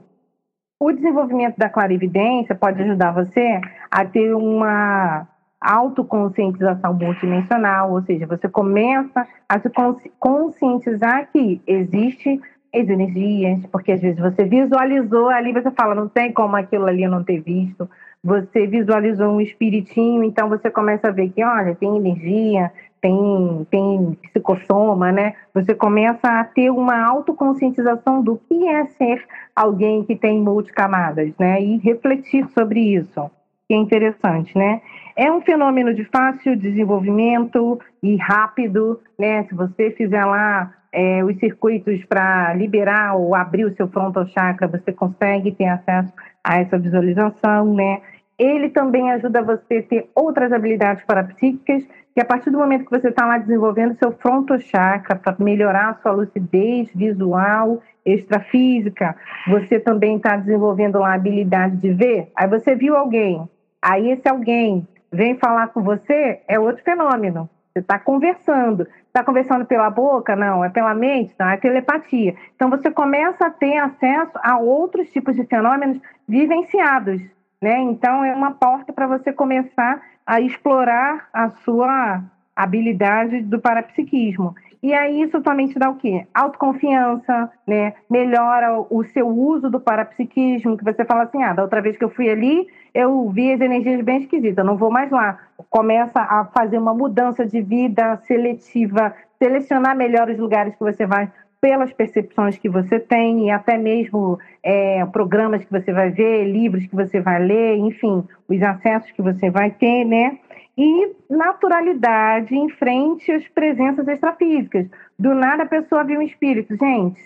o 0.80 0.90
desenvolvimento 0.90 1.56
da 1.56 1.68
clarividência 1.68 2.54
pode 2.54 2.82
ajudar 2.82 3.12
você 3.12 3.60
a 3.90 4.04
ter 4.04 4.34
uma 4.34 5.28
autoconscientização 5.60 6.94
multidimensional, 6.94 7.92
ou 7.92 8.02
seja, 8.02 8.26
você 8.26 8.48
começa 8.48 9.26
a 9.48 9.60
se 9.60 9.70
conscientizar 10.18 11.28
que 11.30 11.60
existe 11.66 12.40
as 12.74 12.88
energias, 12.88 13.64
porque 13.70 13.92
às 13.92 14.00
vezes 14.00 14.18
você 14.18 14.44
visualizou 14.44 15.28
ali, 15.28 15.52
você 15.52 15.70
fala, 15.70 15.94
não 15.94 16.08
tem 16.08 16.32
como 16.32 16.56
aquilo 16.56 16.86
ali 16.86 17.06
não 17.06 17.22
ter 17.22 17.40
visto. 17.40 17.88
Você 18.24 18.68
visualizou 18.68 19.32
um 19.32 19.40
espiritinho, 19.40 20.22
então 20.22 20.48
você 20.48 20.70
começa 20.70 21.08
a 21.08 21.10
ver 21.10 21.30
que, 21.30 21.42
olha, 21.42 21.74
tem 21.74 21.96
energia, 21.96 22.70
tem, 23.00 23.66
tem 23.68 24.16
psicossoma, 24.22 25.10
né? 25.10 25.34
Você 25.52 25.74
começa 25.74 26.28
a 26.28 26.44
ter 26.44 26.70
uma 26.70 27.04
autoconscientização 27.04 28.22
do 28.22 28.40
que 28.48 28.68
é 28.68 28.86
ser 28.86 29.26
alguém 29.56 30.04
que 30.04 30.14
tem 30.14 30.40
multicamadas, 30.40 31.32
né? 31.36 31.60
E 31.60 31.78
refletir 31.78 32.46
sobre 32.50 32.94
isso, 32.94 33.28
que 33.68 33.74
é 33.74 33.76
interessante, 33.76 34.56
né? 34.56 34.80
É 35.16 35.30
um 35.30 35.40
fenômeno 35.40 35.92
de 35.92 36.04
fácil 36.04 36.56
desenvolvimento 36.56 37.80
e 38.00 38.14
rápido, 38.14 39.00
né? 39.18 39.42
Se 39.48 39.54
você 39.54 39.90
fizer 39.90 40.24
lá 40.24 40.72
é, 40.92 41.24
os 41.24 41.36
circuitos 41.38 42.04
para 42.04 42.54
liberar 42.54 43.16
ou 43.16 43.34
abrir 43.34 43.64
o 43.64 43.74
seu 43.74 43.88
frontal 43.88 44.26
chakra, 44.28 44.68
você 44.68 44.92
consegue 44.92 45.50
ter 45.50 45.66
acesso 45.66 46.12
a 46.44 46.60
essa 46.60 46.78
visualização, 46.78 47.74
né? 47.74 48.00
Ele 48.42 48.70
também 48.70 49.08
ajuda 49.12 49.40
você 49.40 49.76
a 49.76 49.82
ter 49.84 50.10
outras 50.16 50.52
habilidades 50.52 51.04
parapsíquicas, 51.04 51.86
que 52.12 52.20
a 52.20 52.24
partir 52.24 52.50
do 52.50 52.58
momento 52.58 52.86
que 52.86 52.90
você 52.90 53.08
está 53.08 53.24
lá 53.24 53.38
desenvolvendo 53.38 53.96
seu 53.96 54.10
frontal 54.10 54.58
chakra 54.58 55.14
para 55.14 55.36
melhorar 55.38 55.90
a 55.90 55.94
sua 56.02 56.10
lucidez 56.10 56.90
visual, 56.92 57.80
extrafísica, 58.04 59.14
você 59.46 59.78
também 59.78 60.16
está 60.16 60.34
desenvolvendo 60.34 60.98
lá 60.98 61.10
a 61.12 61.14
habilidade 61.14 61.76
de 61.76 61.92
ver. 61.92 62.32
Aí 62.34 62.48
você 62.48 62.74
viu 62.74 62.96
alguém, 62.96 63.48
aí 63.80 64.10
esse 64.10 64.28
alguém 64.28 64.88
vem 65.12 65.38
falar 65.38 65.68
com 65.68 65.80
você, 65.80 66.40
é 66.48 66.58
outro 66.58 66.82
fenômeno. 66.82 67.48
Você 67.72 67.78
está 67.78 67.96
conversando. 67.96 68.88
Está 69.06 69.22
conversando 69.22 69.64
pela 69.64 69.88
boca? 69.88 70.34
Não. 70.34 70.64
É 70.64 70.68
pela 70.68 70.94
mente? 70.94 71.32
Não. 71.38 71.48
É 71.48 71.56
telepatia. 71.56 72.34
Então 72.54 72.68
você 72.68 72.90
começa 72.90 73.46
a 73.46 73.50
ter 73.50 73.78
acesso 73.78 74.32
a 74.42 74.58
outros 74.58 75.08
tipos 75.10 75.36
de 75.36 75.44
fenômenos 75.44 75.98
vivenciados. 76.28 77.22
Né? 77.62 77.78
Então 77.78 78.24
é 78.24 78.34
uma 78.34 78.50
porta 78.50 78.92
para 78.92 79.06
você 79.06 79.32
começar 79.32 80.02
a 80.26 80.40
explorar 80.40 81.28
a 81.32 81.48
sua 81.64 82.20
habilidade 82.56 83.40
do 83.40 83.60
parapsiquismo. 83.60 84.54
E 84.82 84.92
aí 84.92 85.22
isso 85.22 85.40
também 85.40 85.68
te 85.68 85.78
dá 85.78 85.88
o 85.88 85.94
quê? 85.94 86.26
Autoconfiança, 86.34 87.48
né? 87.64 87.94
Melhora 88.10 88.84
o 88.90 89.04
seu 89.04 89.28
uso 89.28 89.70
do 89.70 89.78
parapsiquismo, 89.78 90.76
que 90.76 90.82
você 90.82 91.04
fala 91.04 91.22
assim, 91.22 91.40
ah, 91.40 91.52
da 91.52 91.62
outra 91.62 91.80
vez 91.80 91.96
que 91.96 92.02
eu 92.02 92.10
fui 92.10 92.28
ali, 92.28 92.66
eu 92.92 93.30
vi 93.30 93.52
as 93.52 93.60
energias 93.60 94.02
bem 94.02 94.22
esquisitas, 94.22 94.66
não 94.66 94.76
vou 94.76 94.90
mais 94.90 95.08
lá. 95.12 95.38
Começa 95.70 96.20
a 96.20 96.46
fazer 96.46 96.78
uma 96.78 96.92
mudança 96.92 97.46
de 97.46 97.62
vida 97.62 98.16
seletiva, 98.26 99.14
selecionar 99.38 99.96
melhor 99.96 100.28
os 100.28 100.38
lugares 100.38 100.74
que 100.74 100.80
você 100.80 101.06
vai 101.06 101.30
pelas 101.62 101.92
percepções 101.92 102.58
que 102.58 102.68
você 102.68 102.98
tem 102.98 103.46
e 103.46 103.50
até 103.50 103.78
mesmo 103.78 104.36
é, 104.64 105.06
programas 105.06 105.64
que 105.64 105.70
você 105.70 105.92
vai 105.92 106.10
ver, 106.10 106.44
livros 106.44 106.84
que 106.84 106.94
você 106.94 107.20
vai 107.20 107.40
ler, 107.40 107.76
enfim, 107.76 108.24
os 108.48 108.60
acessos 108.60 109.12
que 109.12 109.22
você 109.22 109.48
vai 109.48 109.70
ter, 109.70 110.04
né? 110.04 110.38
e 110.76 111.14
naturalidade 111.30 112.54
em 112.54 112.68
frente 112.70 113.30
às 113.30 113.46
presenças 113.48 114.08
extrafísicas. 114.08 114.86
Do 115.18 115.34
nada 115.34 115.64
a 115.64 115.66
pessoa 115.66 116.02
viu 116.02 116.18
um 116.18 116.22
espírito. 116.22 116.74
Gente, 116.76 117.20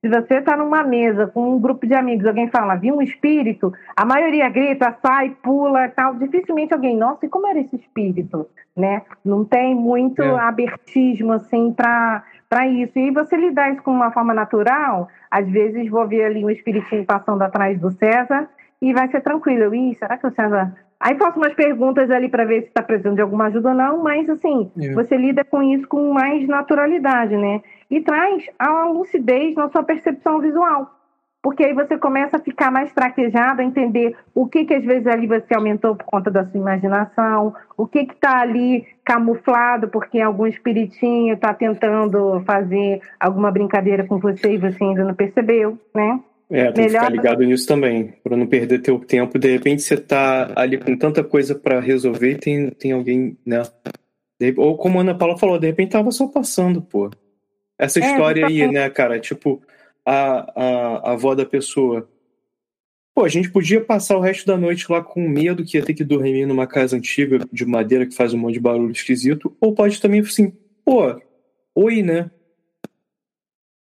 se 0.00 0.08
você 0.08 0.34
está 0.38 0.56
numa 0.56 0.82
mesa 0.82 1.26
com 1.26 1.54
um 1.54 1.60
grupo 1.60 1.86
de 1.86 1.94
amigos, 1.94 2.26
alguém 2.26 2.48
fala, 2.48 2.76
viu 2.76 2.96
um 2.96 3.02
espírito, 3.02 3.72
a 3.96 4.04
maioria 4.04 4.48
grita, 4.48 4.96
sai, 5.04 5.36
pula 5.42 5.88
tal. 5.88 6.14
Dificilmente 6.14 6.72
alguém, 6.72 6.96
nossa, 6.96 7.26
e 7.26 7.28
como 7.28 7.46
era 7.46 7.60
esse 7.60 7.76
espírito? 7.76 8.48
Né? 8.76 9.02
Não 9.24 9.44
tem 9.44 9.74
muito 9.74 10.22
é. 10.22 10.40
abertismo 10.40 11.32
assim 11.32 11.72
para 11.72 12.24
isso. 12.66 12.98
E 12.98 13.10
você 13.10 13.36
lidar 13.36 13.72
isso 13.72 13.82
com 13.82 13.92
uma 13.92 14.12
forma 14.12 14.34
natural, 14.34 15.08
às 15.30 15.48
vezes 15.48 15.90
vou 15.90 16.06
ver 16.06 16.24
ali 16.24 16.44
um 16.44 16.50
espiritinho 16.50 17.04
passando 17.04 17.42
atrás 17.42 17.78
do 17.80 17.90
César 17.90 18.48
e 18.80 18.92
vai 18.92 19.08
ser 19.10 19.20
tranquilo. 19.20 19.74
Ih, 19.74 19.94
será 19.94 20.18
que 20.18 20.26
o 20.26 20.30
César 20.30 20.72
Aí 21.02 21.18
faço 21.18 21.36
umas 21.36 21.52
perguntas 21.54 22.08
ali 22.12 22.28
para 22.28 22.44
ver 22.44 22.62
se 22.62 22.68
está 22.68 22.80
precisando 22.80 23.16
de 23.16 23.22
alguma 23.22 23.46
ajuda 23.46 23.70
ou 23.70 23.74
não, 23.74 23.98
mas 24.04 24.30
assim, 24.30 24.70
é. 24.80 24.92
você 24.92 25.16
lida 25.16 25.44
com 25.44 25.60
isso 25.60 25.86
com 25.88 26.12
mais 26.12 26.46
naturalidade, 26.46 27.36
né? 27.36 27.60
E 27.90 28.00
traz 28.00 28.44
a 28.56 28.84
lucidez 28.84 29.56
na 29.56 29.68
sua 29.68 29.82
percepção 29.82 30.38
visual. 30.38 30.94
Porque 31.42 31.64
aí 31.64 31.74
você 31.74 31.98
começa 31.98 32.36
a 32.36 32.40
ficar 32.40 32.70
mais 32.70 32.92
traquejado, 32.92 33.60
a 33.60 33.64
entender 33.64 34.14
o 34.32 34.46
que 34.46 34.64
que 34.64 34.74
às 34.74 34.84
vezes 34.84 35.08
ali 35.08 35.26
você 35.26 35.54
aumentou 35.54 35.96
por 35.96 36.06
conta 36.06 36.30
da 36.30 36.46
sua 36.46 36.60
imaginação, 36.60 37.52
o 37.76 37.84
que 37.84 38.04
que 38.06 38.14
está 38.14 38.40
ali 38.40 38.86
camuflado 39.04 39.88
porque 39.88 40.20
algum 40.20 40.46
espiritinho 40.46 41.34
está 41.34 41.52
tentando 41.52 42.40
fazer 42.46 43.00
alguma 43.18 43.50
brincadeira 43.50 44.06
com 44.06 44.18
você 44.18 44.52
e 44.52 44.58
você 44.58 44.84
ainda 44.84 45.02
não 45.02 45.14
percebeu, 45.14 45.76
né? 45.92 46.20
É, 46.48 46.70
tem 46.70 46.84
Melhor... 46.84 47.00
que 47.00 47.06
ficar 47.06 47.10
ligado 47.10 47.42
nisso 47.42 47.66
também, 47.66 48.14
para 48.22 48.36
não 48.36 48.46
perder 48.46 48.80
teu 48.80 49.00
tempo. 49.00 49.38
De 49.38 49.50
repente 49.50 49.82
você 49.82 49.96
tá 49.96 50.52
ali 50.54 50.78
com 50.78 50.96
tanta 50.96 51.24
coisa 51.24 51.54
para 51.54 51.80
resolver 51.80 52.32
e 52.32 52.38
tem, 52.38 52.70
tem 52.70 52.92
alguém, 52.92 53.36
né? 53.44 53.62
Ou 54.58 54.76
como 54.76 54.98
a 54.98 55.00
Ana 55.00 55.14
Paula 55.14 55.38
falou, 55.38 55.58
de 55.58 55.66
repente 55.66 55.92
tava 55.92 56.10
só 56.10 56.28
passando, 56.28 56.82
pô. 56.82 57.10
Essa 57.78 58.00
é, 58.00 58.02
história 58.02 58.46
aí, 58.46 58.70
né, 58.70 58.88
cara? 58.90 59.18
Tipo, 59.18 59.62
a, 60.06 60.52
a, 60.54 61.10
a 61.10 61.12
avó 61.12 61.34
da 61.34 61.44
pessoa. 61.44 62.08
Pô, 63.14 63.24
a 63.24 63.28
gente 63.28 63.50
podia 63.50 63.84
passar 63.84 64.16
o 64.16 64.20
resto 64.20 64.46
da 64.46 64.56
noite 64.56 64.90
lá 64.90 65.02
com 65.02 65.28
medo 65.28 65.64
que 65.64 65.76
ia 65.76 65.84
ter 65.84 65.94
que 65.94 66.04
dormir 66.04 66.46
numa 66.46 66.66
casa 66.66 66.96
antiga 66.96 67.40
de 67.52 67.66
madeira 67.66 68.06
que 68.06 68.14
faz 68.14 68.32
um 68.32 68.38
monte 68.38 68.54
de 68.54 68.60
barulho 68.60 68.90
esquisito. 68.90 69.54
Ou 69.60 69.74
pode 69.74 70.00
também, 70.00 70.20
assim, 70.20 70.52
pô, 70.84 71.20
oi, 71.74 72.02
né? 72.02 72.30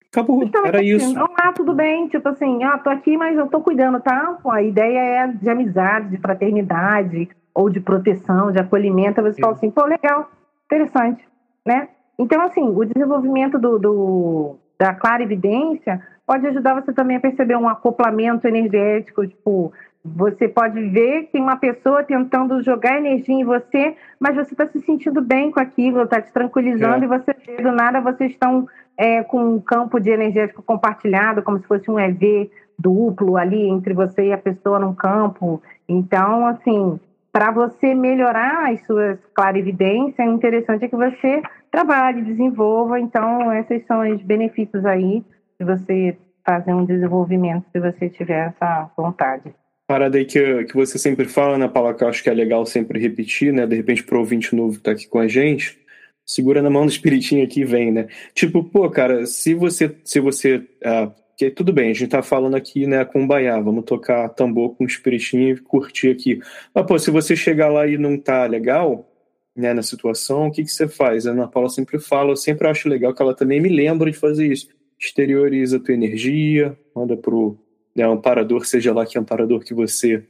Acabou, 0.07 0.43
então, 0.43 0.65
era 0.65 0.79
assim, 0.79 0.95
isso. 0.97 1.15
Ah, 1.37 1.53
tudo 1.53 1.75
bem, 1.75 2.09
tipo 2.09 2.27
assim, 2.29 2.63
ah, 2.65 2.79
tô 2.79 2.89
aqui, 2.89 3.17
mas 3.17 3.37
eu 3.37 3.49
tô 3.49 3.61
cuidando, 3.61 4.01
tá? 4.01 4.39
Pô, 4.43 4.51
a 4.51 4.63
ideia 4.63 4.99
é 4.99 5.27
de 5.27 5.49
amizade, 5.49 6.11
de 6.11 6.19
fraternidade, 6.19 7.29
ou 7.55 7.69
de 7.69 7.81
proteção, 7.81 8.53
de 8.53 8.59
acolhimento, 8.59 9.21
você 9.21 9.41
fala 9.41 9.55
assim, 9.55 9.71
pô, 9.71 9.85
legal, 9.85 10.31
interessante, 10.67 11.27
né? 11.67 11.89
Então, 12.19 12.41
assim, 12.43 12.63
o 12.63 12.85
desenvolvimento 12.85 13.59
do, 13.59 13.79
do 13.79 14.59
da 14.79 14.95
clara 14.95 15.23
evidência 15.23 16.01
pode 16.27 16.47
ajudar 16.47 16.75
você 16.75 16.93
também 16.93 17.17
a 17.17 17.21
perceber 17.21 17.57
um 17.57 17.69
acoplamento 17.69 18.49
energético, 18.49 19.27
tipo, 19.27 19.73
você 20.05 20.49
pode 20.49 20.81
ver 20.89 21.25
que 21.25 21.33
tem 21.33 21.43
uma 21.43 21.57
pessoa 21.57 22.03
tentando 22.03 22.63
jogar 22.63 22.99
energia 22.99 23.35
em 23.35 23.45
você, 23.45 23.97
mas 24.19 24.35
você 24.35 24.55
está 24.55 24.67
se 24.67 24.81
sentindo 24.81 25.21
bem 25.21 25.51
com 25.51 25.61
aquilo, 25.61 26.03
está 26.03 26.21
te 26.21 26.33
tranquilizando 26.33 27.05
é. 27.05 27.07
e 27.07 27.09
você 27.09 27.63
do 27.63 27.73
nada 27.73 28.01
vocês 28.01 28.33
estão 28.33 28.69
é, 28.97 29.23
com 29.23 29.55
um 29.55 29.61
campo 29.61 30.01
de 30.01 30.11
energético 30.11 30.63
compartilhado, 30.63 31.43
como 31.43 31.59
se 31.59 31.67
fosse 31.67 31.91
um 31.91 31.99
EV 31.99 32.51
duplo 32.79 33.37
ali 33.37 33.69
entre 33.69 33.95
você 33.95 34.27
e 34.27 34.33
a 34.33 34.39
pessoa 34.39 34.79
num 34.79 34.95
campo. 34.95 35.63
Então, 35.89 36.47
assim, 36.47 37.01
para 37.37 37.51
você 37.51 37.95
melhorar 37.95 38.73
as 38.73 38.81
suas 38.87 39.19
clarividências, 39.35 40.19
é 40.19 40.25
interessante 40.25 40.89
que 40.89 40.97
você 40.97 41.43
trabalhe, 41.71 42.23
desenvolva. 42.23 42.99
Então, 42.99 43.53
esses 43.53 43.87
são 43.87 44.11
os 44.11 44.23
benefícios 44.23 44.87
aí 44.87 45.23
de 45.61 45.67
você 45.67 46.17
fazer 46.43 46.73
um 46.73 46.87
desenvolvimento, 46.87 47.67
se 47.71 47.79
você 47.79 48.09
tiver 48.09 48.49
essa 48.49 48.91
vontade 48.97 49.55
parada 49.87 50.19
aí 50.19 50.25
que, 50.25 50.65
que 50.65 50.75
você 50.75 50.99
sempre 50.99 51.27
fala, 51.27 51.57
né, 51.57 51.69
Paula, 51.69 51.95
que 51.95 52.03
eu 52.03 52.09
acho 52.09 52.21
que 52.21 52.29
é 52.29 52.35
legal 52.35 52.67
sempre 52.67 52.99
repetir, 52.99 53.53
né? 53.53 53.67
De 53.67 53.77
repente, 53.77 54.03
pro 54.03 54.19
ouvinte 54.19 54.53
novo 54.53 54.79
que 54.79 54.83
tá 54.83 54.91
aqui 54.91 55.07
com 55.07 55.21
a 55.21 55.29
gente, 55.29 55.79
segura 56.25 56.61
na 56.61 56.69
mão 56.69 56.85
do 56.85 56.91
espiritinho 56.91 57.45
aqui 57.45 57.61
e 57.61 57.65
vem, 57.65 57.93
né? 57.93 58.09
Tipo, 58.35 58.65
pô, 58.65 58.91
cara, 58.91 59.27
se 59.27 59.55
você. 59.55 59.95
Se 60.05 60.19
você 60.19 60.67
ah, 60.85 61.13
que 61.37 61.51
tudo 61.51 61.73
bem, 61.73 61.91
a 61.91 61.95
gente 61.95 62.09
tá 62.09 62.23
falando 62.23 62.55
aqui, 62.57 62.87
né, 62.87 63.05
com 63.05 63.27
Baiá, 63.27 63.61
vamos 63.61 63.85
tocar 63.85 64.31
tambor 64.31 64.75
com 64.75 64.85
espiritinho 64.87 65.51
e 65.51 65.61
curtir 65.61 66.09
aqui. 66.09 66.41
Mas, 66.75 66.87
pô, 66.87 66.99
se 66.99 67.11
você 67.11 67.37
chegar 67.37 67.69
lá 67.69 67.87
e 67.87 67.99
não 67.99 68.19
tá 68.19 68.47
legal, 68.47 69.07
né, 69.55 69.75
na 69.75 69.83
situação, 69.83 70.49
o 70.49 70.51
que 70.51 70.65
que 70.65 70.71
você 70.71 70.89
faz? 70.89 71.27
A 71.27 71.33
Ana 71.33 71.47
Paula 71.47 71.69
sempre 71.69 71.99
fala, 71.99 72.31
eu 72.31 72.37
sempre 72.37 72.67
acho 72.69 72.89
legal 72.89 73.15
que 73.15 73.21
ela 73.21 73.35
também 73.35 73.61
me 73.61 73.69
lembra 73.69 74.11
de 74.11 74.17
fazer 74.17 74.47
isso. 74.47 74.69
Exterioriza 74.99 75.77
a 75.77 75.81
tua 75.81 75.95
energia, 75.95 76.79
manda 76.95 77.17
pro 77.17 77.59
né, 77.95 78.05
amparador, 78.05 78.65
seja 78.65 78.95
lá 78.95 79.05
que 79.05 79.19
amparador 79.19 79.61
que 79.61 79.75
você 79.75 80.25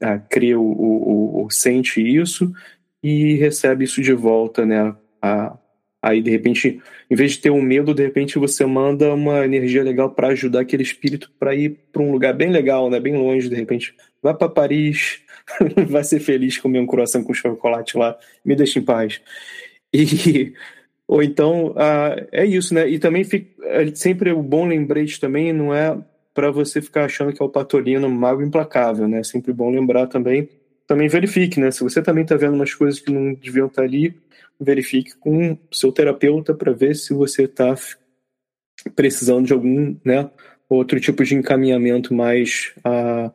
ah, 0.00 0.18
crê 0.18 0.56
ou, 0.56 0.66
ou, 0.66 1.34
ou, 1.36 1.50
sente 1.50 2.00
isso, 2.00 2.52
e 3.02 3.34
recebe 3.34 3.84
isso 3.84 4.02
de 4.02 4.12
volta, 4.12 4.66
né? 4.66 4.96
A, 5.22 5.56
aí, 6.04 6.20
de 6.20 6.30
repente, 6.30 6.82
em 7.10 7.16
vez 7.16 7.32
de 7.32 7.38
ter 7.38 7.50
um 7.50 7.62
medo, 7.62 7.94
de 7.94 8.02
repente 8.02 8.38
você 8.38 8.66
manda 8.66 9.14
uma 9.14 9.42
energia 9.42 9.82
legal 9.82 10.10
para 10.10 10.28
ajudar 10.28 10.60
aquele 10.60 10.82
espírito 10.82 11.32
para 11.38 11.54
ir 11.54 11.78
para 11.90 12.02
um 12.02 12.12
lugar 12.12 12.34
bem 12.34 12.50
legal, 12.50 12.90
né? 12.90 13.00
Bem 13.00 13.16
longe, 13.16 13.48
de 13.48 13.54
repente. 13.54 13.94
Vai 14.22 14.34
para 14.34 14.50
Paris, 14.50 15.22
vai 15.88 16.04
ser 16.04 16.20
feliz 16.20 16.58
comer 16.58 16.78
um 16.80 16.86
coração 16.86 17.24
com 17.24 17.32
chocolate 17.32 17.96
lá, 17.96 18.18
me 18.44 18.54
deixa 18.54 18.78
em 18.78 18.82
paz. 18.82 19.22
E 19.94 20.52
ou 21.08 21.22
então 21.22 21.74
é 22.30 22.44
isso, 22.44 22.74
né? 22.74 22.86
E 22.86 22.98
também 22.98 23.24
fica, 23.24 23.48
é 23.64 23.86
sempre 23.94 24.30
o 24.30 24.42
bom 24.42 24.66
lembrete 24.66 25.18
também 25.18 25.54
não 25.54 25.74
é 25.74 25.98
para 26.34 26.50
você 26.50 26.82
ficar 26.82 27.06
achando 27.06 27.32
que 27.32 27.42
é 27.42 27.44
o 27.44 27.48
Patolino 27.48 28.10
mago 28.10 28.42
implacável, 28.42 29.08
né? 29.08 29.20
É 29.20 29.24
sempre 29.24 29.54
bom 29.54 29.70
lembrar 29.70 30.06
também. 30.06 30.50
Também 30.86 31.08
verifique, 31.08 31.58
né? 31.58 31.70
Se 31.70 31.82
você 31.82 32.02
também 32.02 32.24
está 32.24 32.36
vendo 32.36 32.54
umas 32.54 32.74
coisas 32.74 33.00
que 33.00 33.10
não 33.10 33.32
deviam 33.32 33.68
estar 33.68 33.82
tá 33.82 33.88
ali, 33.88 34.14
verifique 34.60 35.16
com 35.16 35.52
o 35.52 35.58
seu 35.72 35.92
terapeuta 35.92 36.54
para 36.54 36.72
ver 36.72 36.94
se 36.94 37.12
você 37.12 37.44
está 37.44 37.74
precisando 38.94 39.46
de 39.46 39.52
algum, 39.52 39.96
né? 40.04 40.30
Outro 40.68 40.98
tipo 41.00 41.24
de 41.24 41.34
encaminhamento 41.34 42.14
mais 42.14 42.72
a 42.82 43.32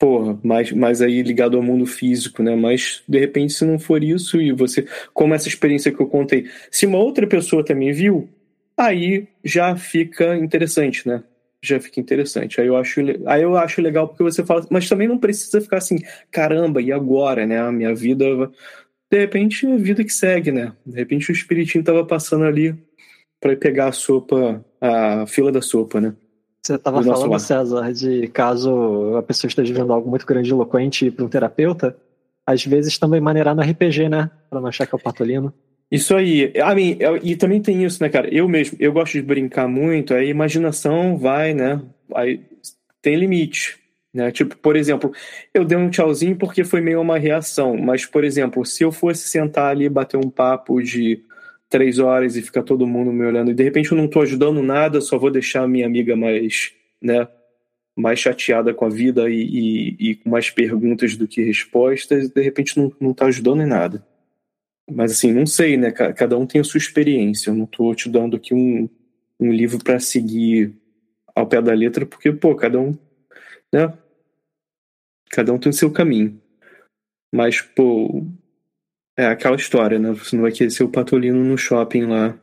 porra, 0.00 0.40
mais, 0.42 0.72
mais 0.72 1.02
aí 1.02 1.22
ligado 1.22 1.58
ao 1.58 1.62
mundo 1.62 1.84
físico, 1.84 2.42
né? 2.42 2.56
Mas 2.56 3.02
de 3.06 3.18
repente, 3.18 3.52
se 3.52 3.66
não 3.66 3.78
for 3.78 4.02
isso, 4.02 4.40
e 4.40 4.50
você, 4.50 4.86
como 5.12 5.34
essa 5.34 5.46
experiência 5.46 5.92
que 5.92 6.00
eu 6.00 6.06
contei, 6.06 6.46
se 6.70 6.86
uma 6.86 6.96
outra 6.98 7.26
pessoa 7.26 7.62
também 7.62 7.92
viu, 7.92 8.26
aí 8.74 9.28
já 9.44 9.76
fica 9.76 10.34
interessante, 10.36 11.06
né? 11.06 11.22
Já 11.62 11.78
fica 11.78 12.00
interessante. 12.00 12.58
Aí 12.58 12.66
eu 12.66 12.76
acho, 12.76 13.00
aí 13.26 13.42
eu 13.42 13.54
acho 13.56 13.82
legal 13.82 14.08
porque 14.08 14.22
você 14.22 14.42
fala, 14.42 14.66
mas 14.70 14.88
também 14.88 15.06
não 15.06 15.18
precisa 15.18 15.60
ficar 15.60 15.76
assim, 15.76 15.98
caramba, 16.30 16.80
e 16.80 16.90
agora, 16.90 17.46
né? 17.46 17.60
A 17.60 17.70
minha 17.70 17.94
vida. 17.94 18.24
De 19.10 19.18
repente, 19.18 19.66
é 19.66 19.72
a 19.72 19.76
vida 19.76 20.04
que 20.04 20.12
segue, 20.12 20.52
né? 20.52 20.72
De 20.86 20.96
repente 20.96 21.30
o 21.30 21.32
espiritinho 21.32 21.82
tava 21.82 22.04
passando 22.04 22.44
ali 22.44 22.74
para 23.40 23.56
pegar 23.56 23.88
a 23.88 23.92
sopa, 23.92 24.64
a 24.80 25.26
fila 25.26 25.50
da 25.50 25.60
sopa, 25.60 26.00
né? 26.00 26.14
Você 26.62 26.74
estava 26.74 27.02
falando, 27.02 27.38
César, 27.38 27.92
de 27.92 28.28
caso 28.28 29.16
a 29.16 29.22
pessoa 29.22 29.48
esteja 29.48 29.72
vivendo 29.72 29.92
algo 29.92 30.08
muito 30.08 30.26
grande 30.26 30.50
eloquente 30.50 31.10
para 31.10 31.24
um 31.24 31.28
terapeuta, 31.28 31.96
às 32.46 32.64
vezes 32.64 32.98
também 32.98 33.20
maneirar 33.20 33.56
no 33.56 33.62
RPG, 33.62 34.08
né? 34.08 34.30
Para 34.48 34.60
não 34.60 34.68
achar 34.68 34.86
que 34.86 34.94
é 34.94 34.98
o 34.98 35.02
patolino. 35.02 35.52
Isso 35.90 36.14
aí. 36.14 36.52
I 36.54 36.74
mean, 36.74 37.18
e 37.22 37.34
também 37.34 37.60
tem 37.60 37.84
isso, 37.84 38.00
né, 38.02 38.08
cara? 38.08 38.32
Eu 38.32 38.48
mesmo, 38.48 38.76
eu 38.78 38.92
gosto 38.92 39.14
de 39.14 39.22
brincar 39.22 39.66
muito, 39.66 40.14
a 40.14 40.22
imaginação 40.22 41.18
vai, 41.18 41.52
né? 41.52 41.82
Aí 42.14 42.40
tem 43.02 43.16
limite. 43.16 43.79
Né? 44.12 44.30
Tipo, 44.32 44.56
por 44.56 44.76
exemplo, 44.76 45.12
eu 45.54 45.64
dei 45.64 45.78
um 45.78 45.88
tchauzinho 45.88 46.36
porque 46.36 46.64
foi 46.64 46.80
meio 46.80 47.00
uma 47.00 47.18
reação, 47.18 47.76
mas, 47.76 48.04
por 48.04 48.24
exemplo, 48.24 48.64
se 48.64 48.82
eu 48.82 48.90
fosse 48.90 49.28
sentar 49.28 49.70
ali 49.70 49.84
e 49.84 49.88
bater 49.88 50.16
um 50.16 50.30
papo 50.30 50.82
de 50.82 51.22
três 51.68 51.98
horas 52.00 52.36
e 52.36 52.42
ficar 52.42 52.64
todo 52.64 52.86
mundo 52.86 53.12
me 53.12 53.24
olhando, 53.24 53.52
e 53.52 53.54
de 53.54 53.62
repente 53.62 53.92
eu 53.92 53.96
não 53.96 54.06
estou 54.06 54.22
ajudando 54.22 54.62
nada, 54.62 55.00
só 55.00 55.16
vou 55.16 55.30
deixar 55.30 55.62
a 55.62 55.68
minha 55.68 55.86
amiga 55.86 56.16
mais, 56.16 56.72
né, 57.00 57.28
mais 57.96 58.18
chateada 58.18 58.74
com 58.74 58.84
a 58.84 58.88
vida 58.88 59.30
e, 59.30 59.96
e, 59.98 60.10
e 60.10 60.14
com 60.16 60.30
mais 60.30 60.50
perguntas 60.50 61.16
do 61.16 61.28
que 61.28 61.42
respostas, 61.42 62.28
de 62.28 62.42
repente 62.42 62.76
não, 62.76 62.92
não 63.00 63.14
tá 63.14 63.26
ajudando 63.26 63.62
em 63.62 63.66
nada. 63.66 64.04
Mas 64.90 65.12
assim, 65.12 65.32
não 65.32 65.46
sei, 65.46 65.76
né? 65.76 65.92
Cada 65.92 66.36
um 66.36 66.46
tem 66.46 66.60
a 66.60 66.64
sua 66.64 66.78
experiência. 66.78 67.50
Eu 67.50 67.54
não 67.54 67.64
estou 67.64 67.94
te 67.94 68.08
dando 68.08 68.36
aqui 68.36 68.52
um, 68.52 68.88
um 69.38 69.52
livro 69.52 69.78
para 69.82 70.00
seguir 70.00 70.74
ao 71.34 71.46
pé 71.46 71.62
da 71.62 71.72
letra, 71.72 72.04
porque, 72.04 72.32
pô, 72.32 72.54
cada 72.56 72.80
um, 72.80 72.96
né? 73.72 73.96
Cada 75.30 75.52
um 75.52 75.58
tem 75.58 75.70
o 75.70 75.74
seu 75.74 75.92
caminho. 75.92 76.40
Mas, 77.32 77.60
pô, 77.60 78.26
é 79.16 79.26
aquela 79.26 79.56
história, 79.56 79.98
né? 79.98 80.12
Você 80.12 80.34
não 80.34 80.42
vai 80.42 80.52
querer 80.52 80.70
ser 80.70 80.84
o 80.84 80.90
patolino 80.90 81.42
no 81.44 81.56
shopping 81.56 82.06
lá. 82.06 82.38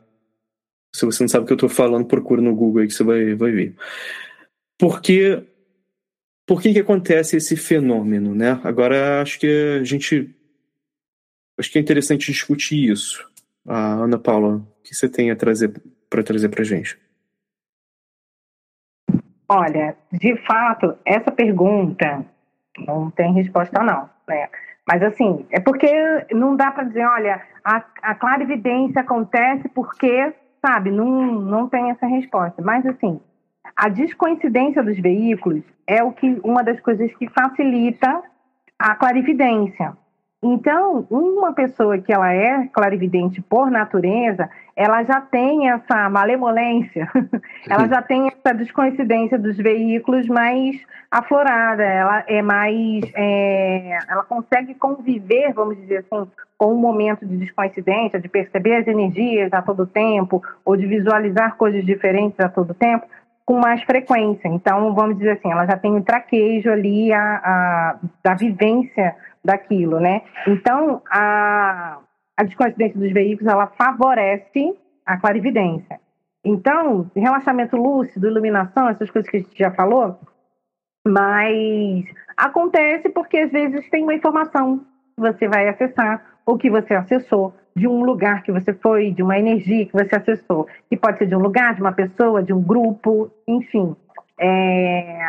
Se 0.94 1.04
você 1.04 1.22
não 1.22 1.28
sabe 1.28 1.44
o 1.44 1.46
que 1.46 1.52
eu 1.52 1.56
estou 1.56 1.68
falando, 1.68 2.06
procura 2.06 2.40
no 2.40 2.54
Google 2.54 2.82
aí 2.82 2.88
que 2.88 2.94
você 2.94 3.04
vai, 3.04 3.34
vai 3.34 3.50
ver. 3.50 3.76
Porque 4.78 5.44
por 6.46 6.62
que, 6.62 6.72
que 6.72 6.78
acontece 6.78 7.36
esse 7.36 7.56
fenômeno, 7.56 8.34
né? 8.34 8.58
Agora 8.64 9.20
acho 9.20 9.38
que 9.38 9.78
a 9.80 9.84
gente 9.84 10.34
Acho 11.58 11.72
que 11.72 11.78
é 11.78 11.80
interessante 11.80 12.30
discutir 12.30 12.88
isso. 12.88 13.28
A 13.66 13.94
Ana 13.94 14.16
Paula, 14.16 14.56
o 14.56 14.82
que 14.82 14.94
você 14.94 15.08
tem 15.08 15.32
a 15.32 15.36
trazer 15.36 15.74
para 16.08 16.22
trazer 16.22 16.48
para 16.48 16.62
gente? 16.62 16.96
Olha, 19.48 19.96
de 20.12 20.36
fato, 20.46 20.96
essa 21.04 21.30
pergunta 21.30 22.24
não 22.86 23.10
tem 23.10 23.32
resposta 23.32 23.82
não, 23.82 24.08
né? 24.28 24.48
Mas 24.86 25.02
assim, 25.02 25.46
é 25.50 25.60
porque 25.60 25.90
não 26.32 26.56
dá 26.56 26.70
para 26.70 26.84
dizer, 26.84 27.06
olha, 27.06 27.42
a, 27.64 27.82
a 28.02 28.14
clarividência 28.14 29.00
acontece 29.00 29.68
porque, 29.70 30.32
sabe, 30.64 30.90
não, 30.90 31.32
não 31.32 31.68
tem 31.68 31.90
essa 31.90 32.06
resposta. 32.06 32.62
Mas 32.62 32.86
assim, 32.86 33.20
a 33.76 33.88
descoincidência 33.88 34.82
dos 34.82 34.98
veículos 34.98 35.62
é 35.86 36.02
o 36.02 36.12
que 36.12 36.40
uma 36.42 36.62
das 36.62 36.80
coisas 36.80 37.14
que 37.16 37.28
facilita 37.28 38.22
a 38.78 38.94
clarividência. 38.94 39.96
Então, 40.42 41.04
uma 41.10 41.52
pessoa 41.52 41.98
que 41.98 42.12
ela 42.12 42.32
é 42.32 42.68
clarividente 42.68 43.42
por 43.42 43.70
natureza, 43.72 44.48
ela 44.76 45.02
já 45.02 45.20
tem 45.20 45.68
essa 45.68 46.08
malemolência, 46.08 47.08
ela 47.68 47.88
já 47.88 48.00
tem 48.00 48.28
essa 48.28 48.54
descoincidência 48.54 49.36
dos 49.36 49.56
veículos 49.56 50.28
mais 50.28 50.76
aflorada, 51.10 51.82
ela 51.82 52.24
é 52.28 52.40
mais, 52.40 53.02
é, 53.16 53.98
ela 54.08 54.22
consegue 54.22 54.74
conviver, 54.74 55.52
vamos 55.52 55.76
dizer 55.76 56.04
assim, 56.08 56.30
com 56.56 56.72
um 56.72 56.78
momento 56.78 57.26
de 57.26 57.36
descoincidência, 57.36 58.20
de 58.20 58.28
perceber 58.28 58.76
as 58.76 58.86
energias 58.86 59.52
a 59.52 59.60
todo 59.60 59.86
tempo, 59.86 60.40
ou 60.64 60.76
de 60.76 60.86
visualizar 60.86 61.56
coisas 61.56 61.84
diferentes 61.84 62.38
a 62.38 62.48
todo 62.48 62.74
tempo, 62.74 63.06
com 63.44 63.58
mais 63.58 63.82
frequência. 63.82 64.46
Então, 64.46 64.94
vamos 64.94 65.16
dizer 65.18 65.32
assim, 65.32 65.50
ela 65.50 65.66
já 65.66 65.76
tem 65.76 65.92
um 65.92 66.02
traquejo 66.02 66.70
ali 66.70 67.12
a, 67.12 67.40
a 67.42 67.96
da 68.22 68.34
vivência 68.34 69.16
daquilo, 69.44 70.00
né? 70.00 70.22
Então, 70.46 71.02
a, 71.10 71.98
a 72.36 72.44
descoincidência 72.44 72.98
dos 72.98 73.12
veículos, 73.12 73.52
ela 73.52 73.66
favorece 73.68 74.76
a 75.04 75.16
clarividência. 75.16 76.00
Então, 76.44 77.10
relaxamento 77.14 77.76
lúcido, 77.76 78.26
iluminação, 78.26 78.88
essas 78.88 79.10
coisas 79.10 79.30
que 79.30 79.38
a 79.38 79.40
gente 79.40 79.58
já 79.58 79.70
falou, 79.72 80.18
mas 81.06 82.04
acontece 82.36 83.08
porque 83.08 83.38
às 83.38 83.50
vezes 83.50 83.88
tem 83.90 84.02
uma 84.02 84.14
informação 84.14 84.78
que 85.14 85.20
você 85.20 85.48
vai 85.48 85.68
acessar 85.68 86.24
ou 86.46 86.56
que 86.56 86.70
você 86.70 86.94
acessou 86.94 87.54
de 87.74 87.86
um 87.86 88.02
lugar 88.02 88.42
que 88.42 88.52
você 88.52 88.72
foi, 88.72 89.12
de 89.12 89.22
uma 89.22 89.38
energia 89.38 89.86
que 89.86 89.92
você 89.92 90.16
acessou, 90.16 90.66
que 90.88 90.96
pode 90.96 91.18
ser 91.18 91.26
de 91.26 91.36
um 91.36 91.40
lugar, 91.40 91.74
de 91.74 91.80
uma 91.80 91.92
pessoa, 91.92 92.42
de 92.42 92.52
um 92.52 92.60
grupo, 92.60 93.30
enfim. 93.46 93.94
É... 94.38 95.20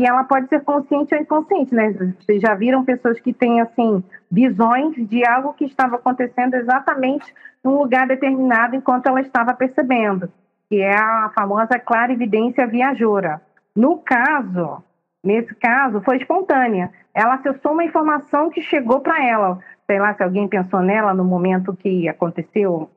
e 0.00 0.06
ela 0.06 0.24
pode 0.24 0.48
ser 0.48 0.64
consciente 0.64 1.14
ou 1.14 1.20
inconsciente, 1.20 1.74
né? 1.74 1.92
Vocês 2.18 2.40
já 2.40 2.54
viram 2.54 2.82
pessoas 2.82 3.20
que 3.20 3.34
têm, 3.34 3.60
assim, 3.60 4.02
visões 4.30 4.96
de 4.96 5.26
algo 5.28 5.52
que 5.52 5.66
estava 5.66 5.96
acontecendo 5.96 6.54
exatamente 6.54 7.34
num 7.62 7.76
lugar 7.76 8.06
determinado 8.06 8.74
enquanto 8.74 9.08
ela 9.08 9.20
estava 9.20 9.52
percebendo, 9.52 10.32
que 10.70 10.80
é 10.80 10.96
a 10.96 11.30
famosa 11.34 11.78
clarividência 11.78 12.66
viajora. 12.66 13.42
No 13.76 13.98
caso, 13.98 14.82
nesse 15.22 15.54
caso, 15.54 16.00
foi 16.00 16.16
espontânea. 16.16 16.90
Ela 17.12 17.34
acessou 17.34 17.72
uma 17.72 17.84
informação 17.84 18.48
que 18.48 18.62
chegou 18.62 19.00
para 19.00 19.22
ela. 19.22 19.58
Sei 19.86 19.98
lá 19.98 20.14
se 20.14 20.22
alguém 20.22 20.48
pensou 20.48 20.80
nela 20.80 21.12
no 21.12 21.26
momento 21.26 21.76
que 21.76 22.08
aconteceu 22.08 22.88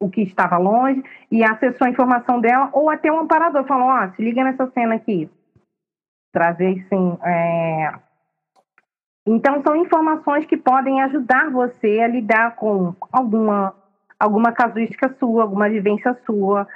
o 0.00 0.10
que 0.10 0.22
estava 0.22 0.58
longe 0.58 1.04
e 1.30 1.44
acessou 1.44 1.86
a 1.86 1.90
informação 1.90 2.40
dela, 2.40 2.68
ou 2.72 2.90
até 2.90 3.12
um 3.12 3.20
amparador 3.20 3.64
falou: 3.64 3.86
Ó, 3.86 4.04
oh, 4.04 4.10
se 4.16 4.22
liga 4.22 4.42
nessa 4.42 4.66
cena 4.72 4.96
aqui. 4.96 5.30
Trazer, 6.32 6.86
sim. 6.88 7.18
É... 7.24 7.92
Então, 9.26 9.62
são 9.62 9.76
informações 9.76 10.46
que 10.46 10.56
podem 10.56 11.02
ajudar 11.02 11.50
você 11.50 12.00
a 12.00 12.08
lidar 12.08 12.56
com 12.56 12.94
alguma, 13.12 13.74
alguma 14.18 14.52
casuística 14.52 15.14
sua, 15.18 15.42
alguma 15.42 15.68
vivência 15.68 16.16
sua, 16.24 16.66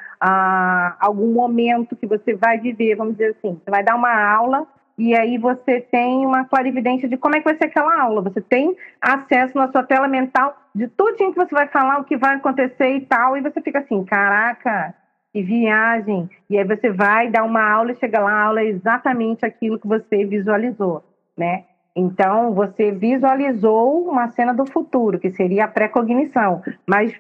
algum 1.01 1.33
momento 1.33 1.97
que 1.97 2.07
você 2.07 2.35
vai 2.35 2.59
viver. 2.59 2.95
Vamos 2.95 3.15
dizer 3.15 3.37
assim: 3.39 3.59
você 3.65 3.71
vai 3.71 3.83
dar 3.83 3.95
uma 3.95 4.13
aula 4.13 4.67
e 4.99 5.17
aí 5.17 5.39
você 5.39 5.81
tem 5.81 6.27
uma 6.27 6.45
clarividência 6.45 7.09
de 7.09 7.17
como 7.17 7.35
é 7.35 7.39
que 7.39 7.45
vai 7.45 7.57
ser 7.57 7.65
aquela 7.65 8.03
aula. 8.03 8.21
Você 8.23 8.41
tem 8.41 8.77
acesso 9.01 9.57
na 9.57 9.71
sua 9.73 9.83
tela 9.83 10.07
mental 10.07 10.57
de 10.75 10.89
tudo 10.89 11.17
que 11.17 11.33
você 11.33 11.55
vai 11.55 11.69
falar, 11.69 12.01
o 12.01 12.05
que 12.05 12.17
vai 12.17 12.37
acontecer 12.37 12.97
e 12.97 13.01
tal, 13.07 13.37
e 13.37 13.41
você 13.41 13.61
fica 13.61 13.79
assim, 13.79 14.05
caraca, 14.05 14.95
que 15.33 15.43
viagem. 15.43 16.29
E 16.49 16.59
aí 16.59 16.65
você 16.65 16.91
vai 16.91 17.31
dar 17.31 17.45
uma 17.45 17.63
aula 17.63 17.93
e 17.93 17.97
chega 17.97 18.21
lá, 18.21 18.33
a 18.33 18.45
aula 18.45 18.61
é 18.61 18.67
exatamente 18.67 19.45
aquilo 19.47 19.79
que 19.79 19.89
você 19.89 20.25
visualizou, 20.25 21.03
né? 21.37 21.65
Então, 21.95 22.55
você 22.55 22.91
visualizou 22.91 24.09
uma 24.09 24.29
cena 24.29 24.55
do 24.55 24.65
futuro, 24.65 25.19
que 25.19 25.31
seria 25.31 25.65
a 25.65 25.69
pré-cognição, 25.69 26.63
mas 26.87 27.13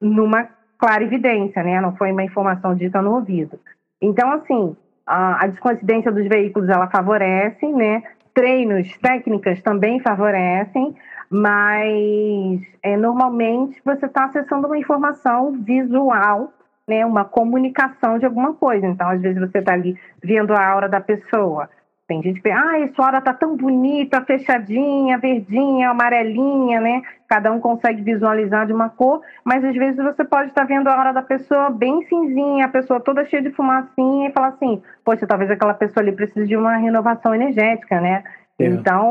numa 0.00 0.48
clarividência, 0.78 1.62
né? 1.62 1.80
Não 1.80 1.94
foi 1.96 2.12
uma 2.12 2.22
informação 2.22 2.74
dita 2.74 3.02
no 3.02 3.14
ouvido. 3.14 3.58
Então, 4.00 4.32
assim, 4.32 4.76
a, 5.06 5.44
a 5.44 5.46
descoincidência 5.46 6.10
dos 6.10 6.26
veículos 6.26 6.68
ela 6.68 6.88
favorece, 6.88 7.66
né? 7.66 8.02
Treinos, 8.32 8.96
técnicas 8.98 9.62
também 9.62 10.00
favorecem, 10.00 10.94
mas 11.30 12.60
é, 12.82 12.96
normalmente 12.96 13.80
você 13.84 14.06
está 14.06 14.24
acessando 14.24 14.66
uma 14.66 14.78
informação 14.78 15.52
visual, 15.52 16.52
né? 16.88 17.04
Uma 17.04 17.24
comunicação 17.24 18.18
de 18.18 18.26
alguma 18.26 18.54
coisa. 18.54 18.86
Então, 18.86 19.08
às 19.08 19.20
vezes 19.20 19.40
você 19.40 19.58
está 19.58 19.72
ali 19.72 19.98
vendo 20.22 20.52
a 20.52 20.66
aura 20.66 20.88
da 20.88 21.00
pessoa. 21.00 21.68
Tem 22.06 22.22
gente 22.22 22.42
que 22.42 22.50
ah, 22.50 22.80
essa 22.80 23.02
hora 23.02 23.20
tá 23.20 23.32
tão 23.32 23.56
bonita, 23.56 24.22
fechadinha, 24.22 25.16
verdinha, 25.16 25.88
amarelinha, 25.88 26.78
né? 26.78 27.02
Cada 27.26 27.50
um 27.50 27.58
consegue 27.58 28.02
visualizar 28.02 28.66
de 28.66 28.74
uma 28.74 28.90
cor, 28.90 29.22
mas 29.42 29.64
às 29.64 29.74
vezes 29.74 29.96
você 29.96 30.22
pode 30.22 30.48
estar 30.48 30.64
vendo 30.64 30.88
a 30.88 30.98
hora 30.98 31.12
da 31.12 31.22
pessoa 31.22 31.70
bem 31.70 32.06
cinzinha, 32.06 32.66
a 32.66 32.68
pessoa 32.68 33.00
toda 33.00 33.24
cheia 33.24 33.42
de 33.42 33.50
fumacinha 33.52 34.28
e 34.28 34.32
falar 34.32 34.48
assim, 34.48 34.82
poxa, 35.02 35.26
talvez 35.26 35.50
aquela 35.50 35.72
pessoa 35.72 36.02
ali 36.02 36.12
precise 36.12 36.46
de 36.46 36.56
uma 36.56 36.76
renovação 36.76 37.34
energética, 37.34 37.98
né? 37.98 38.22
É. 38.58 38.66
Então, 38.66 39.10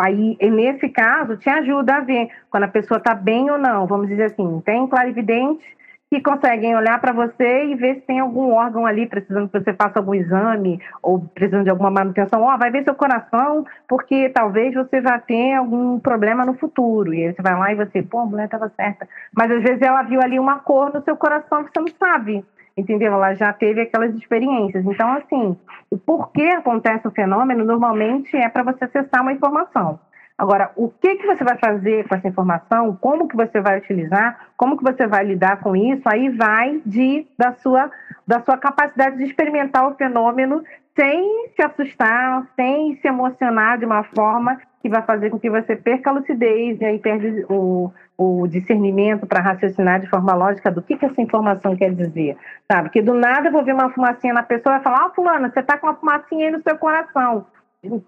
aí 0.00 0.36
nesse 0.40 0.88
caso 0.90 1.36
te 1.36 1.50
ajuda 1.50 1.96
a 1.96 2.00
ver 2.00 2.28
quando 2.48 2.62
a 2.62 2.68
pessoa 2.68 2.98
está 2.98 3.12
bem 3.12 3.50
ou 3.50 3.58
não. 3.58 3.88
Vamos 3.88 4.06
dizer 4.06 4.26
assim, 4.26 4.62
tem 4.64 4.86
clarividente 4.86 5.64
que 6.10 6.22
conseguem 6.22 6.74
olhar 6.74 6.98
para 7.00 7.12
você 7.12 7.66
e 7.66 7.74
ver 7.74 7.96
se 7.96 8.00
tem 8.02 8.18
algum 8.18 8.52
órgão 8.52 8.86
ali 8.86 9.06
precisando 9.06 9.48
que 9.48 9.60
você 9.60 9.74
faça 9.74 9.98
algum 9.98 10.14
exame 10.14 10.80
ou 11.02 11.20
precisando 11.20 11.64
de 11.64 11.70
alguma 11.70 11.90
manutenção. 11.90 12.42
Ó, 12.42 12.54
oh, 12.54 12.58
vai 12.58 12.70
ver 12.70 12.84
seu 12.84 12.94
coração, 12.94 13.66
porque 13.86 14.30
talvez 14.30 14.74
você 14.74 15.02
já 15.02 15.18
tenha 15.18 15.58
algum 15.58 16.00
problema 16.00 16.46
no 16.46 16.54
futuro. 16.54 17.12
E 17.12 17.26
aí 17.26 17.34
você 17.34 17.42
vai 17.42 17.58
lá 17.58 17.72
e 17.72 17.76
você, 17.76 18.02
pô, 18.02 18.20
a 18.20 18.26
mulher 18.26 18.46
estava 18.46 18.70
certa. 18.70 19.06
Mas 19.36 19.50
às 19.50 19.62
vezes 19.62 19.82
ela 19.82 20.02
viu 20.02 20.20
ali 20.22 20.38
uma 20.38 20.60
cor 20.60 20.92
no 20.94 21.02
seu 21.02 21.16
coração 21.16 21.64
que 21.64 21.70
você 21.72 21.80
não 21.80 21.94
sabe. 21.98 22.44
Entendeu? 22.74 23.12
Ela 23.12 23.34
já 23.34 23.52
teve 23.52 23.82
aquelas 23.82 24.14
experiências. 24.14 24.86
Então, 24.86 25.12
assim, 25.12 25.56
o 25.90 25.98
porquê 25.98 26.46
acontece 26.56 27.06
o 27.06 27.10
fenômeno 27.10 27.64
normalmente 27.64 28.34
é 28.36 28.48
para 28.48 28.62
você 28.62 28.84
acessar 28.84 29.20
uma 29.20 29.32
informação. 29.32 29.98
Agora, 30.38 30.70
o 30.76 30.88
que, 30.88 31.16
que 31.16 31.26
você 31.26 31.42
vai 31.42 31.58
fazer 31.58 32.06
com 32.06 32.14
essa 32.14 32.28
informação, 32.28 32.96
como 33.00 33.26
que 33.26 33.34
você 33.34 33.60
vai 33.60 33.78
utilizar, 33.78 34.38
como 34.56 34.78
que 34.78 34.84
você 34.84 35.04
vai 35.04 35.24
lidar 35.24 35.56
com 35.56 35.74
isso, 35.74 36.02
aí 36.06 36.28
vai 36.28 36.80
de, 36.86 37.26
da, 37.36 37.54
sua, 37.54 37.90
da 38.24 38.40
sua 38.42 38.56
capacidade 38.56 39.16
de 39.16 39.24
experimentar 39.24 39.88
o 39.88 39.96
fenômeno 39.96 40.62
sem 40.94 41.48
se 41.56 41.62
assustar, 41.62 42.46
sem 42.54 42.94
se 43.00 43.08
emocionar 43.08 43.78
de 43.78 43.84
uma 43.84 44.04
forma 44.04 44.60
que 44.80 44.88
vai 44.88 45.02
fazer 45.02 45.30
com 45.30 45.40
que 45.40 45.50
você 45.50 45.74
perca 45.74 46.10
a 46.10 46.12
lucidez 46.12 46.80
e 46.80 46.84
aí 46.84 47.00
perde 47.00 47.44
o, 47.50 47.90
o 48.16 48.46
discernimento 48.46 49.26
para 49.26 49.42
raciocinar 49.42 49.98
de 49.98 50.08
forma 50.08 50.34
lógica 50.34 50.70
do 50.70 50.80
que, 50.80 50.96
que 50.96 51.06
essa 51.06 51.20
informação 51.20 51.74
quer 51.74 51.92
dizer, 51.92 52.36
sabe? 52.70 52.84
Porque 52.84 53.02
do 53.02 53.12
nada 53.12 53.48
eu 53.48 53.52
vou 53.52 53.64
ver 53.64 53.74
uma 53.74 53.90
fumacinha 53.90 54.34
na 54.34 54.44
pessoa 54.44 54.76
e 54.76 54.82
falar, 54.82 55.06
ó, 55.06 55.08
oh, 55.08 55.14
fulana, 55.14 55.50
você 55.50 55.58
está 55.58 55.76
com 55.76 55.88
uma 55.88 55.96
fumacinha 55.96 56.46
aí 56.46 56.52
no 56.52 56.62
seu 56.62 56.78
coração 56.78 57.44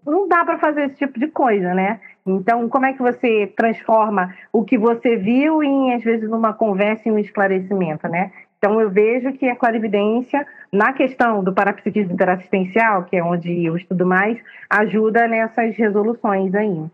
não 0.05 0.29
dá 0.29 0.45
para 0.45 0.59
fazer 0.59 0.87
esse 0.87 0.97
tipo 0.97 1.19
de 1.19 1.29
coisa, 1.29 1.75
né? 1.75 2.01
Então, 2.27 2.69
como 2.69 2.87
é 2.87 2.93
que 2.93 3.03
você 3.03 3.47
transforma 3.57 4.35
o 4.53 4.65
que 4.65 4.77
você 4.77 5.17
viu 5.17 5.63
em, 5.63 5.95
às 5.95 6.03
vezes, 6.03 6.29
numa 6.29 6.53
conversa 6.53 7.09
e 7.09 7.13
um 7.13 7.19
esclarecimento, 7.19 8.07
né? 8.09 8.31
Então, 8.59 8.79
eu 8.79 8.91
vejo 8.91 9.33
que 9.33 9.49
a 9.49 9.57
clarividência, 9.57 10.47
na 10.71 10.93
questão 10.93 11.43
do 11.43 11.53
parapsiquismo 11.53 12.13
interassistencial, 12.13 13.05
que 13.05 13.17
é 13.17 13.25
onde 13.25 13.65
eu 13.65 13.77
estudo 13.77 14.05
mais, 14.05 14.39
ajuda 14.69 15.27
nessas 15.27 15.75
resoluções 15.77 16.55
aí. 16.55 16.85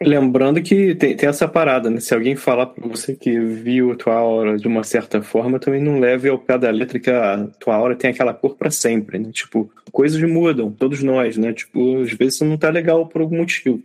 Lembrando 0.00 0.60
que 0.62 0.94
tem, 0.94 1.16
tem, 1.16 1.28
essa 1.28 1.46
parada, 1.46 1.88
né? 1.88 2.00
Se 2.00 2.14
alguém 2.14 2.34
falar 2.34 2.66
para 2.66 2.88
você 2.88 3.14
que 3.14 3.38
viu 3.38 3.92
a 3.92 3.96
tua 3.96 4.14
aura 4.14 4.56
de 4.56 4.66
uma 4.66 4.82
certa 4.82 5.22
forma, 5.22 5.58
também 5.58 5.80
não 5.80 6.00
leve 6.00 6.28
ao 6.28 6.38
pé 6.38 6.58
da 6.58 6.70
letra 6.70 6.98
que 6.98 7.10
a 7.10 7.46
tua 7.60 7.74
aura 7.74 7.94
tem 7.94 8.10
aquela 8.10 8.34
cor 8.34 8.56
para 8.56 8.70
sempre, 8.70 9.18
né? 9.18 9.30
Tipo, 9.32 9.70
coisas 9.92 10.20
mudam, 10.22 10.70
todos 10.70 11.02
nós, 11.02 11.36
né? 11.36 11.52
Tipo, 11.52 12.02
às 12.02 12.12
vezes 12.12 12.38
você 12.38 12.44
não 12.44 12.56
tá 12.56 12.70
legal 12.70 13.06
por 13.06 13.22
algum 13.22 13.38
motivo. 13.38 13.80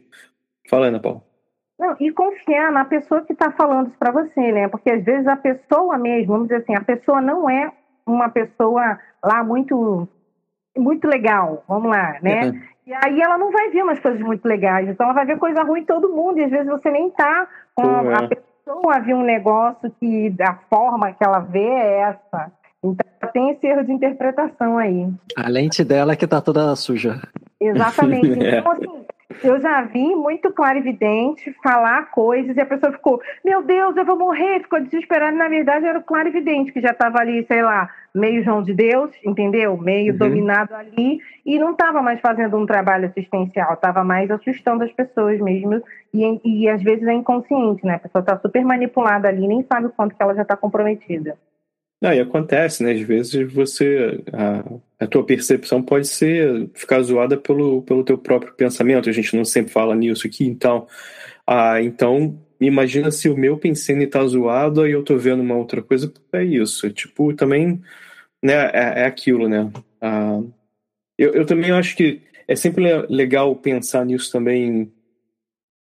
Fala, 0.68 0.88
Ana 0.88 1.00
Paula. 1.00 1.22
Não, 1.80 1.96
e 2.00 2.12
confiar 2.12 2.72
na 2.72 2.86
pessoa 2.86 3.22
que 3.22 3.34
está 3.34 3.52
falando 3.52 3.88
isso 3.88 3.98
para 4.00 4.12
você, 4.12 4.52
né? 4.52 4.68
Porque 4.68 4.90
às 4.90 5.04
vezes 5.04 5.28
a 5.28 5.36
pessoa 5.36 5.98
mesmo, 5.98 6.34
vamos 6.34 6.48
dizer 6.48 6.62
assim, 6.62 6.76
a 6.76 6.82
pessoa 6.82 7.22
não 7.22 7.50
é 7.50 7.72
uma 8.06 8.30
pessoa 8.30 9.00
lá 9.24 9.44
muito 9.44 10.08
muito 10.76 11.08
legal, 11.08 11.64
vamos 11.68 11.90
lá, 11.90 12.18
né? 12.22 12.48
Uhum. 12.48 12.62
E 12.86 12.94
aí 12.94 13.22
ela 13.22 13.38
não 13.38 13.52
vai 13.52 13.70
ver 13.70 13.84
umas 13.84 14.00
coisas 14.00 14.22
muito 14.22 14.48
legais. 14.48 14.88
Então 14.88 15.06
ela 15.06 15.14
vai 15.14 15.26
ver 15.26 15.38
coisa 15.38 15.62
ruim 15.64 15.82
em 15.82 15.86
todo 15.86 16.10
mundo. 16.10 16.40
E 16.40 16.46
às 16.46 16.52
vezes 16.52 16.68
você 16.68 16.90
nem 16.90 17.10
tá 17.10 17.48
com 17.76 17.86
uhum. 17.86 18.16
a 18.16 18.28
pessoa 18.28 18.96
a 18.96 19.00
ver 19.00 19.14
um 19.14 19.24
negócio 19.24 19.92
que 20.00 20.34
a 20.42 20.56
forma 20.70 21.12
que 21.12 21.24
ela 21.24 21.40
vê 21.40 21.66
é 21.66 22.00
essa. 22.00 22.52
Então 22.84 23.06
tem 23.34 23.50
esse 23.52 23.68
erro 23.68 23.84
de 23.84 23.92
interpretação 23.92 24.78
aí. 24.78 25.10
A 25.36 25.50
lente 25.50 25.84
dela 25.84 26.14
é 26.14 26.16
que 26.16 26.26
tá 26.26 26.40
toda 26.40 26.76
suja. 26.76 27.20
Exatamente. 27.60 28.28
Então, 28.40 28.72
assim, 28.72 29.06
eu 29.44 29.60
já 29.60 29.82
vi 29.84 30.16
muito 30.16 30.52
clarividente 30.52 31.54
falar 31.62 32.12
coisas 32.12 32.56
e 32.56 32.62
a 32.62 32.66
pessoa 32.66 32.94
ficou, 32.94 33.22
meu 33.44 33.62
Deus, 33.62 33.96
eu 33.98 34.06
vou 34.06 34.18
morrer, 34.18 34.62
ficou 34.62 34.80
desesperada. 34.80 35.36
Na 35.36 35.50
verdade, 35.50 35.86
era 35.86 36.00
o 36.00 36.04
clarividente 36.04 36.72
que 36.72 36.80
já 36.80 36.92
estava 36.92 37.20
ali, 37.20 37.46
sei 37.46 37.62
lá, 37.62 37.90
meio 38.16 38.44
João 38.44 38.64
de 38.64 38.74
Deus, 38.74 39.12
entendeu? 39.26 39.78
Meio 39.78 40.14
uhum. 40.14 40.18
dominado 40.18 40.74
ali 40.74 41.20
e 41.46 41.60
não 41.60 41.72
estava 41.72 42.02
mais 42.02 42.22
fazendo 42.22 42.58
um 42.58 42.66
trabalho 42.66 43.08
assistencial, 43.08 43.74
estava 43.74 44.04
mais 44.04 44.32
assustando 44.32 44.84
as 44.84 44.94
pessoas 44.94 45.40
mesmo. 45.42 45.84
E, 46.14 46.64
e 46.64 46.70
às 46.70 46.82
vezes 46.82 47.06
é 47.06 47.14
inconsciente, 47.14 47.86
né? 47.86 47.96
A 47.96 48.00
pessoa 48.00 48.22
está 48.22 48.40
super 48.40 48.64
manipulada 48.64 49.28
ali, 49.28 49.46
nem 49.46 49.66
sabe 49.72 49.88
o 49.88 49.92
quanto 49.92 50.16
que 50.16 50.24
ela 50.24 50.36
já 50.36 50.44
está 50.44 50.56
comprometida. 50.56 51.38
Não, 52.02 52.14
e 52.14 52.20
acontece, 52.20 52.84
né? 52.84 52.92
Às 52.92 53.02
vezes 53.02 53.54
você. 53.54 54.24
A, 54.32 54.64
a 55.00 55.06
tua 55.06 55.26
percepção 55.26 55.82
pode 55.82 56.08
ser 56.08 56.70
ficar 56.74 57.02
zoada 57.02 57.38
pelo, 57.38 57.84
pelo 57.84 58.04
teu 58.04 58.18
próprio 58.18 58.54
pensamento. 58.54 59.10
A 59.10 59.14
gente 59.14 59.36
não 59.36 59.46
sempre 59.46 59.72
fala 59.72 59.96
nisso 59.96 60.26
aqui, 60.26 60.46
então. 60.46 60.88
Ah, 61.46 61.82
então, 61.82 62.40
imagina 62.60 63.12
se 63.12 63.30
o 63.30 63.38
meu 63.38 63.58
pensamento 63.58 64.08
está 64.08 64.26
zoado 64.26 64.88
e 64.88 64.92
eu 64.92 65.04
tô 65.04 65.16
vendo 65.18 65.42
uma 65.42 65.56
outra 65.56 65.82
coisa. 65.82 66.12
É 66.34 66.44
isso. 66.44 66.90
Tipo, 66.90 67.34
também. 67.34 67.82
Né, 68.44 68.54
é, 68.54 69.02
é 69.02 69.06
aquilo, 69.06 69.48
né? 69.48 69.72
Ah, 70.02 70.42
eu, 71.18 71.34
eu 71.34 71.46
também 71.46 71.72
acho 71.72 71.96
que 71.96 72.22
é 72.48 72.56
sempre 72.56 73.06
legal 73.08 73.56
pensar 73.56 74.06
nisso 74.06 74.32
também. 74.32 74.92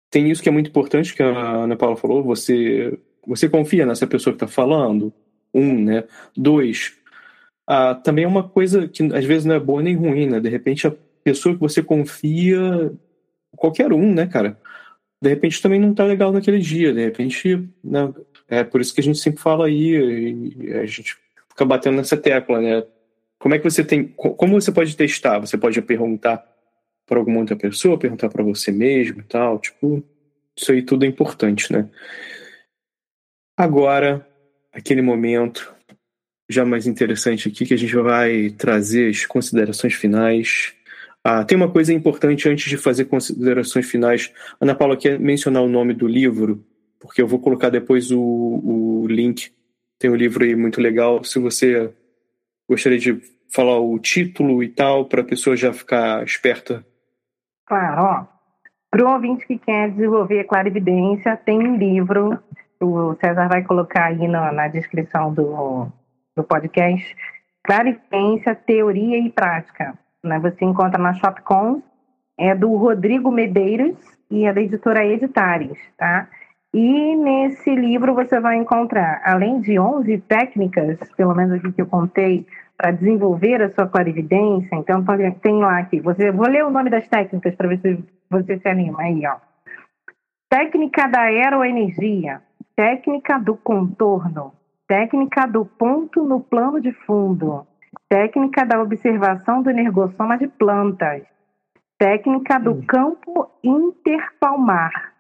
Tem 0.09 0.29
isso 0.29 0.41
que 0.41 0.49
é 0.49 0.51
muito 0.51 0.69
importante 0.69 1.13
que 1.13 1.21
a 1.21 1.63
Ana 1.63 1.75
Paula 1.75 1.97
falou. 1.97 2.23
Você, 2.23 2.97
você 3.27 3.47
confia 3.47 3.85
nessa 3.85 4.07
pessoa 4.07 4.35
que 4.35 4.43
está 4.43 4.47
falando? 4.47 5.13
Um, 5.53 5.83
né? 5.83 6.03
Dois, 6.35 6.93
ah, 7.67 7.95
também 7.95 8.25
é 8.25 8.27
uma 8.27 8.47
coisa 8.47 8.87
que 8.87 9.03
às 9.13 9.25
vezes 9.25 9.45
não 9.45 9.55
é 9.55 9.59
boa 9.59 9.81
nem 9.81 9.95
ruim, 9.95 10.27
né? 10.27 10.39
De 10.39 10.49
repente 10.49 10.87
a 10.87 10.93
pessoa 11.23 11.55
que 11.55 11.61
você 11.61 11.81
confia, 11.81 12.91
qualquer 13.55 13.93
um, 13.93 14.13
né, 14.13 14.27
cara? 14.27 14.59
De 15.21 15.29
repente 15.29 15.61
também 15.61 15.79
não 15.79 15.93
tá 15.93 16.03
legal 16.03 16.31
naquele 16.31 16.59
dia, 16.59 16.93
de 16.93 17.01
repente, 17.01 17.67
né? 17.83 18.13
É 18.49 18.63
por 18.63 18.81
isso 18.81 18.93
que 18.93 19.01
a 19.01 19.03
gente 19.03 19.19
sempre 19.19 19.41
fala 19.41 19.67
aí, 19.67 19.95
a 20.73 20.85
gente 20.85 21.15
fica 21.49 21.65
batendo 21.65 21.97
nessa 21.97 22.17
tecla, 22.17 22.59
né? 22.61 22.83
Como 23.39 23.55
é 23.55 23.59
que 23.59 23.63
você 23.63 23.83
tem, 23.83 24.07
como 24.07 24.59
você 24.59 24.71
pode 24.71 24.95
testar? 24.95 25.39
Você 25.39 25.57
pode 25.57 25.81
perguntar 25.81 26.45
para 27.05 27.19
alguma 27.19 27.39
outra 27.39 27.55
pessoa, 27.55 27.97
perguntar 27.97 28.29
para 28.29 28.43
você 28.43 28.71
mesmo 28.71 29.21
e 29.21 29.23
tal. 29.23 29.59
Tipo, 29.59 30.03
isso 30.55 30.71
aí 30.71 30.81
tudo 30.81 31.05
é 31.05 31.07
importante, 31.07 31.71
né? 31.71 31.89
Agora, 33.57 34.25
aquele 34.71 35.01
momento 35.01 35.73
já 36.49 36.65
mais 36.65 36.87
interessante 36.87 37.47
aqui 37.47 37.65
que 37.65 37.73
a 37.73 37.77
gente 37.77 37.95
vai 37.95 38.49
trazer 38.51 39.09
as 39.09 39.25
considerações 39.25 39.93
finais. 39.93 40.73
Ah, 41.23 41.43
tem 41.45 41.57
uma 41.57 41.71
coisa 41.71 41.93
importante 41.93 42.49
antes 42.49 42.69
de 42.69 42.77
fazer 42.77 43.05
considerações 43.05 43.89
finais. 43.89 44.33
Ana 44.59 44.75
Paula 44.75 44.97
quer 44.97 45.19
mencionar 45.19 45.63
o 45.63 45.69
nome 45.69 45.93
do 45.93 46.07
livro, 46.07 46.63
porque 46.99 47.21
eu 47.21 47.27
vou 47.27 47.39
colocar 47.39 47.69
depois 47.69 48.11
o, 48.11 48.21
o 48.21 49.07
link. 49.07 49.51
Tem 49.97 50.09
um 50.11 50.15
livro 50.15 50.43
aí 50.43 50.55
muito 50.55 50.81
legal. 50.81 51.23
Se 51.23 51.39
você 51.39 51.93
gostaria 52.67 52.99
de 52.99 53.21
falar 53.49 53.79
o 53.79 53.97
título 53.99 54.61
e 54.61 54.67
tal, 54.67 55.05
para 55.05 55.21
a 55.21 55.25
pessoa 55.25 55.55
já 55.55 55.71
ficar 55.71 56.23
esperta. 56.23 56.85
Claro. 57.65 58.27
Para 58.91 59.05
o 59.05 59.13
ouvinte 59.13 59.47
que 59.47 59.57
quer 59.57 59.91
desenvolver 59.91 60.43
clarividência, 60.43 61.37
tem 61.37 61.57
um 61.57 61.77
livro, 61.77 62.37
o 62.81 63.15
César 63.15 63.47
vai 63.47 63.63
colocar 63.63 64.05
aí 64.05 64.27
na 64.27 64.67
descrição 64.67 65.33
do, 65.33 65.87
do 66.35 66.43
podcast, 66.43 67.15
Clarividência, 67.63 68.55
Teoria 68.55 69.17
e 69.17 69.29
Prática. 69.29 69.97
Né? 70.23 70.39
Você 70.39 70.65
encontra 70.65 71.01
na 71.01 71.13
Shopcom, 71.13 71.81
é 72.37 72.55
do 72.55 72.75
Rodrigo 72.75 73.31
Medeiros 73.31 73.95
e 74.29 74.45
é 74.45 74.53
da 74.53 74.61
editora 74.61 75.05
Editares, 75.05 75.77
tá? 75.97 76.27
E 76.73 77.15
nesse 77.15 77.73
livro 77.75 78.15
você 78.15 78.39
vai 78.39 78.55
encontrar, 78.55 79.21
além 79.23 79.61
de 79.61 79.77
11 79.77 80.17
técnicas, 80.21 80.97
pelo 81.15 81.35
menos 81.35 81.53
aqui 81.53 81.71
que 81.71 81.81
eu 81.81 81.85
contei, 81.85 82.47
para 82.75 82.89
desenvolver 82.89 83.61
a 83.61 83.69
sua 83.69 83.87
clarividência, 83.87 84.75
então 84.75 85.05
tem 85.39 85.59
lá 85.59 85.77
aqui, 85.77 86.01
você, 86.01 86.31
vou 86.31 86.47
ler 86.47 86.65
o 86.65 86.71
nome 86.71 86.89
das 86.89 87.07
técnicas 87.07 87.53
para 87.55 87.67
ver 87.67 87.79
se 87.79 88.03
você 88.27 88.57
se 88.57 88.67
anima 88.67 89.03
aí, 89.03 89.21
ó. 89.27 89.35
Técnica 90.49 91.07
da 91.07 91.21
aeroenergia, 91.21 92.41
técnica 92.75 93.37
do 93.37 93.55
contorno, 93.55 94.51
técnica 94.87 95.45
do 95.47 95.65
ponto 95.65 96.23
no 96.23 96.41
plano 96.41 96.79
de 96.81 96.91
fundo, 96.91 97.65
técnica 98.09 98.65
da 98.65 98.81
observação 98.81 99.61
do 99.61 99.69
energossoma 99.69 100.37
de 100.37 100.47
plantas, 100.47 101.23
técnica 101.97 102.59
do 102.59 102.83
campo 102.85 103.49
interpalmar, 103.63 105.13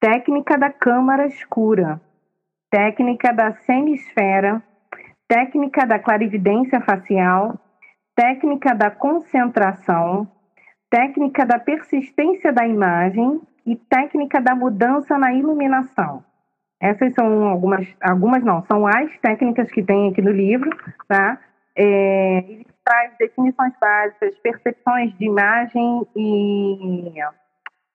técnica 0.00 0.58
da 0.58 0.70
câmara 0.70 1.26
escura, 1.26 2.00
técnica 2.70 3.32
da 3.32 3.52
semisfera, 3.52 4.62
técnica 5.26 5.86
da 5.86 5.98
clarividência 5.98 6.80
facial, 6.80 7.58
técnica 8.14 8.74
da 8.74 8.90
concentração, 8.90 10.28
técnica 10.90 11.46
da 11.46 11.58
persistência 11.58 12.52
da 12.52 12.66
imagem 12.66 13.40
e 13.64 13.76
técnica 13.76 14.40
da 14.40 14.54
mudança 14.54 15.18
na 15.18 15.32
iluminação. 15.32 16.24
Essas 16.80 17.12
são 17.14 17.48
algumas, 17.48 17.86
algumas 18.00 18.44
não, 18.44 18.64
são 18.66 18.86
as 18.86 19.10
técnicas 19.20 19.70
que 19.70 19.82
tem 19.82 20.10
aqui 20.10 20.22
no 20.22 20.30
livro, 20.30 20.70
tá? 21.08 21.38
É, 21.76 22.44
ele 22.48 22.66
traz 22.84 23.12
definições 23.18 23.72
básicas, 23.80 24.36
percepções 24.38 25.12
de 25.18 25.24
imagem 25.24 26.06
e 26.16 27.12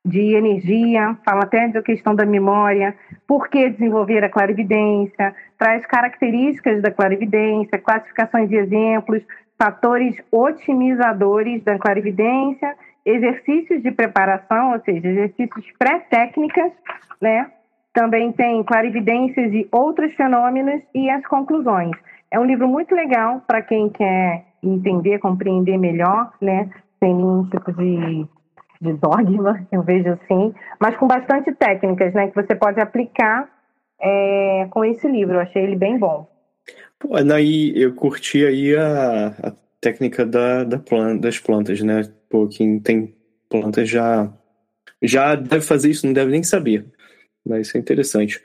de 0.05 0.35
energia, 0.35 1.17
fala 1.25 1.43
até 1.43 1.67
da 1.69 1.81
questão 1.81 2.13
da 2.13 2.25
memória, 2.25 2.93
por 3.25 3.47
que 3.47 3.69
desenvolver 3.69 4.23
a 4.23 4.29
clarividência, 4.29 5.33
traz 5.57 5.85
características 5.85 6.81
da 6.81 6.91
clarividência, 6.91 7.79
classificações 7.79 8.49
de 8.49 8.57
exemplos, 8.57 9.23
fatores 9.57 10.15
otimizadores 10.29 11.63
da 11.63 11.79
clarividência, 11.79 12.75
exercícios 13.05 13.81
de 13.81 13.91
preparação, 13.91 14.73
ou 14.73 14.81
seja, 14.81 15.07
exercícios 15.07 15.65
pré-técnicas, 15.79 16.71
né? 17.21 17.49
Também 17.93 18.31
tem 18.31 18.63
clarividências 18.63 19.53
e 19.53 19.67
outros 19.71 20.13
fenômenos 20.15 20.81
e 20.93 21.09
as 21.09 21.25
conclusões. 21.27 21.91
É 22.31 22.39
um 22.39 22.45
livro 22.45 22.67
muito 22.67 22.95
legal 22.95 23.43
para 23.47 23.61
quem 23.61 23.89
quer 23.89 24.45
entender, 24.63 25.19
compreender 25.19 25.77
melhor, 25.77 26.33
né? 26.41 26.69
Sem 26.99 27.13
nenhum 27.13 27.47
tipo 27.49 27.71
de 27.73 28.27
de 28.83 28.91
dogma, 28.93 29.65
eu 29.71 29.81
vejo 29.81 30.09
assim, 30.09 30.53
mas 30.77 30.97
com 30.97 31.07
bastante 31.07 31.53
técnicas, 31.53 32.13
né, 32.13 32.27
que 32.27 32.35
você 32.35 32.53
pode 32.53 32.81
aplicar 32.81 33.49
é, 33.99 34.67
com 34.69 34.83
esse 34.83 35.07
livro. 35.07 35.35
Eu 35.35 35.39
achei 35.39 35.63
ele 35.63 35.77
bem 35.77 35.97
bom. 35.97 36.27
Pô, 36.99 37.15
aí 37.15 37.71
eu 37.75 37.93
curti 37.95 38.45
aí 38.45 38.75
a, 38.75 39.27
a 39.27 39.53
técnica 39.79 40.25
da, 40.25 40.63
da 40.63 40.81
das 41.19 41.39
plantas, 41.39 41.81
né? 41.81 42.01
Pô, 42.29 42.47
quem 42.47 42.79
tem 42.79 43.15
plantas 43.49 43.89
já 43.89 44.29
já 45.01 45.35
deve 45.35 45.61
fazer 45.61 45.89
isso, 45.89 46.05
não 46.05 46.13
deve 46.13 46.31
nem 46.31 46.43
saber. 46.43 46.85
Mas 47.45 47.67
isso 47.67 47.77
é 47.77 47.79
interessante. 47.79 48.41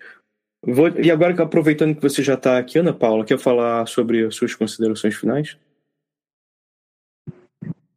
Vou, 0.62 0.88
e 0.88 1.10
agora, 1.10 1.42
aproveitando 1.42 1.94
que 1.94 2.02
você 2.02 2.22
já 2.22 2.34
está 2.34 2.58
aqui, 2.58 2.78
Ana 2.78 2.92
Paula, 2.92 3.24
quer 3.24 3.38
falar 3.38 3.86
sobre 3.86 4.26
as 4.26 4.34
suas 4.34 4.54
considerações 4.54 5.14
finais? 5.14 5.56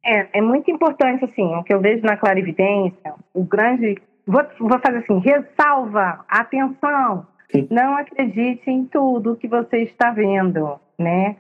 É, 0.04 0.40
é 0.40 0.42
muito 0.42 0.70
importante, 0.70 1.26
assim, 1.26 1.56
o 1.56 1.64
que 1.64 1.74
eu 1.74 1.80
vejo 1.80 2.04
na 2.04 2.18
clarividência, 2.18 3.14
o 3.34 3.44
grande. 3.44 3.98
Vou, 4.26 4.44
vou 4.60 4.80
fazer 4.80 4.98
assim, 4.98 5.20
ressalva, 5.20 6.24
atenção, 6.28 7.28
não 7.70 7.98
acredite 7.98 8.70
em 8.70 8.86
tudo 8.86 9.36
que 9.36 9.48
você 9.48 9.80
está 9.80 10.12
vendo, 10.12 10.80
né? 10.98 11.36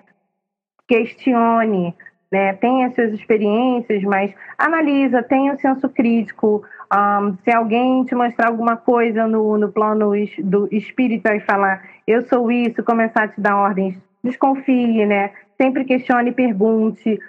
Questione, 0.87 1.95
né? 2.31 2.53
Tenha 2.53 2.91
suas 2.91 3.13
experiências, 3.13 4.03
mas 4.03 4.33
analisa, 4.57 5.23
tenha 5.23 5.53
o 5.53 5.59
senso 5.59 5.87
crítico. 5.89 6.63
Um, 6.93 7.37
se 7.43 7.51
alguém 7.51 8.03
te 8.03 8.13
mostrar 8.13 8.49
alguma 8.49 8.75
coisa 8.75 9.25
no, 9.27 9.57
no 9.57 9.71
plano 9.71 10.11
do 10.43 10.67
espírito 10.71 11.27
e 11.29 11.39
falar, 11.39 11.83
eu 12.05 12.21
sou 12.23 12.51
isso, 12.51 12.83
começar 12.83 13.23
a 13.23 13.27
te 13.29 13.39
dar 13.39 13.55
ordens, 13.55 13.95
desconfie, 14.23 15.05
né? 15.05 15.31
sempre 15.61 15.85
questione 15.85 16.31
pergunte. 16.31 17.19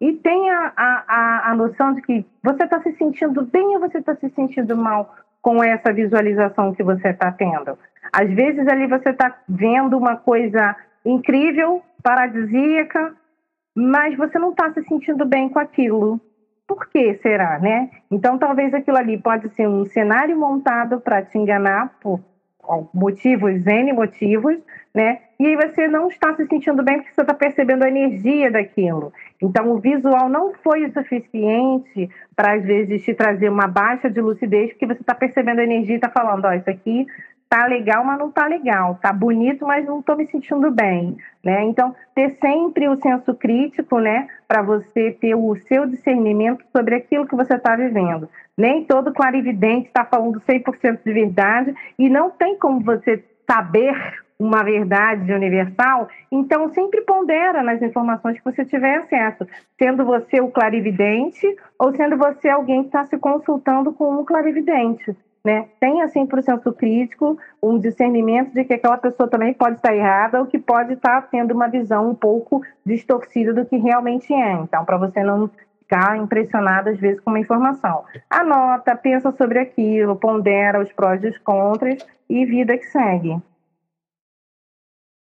E 0.00 0.12
tenha 0.22 0.72
a, 0.76 1.04
a, 1.08 1.50
a 1.50 1.56
noção 1.56 1.94
de 1.94 2.02
que 2.02 2.24
você 2.42 2.62
está 2.62 2.80
se 2.80 2.92
sentindo 2.92 3.42
bem 3.42 3.74
ou 3.74 3.80
você 3.80 3.98
está 3.98 4.14
se 4.14 4.30
sentindo 4.30 4.76
mal 4.76 5.12
com 5.40 5.62
essa 5.62 5.92
visualização 5.92 6.72
que 6.72 6.84
você 6.84 7.08
está 7.08 7.32
tendo. 7.32 7.76
Às 8.12 8.30
vezes 8.30 8.66
ali 8.68 8.86
você 8.86 9.10
está 9.10 9.36
vendo 9.48 9.98
uma 9.98 10.16
coisa 10.16 10.76
incrível, 11.04 11.82
paradisíaca, 12.00 13.12
mas 13.74 14.16
você 14.16 14.38
não 14.38 14.50
está 14.50 14.72
se 14.72 14.84
sentindo 14.84 15.26
bem 15.26 15.48
com 15.48 15.58
aquilo. 15.58 16.20
Por 16.66 16.88
que 16.88 17.14
será, 17.14 17.58
né? 17.58 17.90
Então 18.10 18.38
talvez 18.38 18.72
aquilo 18.72 18.96
ali 18.96 19.18
pode 19.18 19.48
ser 19.54 19.68
um 19.68 19.84
cenário 19.86 20.38
montado 20.38 21.00
para 21.00 21.22
te 21.22 21.36
enganar 21.38 21.98
por 22.00 22.20
motivos, 22.94 23.66
N 23.66 23.92
motivos, 23.92 24.56
né? 24.94 25.18
E 25.38 25.46
aí 25.46 25.56
você 25.56 25.88
não 25.88 26.08
está 26.08 26.34
se 26.34 26.46
sentindo 26.46 26.82
bem 26.82 26.98
porque 26.98 27.12
você 27.14 27.22
está 27.22 27.34
percebendo 27.34 27.82
a 27.82 27.88
energia 27.88 28.50
daquilo. 28.50 29.12
Então 29.40 29.70
o 29.70 29.80
visual 29.80 30.28
não 30.28 30.54
foi 30.54 30.84
o 30.84 30.92
suficiente 30.92 32.08
para 32.36 32.54
às 32.54 32.64
vezes 32.64 33.02
te 33.02 33.12
trazer 33.12 33.48
uma 33.48 33.66
baixa 33.66 34.08
de 34.08 34.20
lucidez 34.20 34.70
porque 34.70 34.86
você 34.86 35.00
está 35.00 35.14
percebendo 35.14 35.60
a 35.60 35.64
energia 35.64 35.94
e 35.94 35.96
está 35.96 36.08
falando, 36.08 36.44
ó, 36.44 36.50
oh, 36.50 36.52
isso 36.52 36.70
aqui 36.70 37.06
tá 37.48 37.66
legal, 37.66 38.02
mas 38.02 38.18
não 38.18 38.30
tá 38.30 38.46
legal, 38.46 38.98
tá 39.02 39.12
bonito, 39.12 39.66
mas 39.66 39.84
não 39.84 40.00
estou 40.00 40.16
me 40.16 40.26
sentindo 40.26 40.70
bem, 40.70 41.18
né? 41.42 41.64
Então 41.64 41.94
ter 42.14 42.30
sempre 42.40 42.88
o 42.88 42.96
senso 42.96 43.34
crítico, 43.34 43.98
né, 43.98 44.28
para 44.46 44.62
você 44.62 45.10
ter 45.12 45.34
o 45.34 45.56
seu 45.56 45.86
discernimento 45.86 46.64
sobre 46.70 46.94
aquilo 46.94 47.26
que 47.26 47.36
você 47.36 47.54
está 47.54 47.74
vivendo. 47.74 48.28
Nem 48.56 48.84
todo 48.84 49.12
clarividente 49.12 49.88
está 49.88 50.04
falando 50.04 50.40
100% 50.40 51.00
de 51.04 51.12
verdade 51.12 51.74
e 51.98 52.08
não 52.08 52.30
tem 52.30 52.56
como 52.56 52.80
você 52.80 53.24
saber 53.50 54.22
uma 54.38 54.64
verdade 54.64 55.32
universal, 55.32 56.08
então 56.30 56.68
sempre 56.70 57.02
pondera 57.02 57.62
nas 57.62 57.80
informações 57.80 58.38
que 58.38 58.44
você 58.44 58.64
tiver 58.64 58.96
acesso, 58.96 59.46
sendo 59.78 60.04
você 60.04 60.40
o 60.40 60.50
clarividente 60.50 61.46
ou 61.78 61.94
sendo 61.94 62.16
você 62.16 62.48
alguém 62.48 62.82
que 62.82 62.88
está 62.88 63.04
se 63.04 63.16
consultando 63.18 63.92
com 63.92 64.20
um 64.20 64.24
clarividente. 64.24 65.16
Né? 65.44 65.68
Tenha 65.80 66.06
100% 66.06 66.72
crítico, 66.74 67.36
um 67.60 67.78
discernimento 67.78 68.52
de 68.52 68.64
que 68.64 68.74
aquela 68.74 68.96
pessoa 68.96 69.28
também 69.28 69.52
pode 69.52 69.76
estar 69.76 69.94
errada 69.94 70.38
ou 70.38 70.46
que 70.46 70.58
pode 70.58 70.92
estar 70.92 71.22
tendo 71.30 71.52
uma 71.52 71.68
visão 71.68 72.10
um 72.10 72.14
pouco 72.14 72.62
distorcida 72.86 73.52
do 73.52 73.66
que 73.66 73.76
realmente 73.76 74.32
é. 74.32 74.52
Então, 74.52 74.84
para 74.84 74.96
você 74.96 75.22
não 75.22 75.50
ficar 75.80 76.16
impressionado 76.16 76.88
às 76.88 76.98
vezes 76.98 77.20
com 77.20 77.30
uma 77.30 77.40
informação. 77.40 78.04
Anota, 78.30 78.96
pensa 78.96 79.30
sobre 79.32 79.58
aquilo, 79.58 80.16
pondera 80.16 80.80
os 80.80 80.92
prós 80.92 81.22
e 81.22 81.28
os 81.28 81.38
contras 81.38 82.06
e 82.30 82.46
vida 82.46 82.78
que 82.78 82.86
segue. 82.86 83.36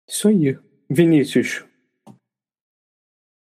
Isso 0.08 0.28
aí. 0.28 0.58
Vinícius. 0.88 1.64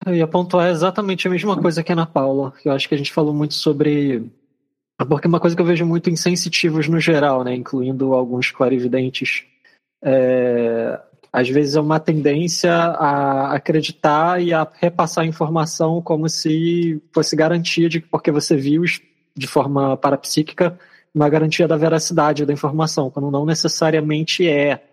Eu 0.07 0.15
ia 0.15 0.27
pontuar 0.27 0.71
exatamente 0.71 1.27
a 1.27 1.31
mesma 1.31 1.61
coisa 1.61 1.83
que 1.83 1.93
a 1.93 1.95
Ana 1.95 2.07
Paula. 2.07 2.53
Eu 2.65 2.73
acho 2.73 2.89
que 2.89 2.95
a 2.95 2.99
gente 2.99 3.13
falou 3.13 3.35
muito 3.35 3.55
sobre. 3.55 4.31
Porque 5.07 5.27
é 5.27 5.31
uma 5.31 5.41
coisa 5.41 5.55
que 5.55 5.63
eu 5.63 5.67
vejo 5.67 5.87
muito 5.87 6.11
em 6.11 6.17
sensitivos 6.17 6.89
no 6.89 6.99
geral, 6.99 7.45
né? 7.45 7.55
Incluindo 7.55 8.13
alguns 8.13 8.51
clarividentes. 8.51 9.45
É... 10.03 11.01
Às 11.33 11.49
vezes 11.49 11.77
é 11.77 11.81
uma 11.81 12.01
tendência 12.01 12.73
a 12.73 13.55
acreditar 13.55 14.43
e 14.43 14.53
a 14.53 14.67
repassar 14.81 15.25
a 15.25 15.27
informação 15.27 16.01
como 16.01 16.29
se 16.29 17.03
fosse 17.13 17.37
garantia 17.37 17.89
de 17.89 18.01
que 18.01 18.09
porque 18.09 18.31
você 18.31 18.57
viu 18.57 18.83
de 19.37 19.47
forma 19.47 19.97
parapsíquica 19.97 20.79
uma 21.15 21.29
garantia 21.29 21.67
da 21.67 21.77
veracidade 21.77 22.47
da 22.47 22.53
informação, 22.53 23.11
quando 23.11 23.31
não 23.31 23.45
necessariamente 23.45 24.49
é. 24.49 24.85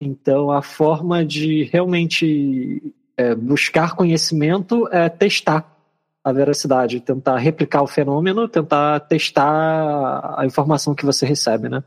Então, 0.00 0.50
a 0.50 0.62
forma 0.62 1.24
de 1.24 1.64
realmente 1.64 2.94
é, 3.16 3.34
buscar 3.34 3.94
conhecimento 3.94 4.88
é 4.90 5.08
testar 5.08 5.73
a 6.24 6.32
veracidade, 6.32 7.00
tentar 7.00 7.36
replicar 7.36 7.82
o 7.82 7.86
fenômeno, 7.86 8.48
tentar 8.48 8.98
testar 9.00 10.34
a 10.38 10.46
informação 10.46 10.94
que 10.94 11.04
você 11.04 11.26
recebe, 11.26 11.68
né? 11.68 11.84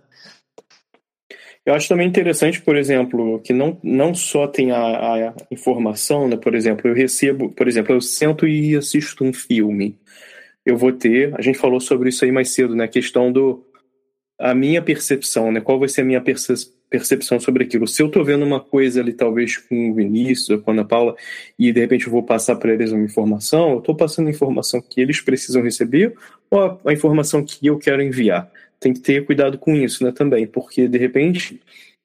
Eu 1.65 1.73
acho 1.73 1.89
também 1.89 2.07
interessante, 2.07 2.61
por 2.61 2.77
exemplo, 2.77 3.41
que 3.41 3.51
não, 3.51 3.77
não 3.83 4.13
só 4.13 4.47
tem 4.47 4.71
a, 4.71 4.77
a, 4.77 5.33
informação, 5.51 6.27
né? 6.27 6.37
Por 6.37 6.55
exemplo, 6.55 6.87
eu 6.87 6.93
recebo, 6.93 7.49
por 7.49 7.67
exemplo, 7.67 7.93
eu 7.93 7.99
sento 7.99 8.47
e 8.47 8.75
assisto 8.75 9.23
um 9.23 9.33
filme. 9.33 9.99
Eu 10.65 10.77
vou 10.77 10.93
ter, 10.93 11.35
a 11.37 11.41
gente 11.41 11.57
falou 11.57 11.81
sobre 11.81 12.07
isso 12.09 12.23
aí 12.23 12.31
mais 12.31 12.51
cedo, 12.51 12.75
né? 12.75 12.85
A 12.85 12.87
questão 12.87 13.31
do 13.31 13.65
a 14.39 14.53
minha 14.53 14.81
percepção, 14.81 15.51
né? 15.51 15.59
Qual 15.59 15.79
vai 15.79 15.89
ser 15.89 16.01
a 16.01 16.05
minha 16.05 16.21
percepção 16.89 17.39
sobre 17.39 17.63
aquilo? 17.63 17.87
Se 17.87 18.01
eu 18.01 18.09
tô 18.09 18.23
vendo 18.23 18.45
uma 18.45 18.59
coisa 18.59 19.01
ali, 19.01 19.13
talvez 19.13 19.57
com 19.57 19.91
o 19.91 19.93
Vinícius 19.93 20.49
ou 20.49 20.59
com 20.59 20.71
a 20.71 20.73
Ana 20.73 20.85
Paula, 20.85 21.15
e 21.57 21.71
de 21.71 21.79
repente 21.79 22.05
eu 22.05 22.11
vou 22.11 22.23
passar 22.23 22.55
para 22.55 22.73
eles 22.73 22.91
uma 22.91 23.03
informação, 23.03 23.73
eu 23.73 23.81
tô 23.81 23.95
passando 23.95 24.27
a 24.27 24.31
informação 24.31 24.81
que 24.81 25.01
eles 25.01 25.21
precisam 25.21 25.61
receber 25.61 26.15
ou 26.49 26.61
a, 26.61 26.79
a 26.85 26.93
informação 26.93 27.43
que 27.43 27.67
eu 27.67 27.77
quero 27.77 28.01
enviar? 28.01 28.51
tem 28.79 28.93
que 28.93 28.99
ter 28.99 29.25
cuidado 29.25 29.57
com 29.57 29.75
isso, 29.75 30.03
né, 30.03 30.11
também, 30.11 30.45
porque 30.45 30.87
de 30.87 30.97
repente, 30.97 31.61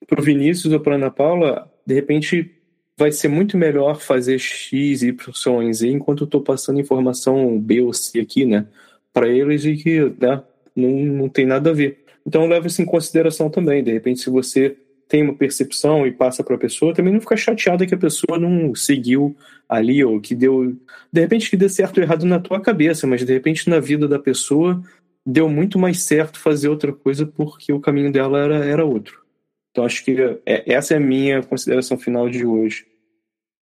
para 0.06 0.20
o 0.20 0.22
Vinícius 0.24 0.72
ou 0.72 0.80
para 0.80 0.94
Ana 0.94 1.10
Paula, 1.10 1.70
de 1.86 1.94
repente 1.94 2.50
vai 2.96 3.10
ser 3.10 3.28
muito 3.28 3.56
melhor 3.56 4.00
fazer 4.00 4.38
X, 4.38 5.02
Y 5.02 5.72
Z 5.72 5.88
enquanto 5.88 6.22
eu 6.22 6.26
estou 6.26 6.40
passando 6.40 6.80
informação 6.80 7.58
B 7.58 7.80
ou 7.80 7.92
C 7.92 8.20
aqui, 8.20 8.44
né, 8.44 8.66
para 9.12 9.28
eles 9.28 9.64
e 9.64 9.76
que 9.76 10.00
né, 10.18 10.42
não, 10.74 10.90
não 10.90 11.28
tem 11.28 11.46
nada 11.46 11.70
a 11.70 11.72
ver. 11.72 12.01
Então 12.26 12.46
leva 12.46 12.66
isso 12.66 12.80
em 12.80 12.86
consideração 12.86 13.50
também. 13.50 13.82
De 13.82 13.92
repente, 13.92 14.20
se 14.20 14.30
você 14.30 14.76
tem 15.08 15.22
uma 15.22 15.34
percepção 15.34 16.06
e 16.06 16.12
passa 16.12 16.42
para 16.42 16.54
a 16.54 16.58
pessoa, 16.58 16.94
também 16.94 17.12
não 17.12 17.20
fica 17.20 17.36
chateada 17.36 17.86
que 17.86 17.94
a 17.94 17.98
pessoa 17.98 18.38
não 18.38 18.74
seguiu 18.74 19.36
ali 19.68 20.02
ou 20.02 20.20
que 20.20 20.34
deu, 20.34 20.74
de 21.12 21.20
repente 21.20 21.50
que 21.50 21.56
deu 21.56 21.68
certo 21.68 21.98
ou 21.98 22.02
errado 22.02 22.24
na 22.24 22.40
tua 22.40 22.60
cabeça, 22.60 23.06
mas 23.06 23.22
de 23.24 23.32
repente 23.32 23.68
na 23.68 23.78
vida 23.78 24.08
da 24.08 24.18
pessoa 24.18 24.82
deu 25.26 25.48
muito 25.48 25.78
mais 25.78 26.02
certo 26.02 26.38
fazer 26.38 26.68
outra 26.68 26.92
coisa 26.92 27.26
porque 27.26 27.72
o 27.72 27.80
caminho 27.80 28.10
dela 28.10 28.38
era, 28.38 28.64
era 28.64 28.84
outro. 28.86 29.22
Então 29.70 29.84
acho 29.84 30.02
que 30.04 30.16
é, 30.46 30.72
essa 30.72 30.94
é 30.94 30.96
a 30.96 31.00
minha 31.00 31.42
consideração 31.42 31.98
final 31.98 32.28
de 32.30 32.46
hoje. 32.46 32.86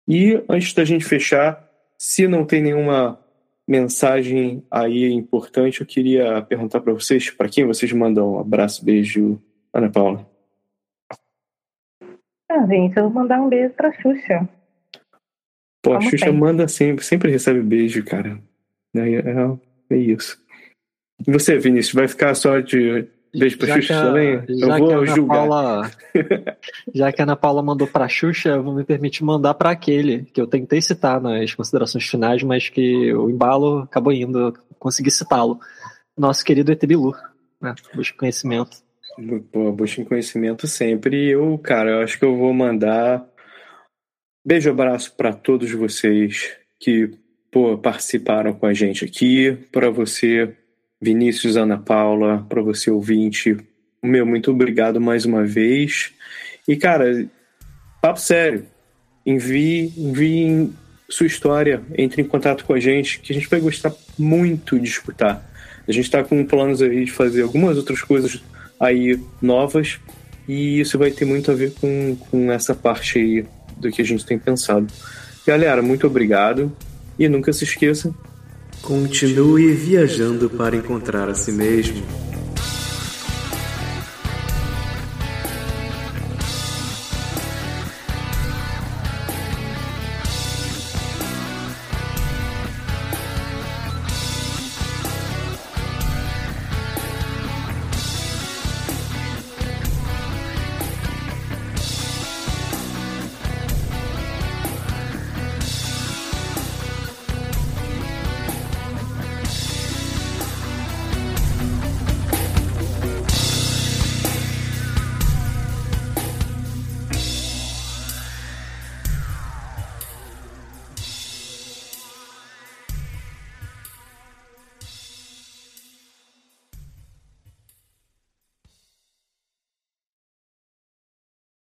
E 0.08 0.42
antes 0.48 0.72
da 0.72 0.84
gente 0.84 1.04
fechar, 1.04 1.68
se 1.96 2.26
não 2.26 2.44
tem 2.44 2.62
nenhuma 2.62 3.20
mensagem 3.68 4.64
aí 4.70 5.12
importante, 5.12 5.82
eu 5.82 5.86
queria 5.86 6.40
perguntar 6.40 6.80
para 6.80 6.94
vocês, 6.94 7.30
para 7.30 7.50
quem 7.50 7.66
vocês 7.66 7.92
mandam 7.92 8.36
um 8.36 8.40
abraço, 8.40 8.82
beijo, 8.82 9.38
Ana 9.72 9.90
Paula. 9.90 10.26
Ah, 12.50 12.66
gente, 12.66 12.96
eu 12.96 13.04
vou 13.04 13.12
mandar 13.12 13.42
um 13.42 13.48
beijo 13.50 13.74
para 13.74 13.92
Xuxa. 13.92 14.48
Pô, 15.82 15.92
a 15.92 16.00
Xuxa 16.00 16.32
manda 16.32 16.66
sempre, 16.66 17.04
sempre 17.04 17.30
recebe 17.30 17.60
beijo, 17.60 18.02
cara. 18.04 18.40
É, 18.96 19.00
é, 19.00 19.94
é 19.94 19.96
isso. 19.96 20.42
E 21.26 21.30
você, 21.30 21.58
Vinícius, 21.58 21.94
vai 21.94 22.08
ficar 22.08 22.34
só 22.34 22.60
de 22.60 23.06
beijo 23.34 23.58
pra 23.58 23.68
já 23.68 23.74
Xuxa 23.76 24.00
a, 24.00 24.02
também? 24.04 24.42
Eu 24.48 24.78
vou 24.78 25.06
julgar. 25.06 25.36
Paula, 25.36 25.90
já 26.94 27.12
que 27.12 27.20
a 27.20 27.24
Ana 27.24 27.36
Paula 27.36 27.62
mandou 27.62 27.86
pra 27.86 28.08
Xuxa, 28.08 28.50
eu 28.50 28.62
vou 28.62 28.74
me 28.74 28.84
permitir 28.84 29.24
mandar 29.24 29.54
para 29.54 29.70
aquele 29.70 30.24
que 30.24 30.40
eu 30.40 30.46
tentei 30.46 30.80
citar 30.80 31.20
nas 31.20 31.54
considerações 31.54 32.04
finais, 32.04 32.42
mas 32.42 32.68
que 32.68 33.12
o 33.14 33.30
embalo 33.30 33.80
acabou 33.80 34.12
indo, 34.12 34.54
consegui 34.78 35.10
citá-lo. 35.10 35.58
Nosso 36.16 36.44
querido 36.44 36.72
Etebilu, 36.72 37.14
né? 37.60 37.74
Busca 37.94 38.16
conhecimento. 38.16 38.78
Pô, 39.52 39.72
busca 39.72 40.04
conhecimento 40.04 40.66
sempre. 40.66 41.30
Eu, 41.30 41.58
cara, 41.58 41.90
eu 41.90 41.98
acho 42.02 42.18
que 42.18 42.24
eu 42.24 42.36
vou 42.36 42.52
mandar 42.52 43.26
beijo 44.48 44.70
abraço 44.70 45.14
para 45.14 45.30
todos 45.30 45.70
vocês 45.72 46.56
que 46.80 47.10
pô, 47.50 47.76
participaram 47.76 48.54
com 48.54 48.64
a 48.64 48.72
gente 48.72 49.04
aqui, 49.04 49.52
para 49.70 49.90
você 49.90 50.56
Vinícius, 51.00 51.56
Ana 51.56 51.78
Paula, 51.78 52.44
para 52.48 52.60
você 52.60 52.90
ouvinte, 52.90 53.56
meu 54.02 54.26
muito 54.26 54.50
obrigado 54.50 55.00
mais 55.00 55.24
uma 55.24 55.44
vez. 55.44 56.12
E 56.66 56.76
cara, 56.76 57.26
papo 58.02 58.20
sério, 58.20 58.66
envie, 59.24 59.92
envie 59.96 60.70
sua 61.08 61.26
história, 61.26 61.82
entre 61.96 62.22
em 62.22 62.24
contato 62.24 62.64
com 62.64 62.74
a 62.74 62.80
gente, 62.80 63.20
que 63.20 63.32
a 63.32 63.34
gente 63.34 63.48
vai 63.48 63.60
gostar 63.60 63.92
muito 64.18 64.78
de 64.78 64.88
escutar. 64.88 65.48
A 65.86 65.92
gente 65.92 66.04
está 66.04 66.22
com 66.22 66.44
planos 66.44 66.82
aí 66.82 67.04
de 67.04 67.12
fazer 67.12 67.42
algumas 67.42 67.76
outras 67.76 68.02
coisas 68.02 68.42
aí 68.78 69.18
novas 69.40 69.98
e 70.46 70.80
isso 70.80 70.98
vai 70.98 71.10
ter 71.10 71.24
muito 71.24 71.50
a 71.50 71.54
ver 71.54 71.72
com, 71.74 72.16
com 72.30 72.52
essa 72.52 72.74
parte 72.74 73.18
aí 73.18 73.46
do 73.76 73.90
que 73.90 74.02
a 74.02 74.04
gente 74.04 74.26
tem 74.26 74.38
pensado. 74.38 74.86
Galera, 75.46 75.80
muito 75.80 76.06
obrigado 76.06 76.70
e 77.18 77.28
nunca 77.28 77.52
se 77.52 77.64
esqueça 77.64 78.14
Continue 78.82 79.72
viajando 79.74 80.48
para 80.48 80.76
encontrar 80.76 81.28
a 81.28 81.34
si 81.34 81.52
mesmo. 81.52 82.27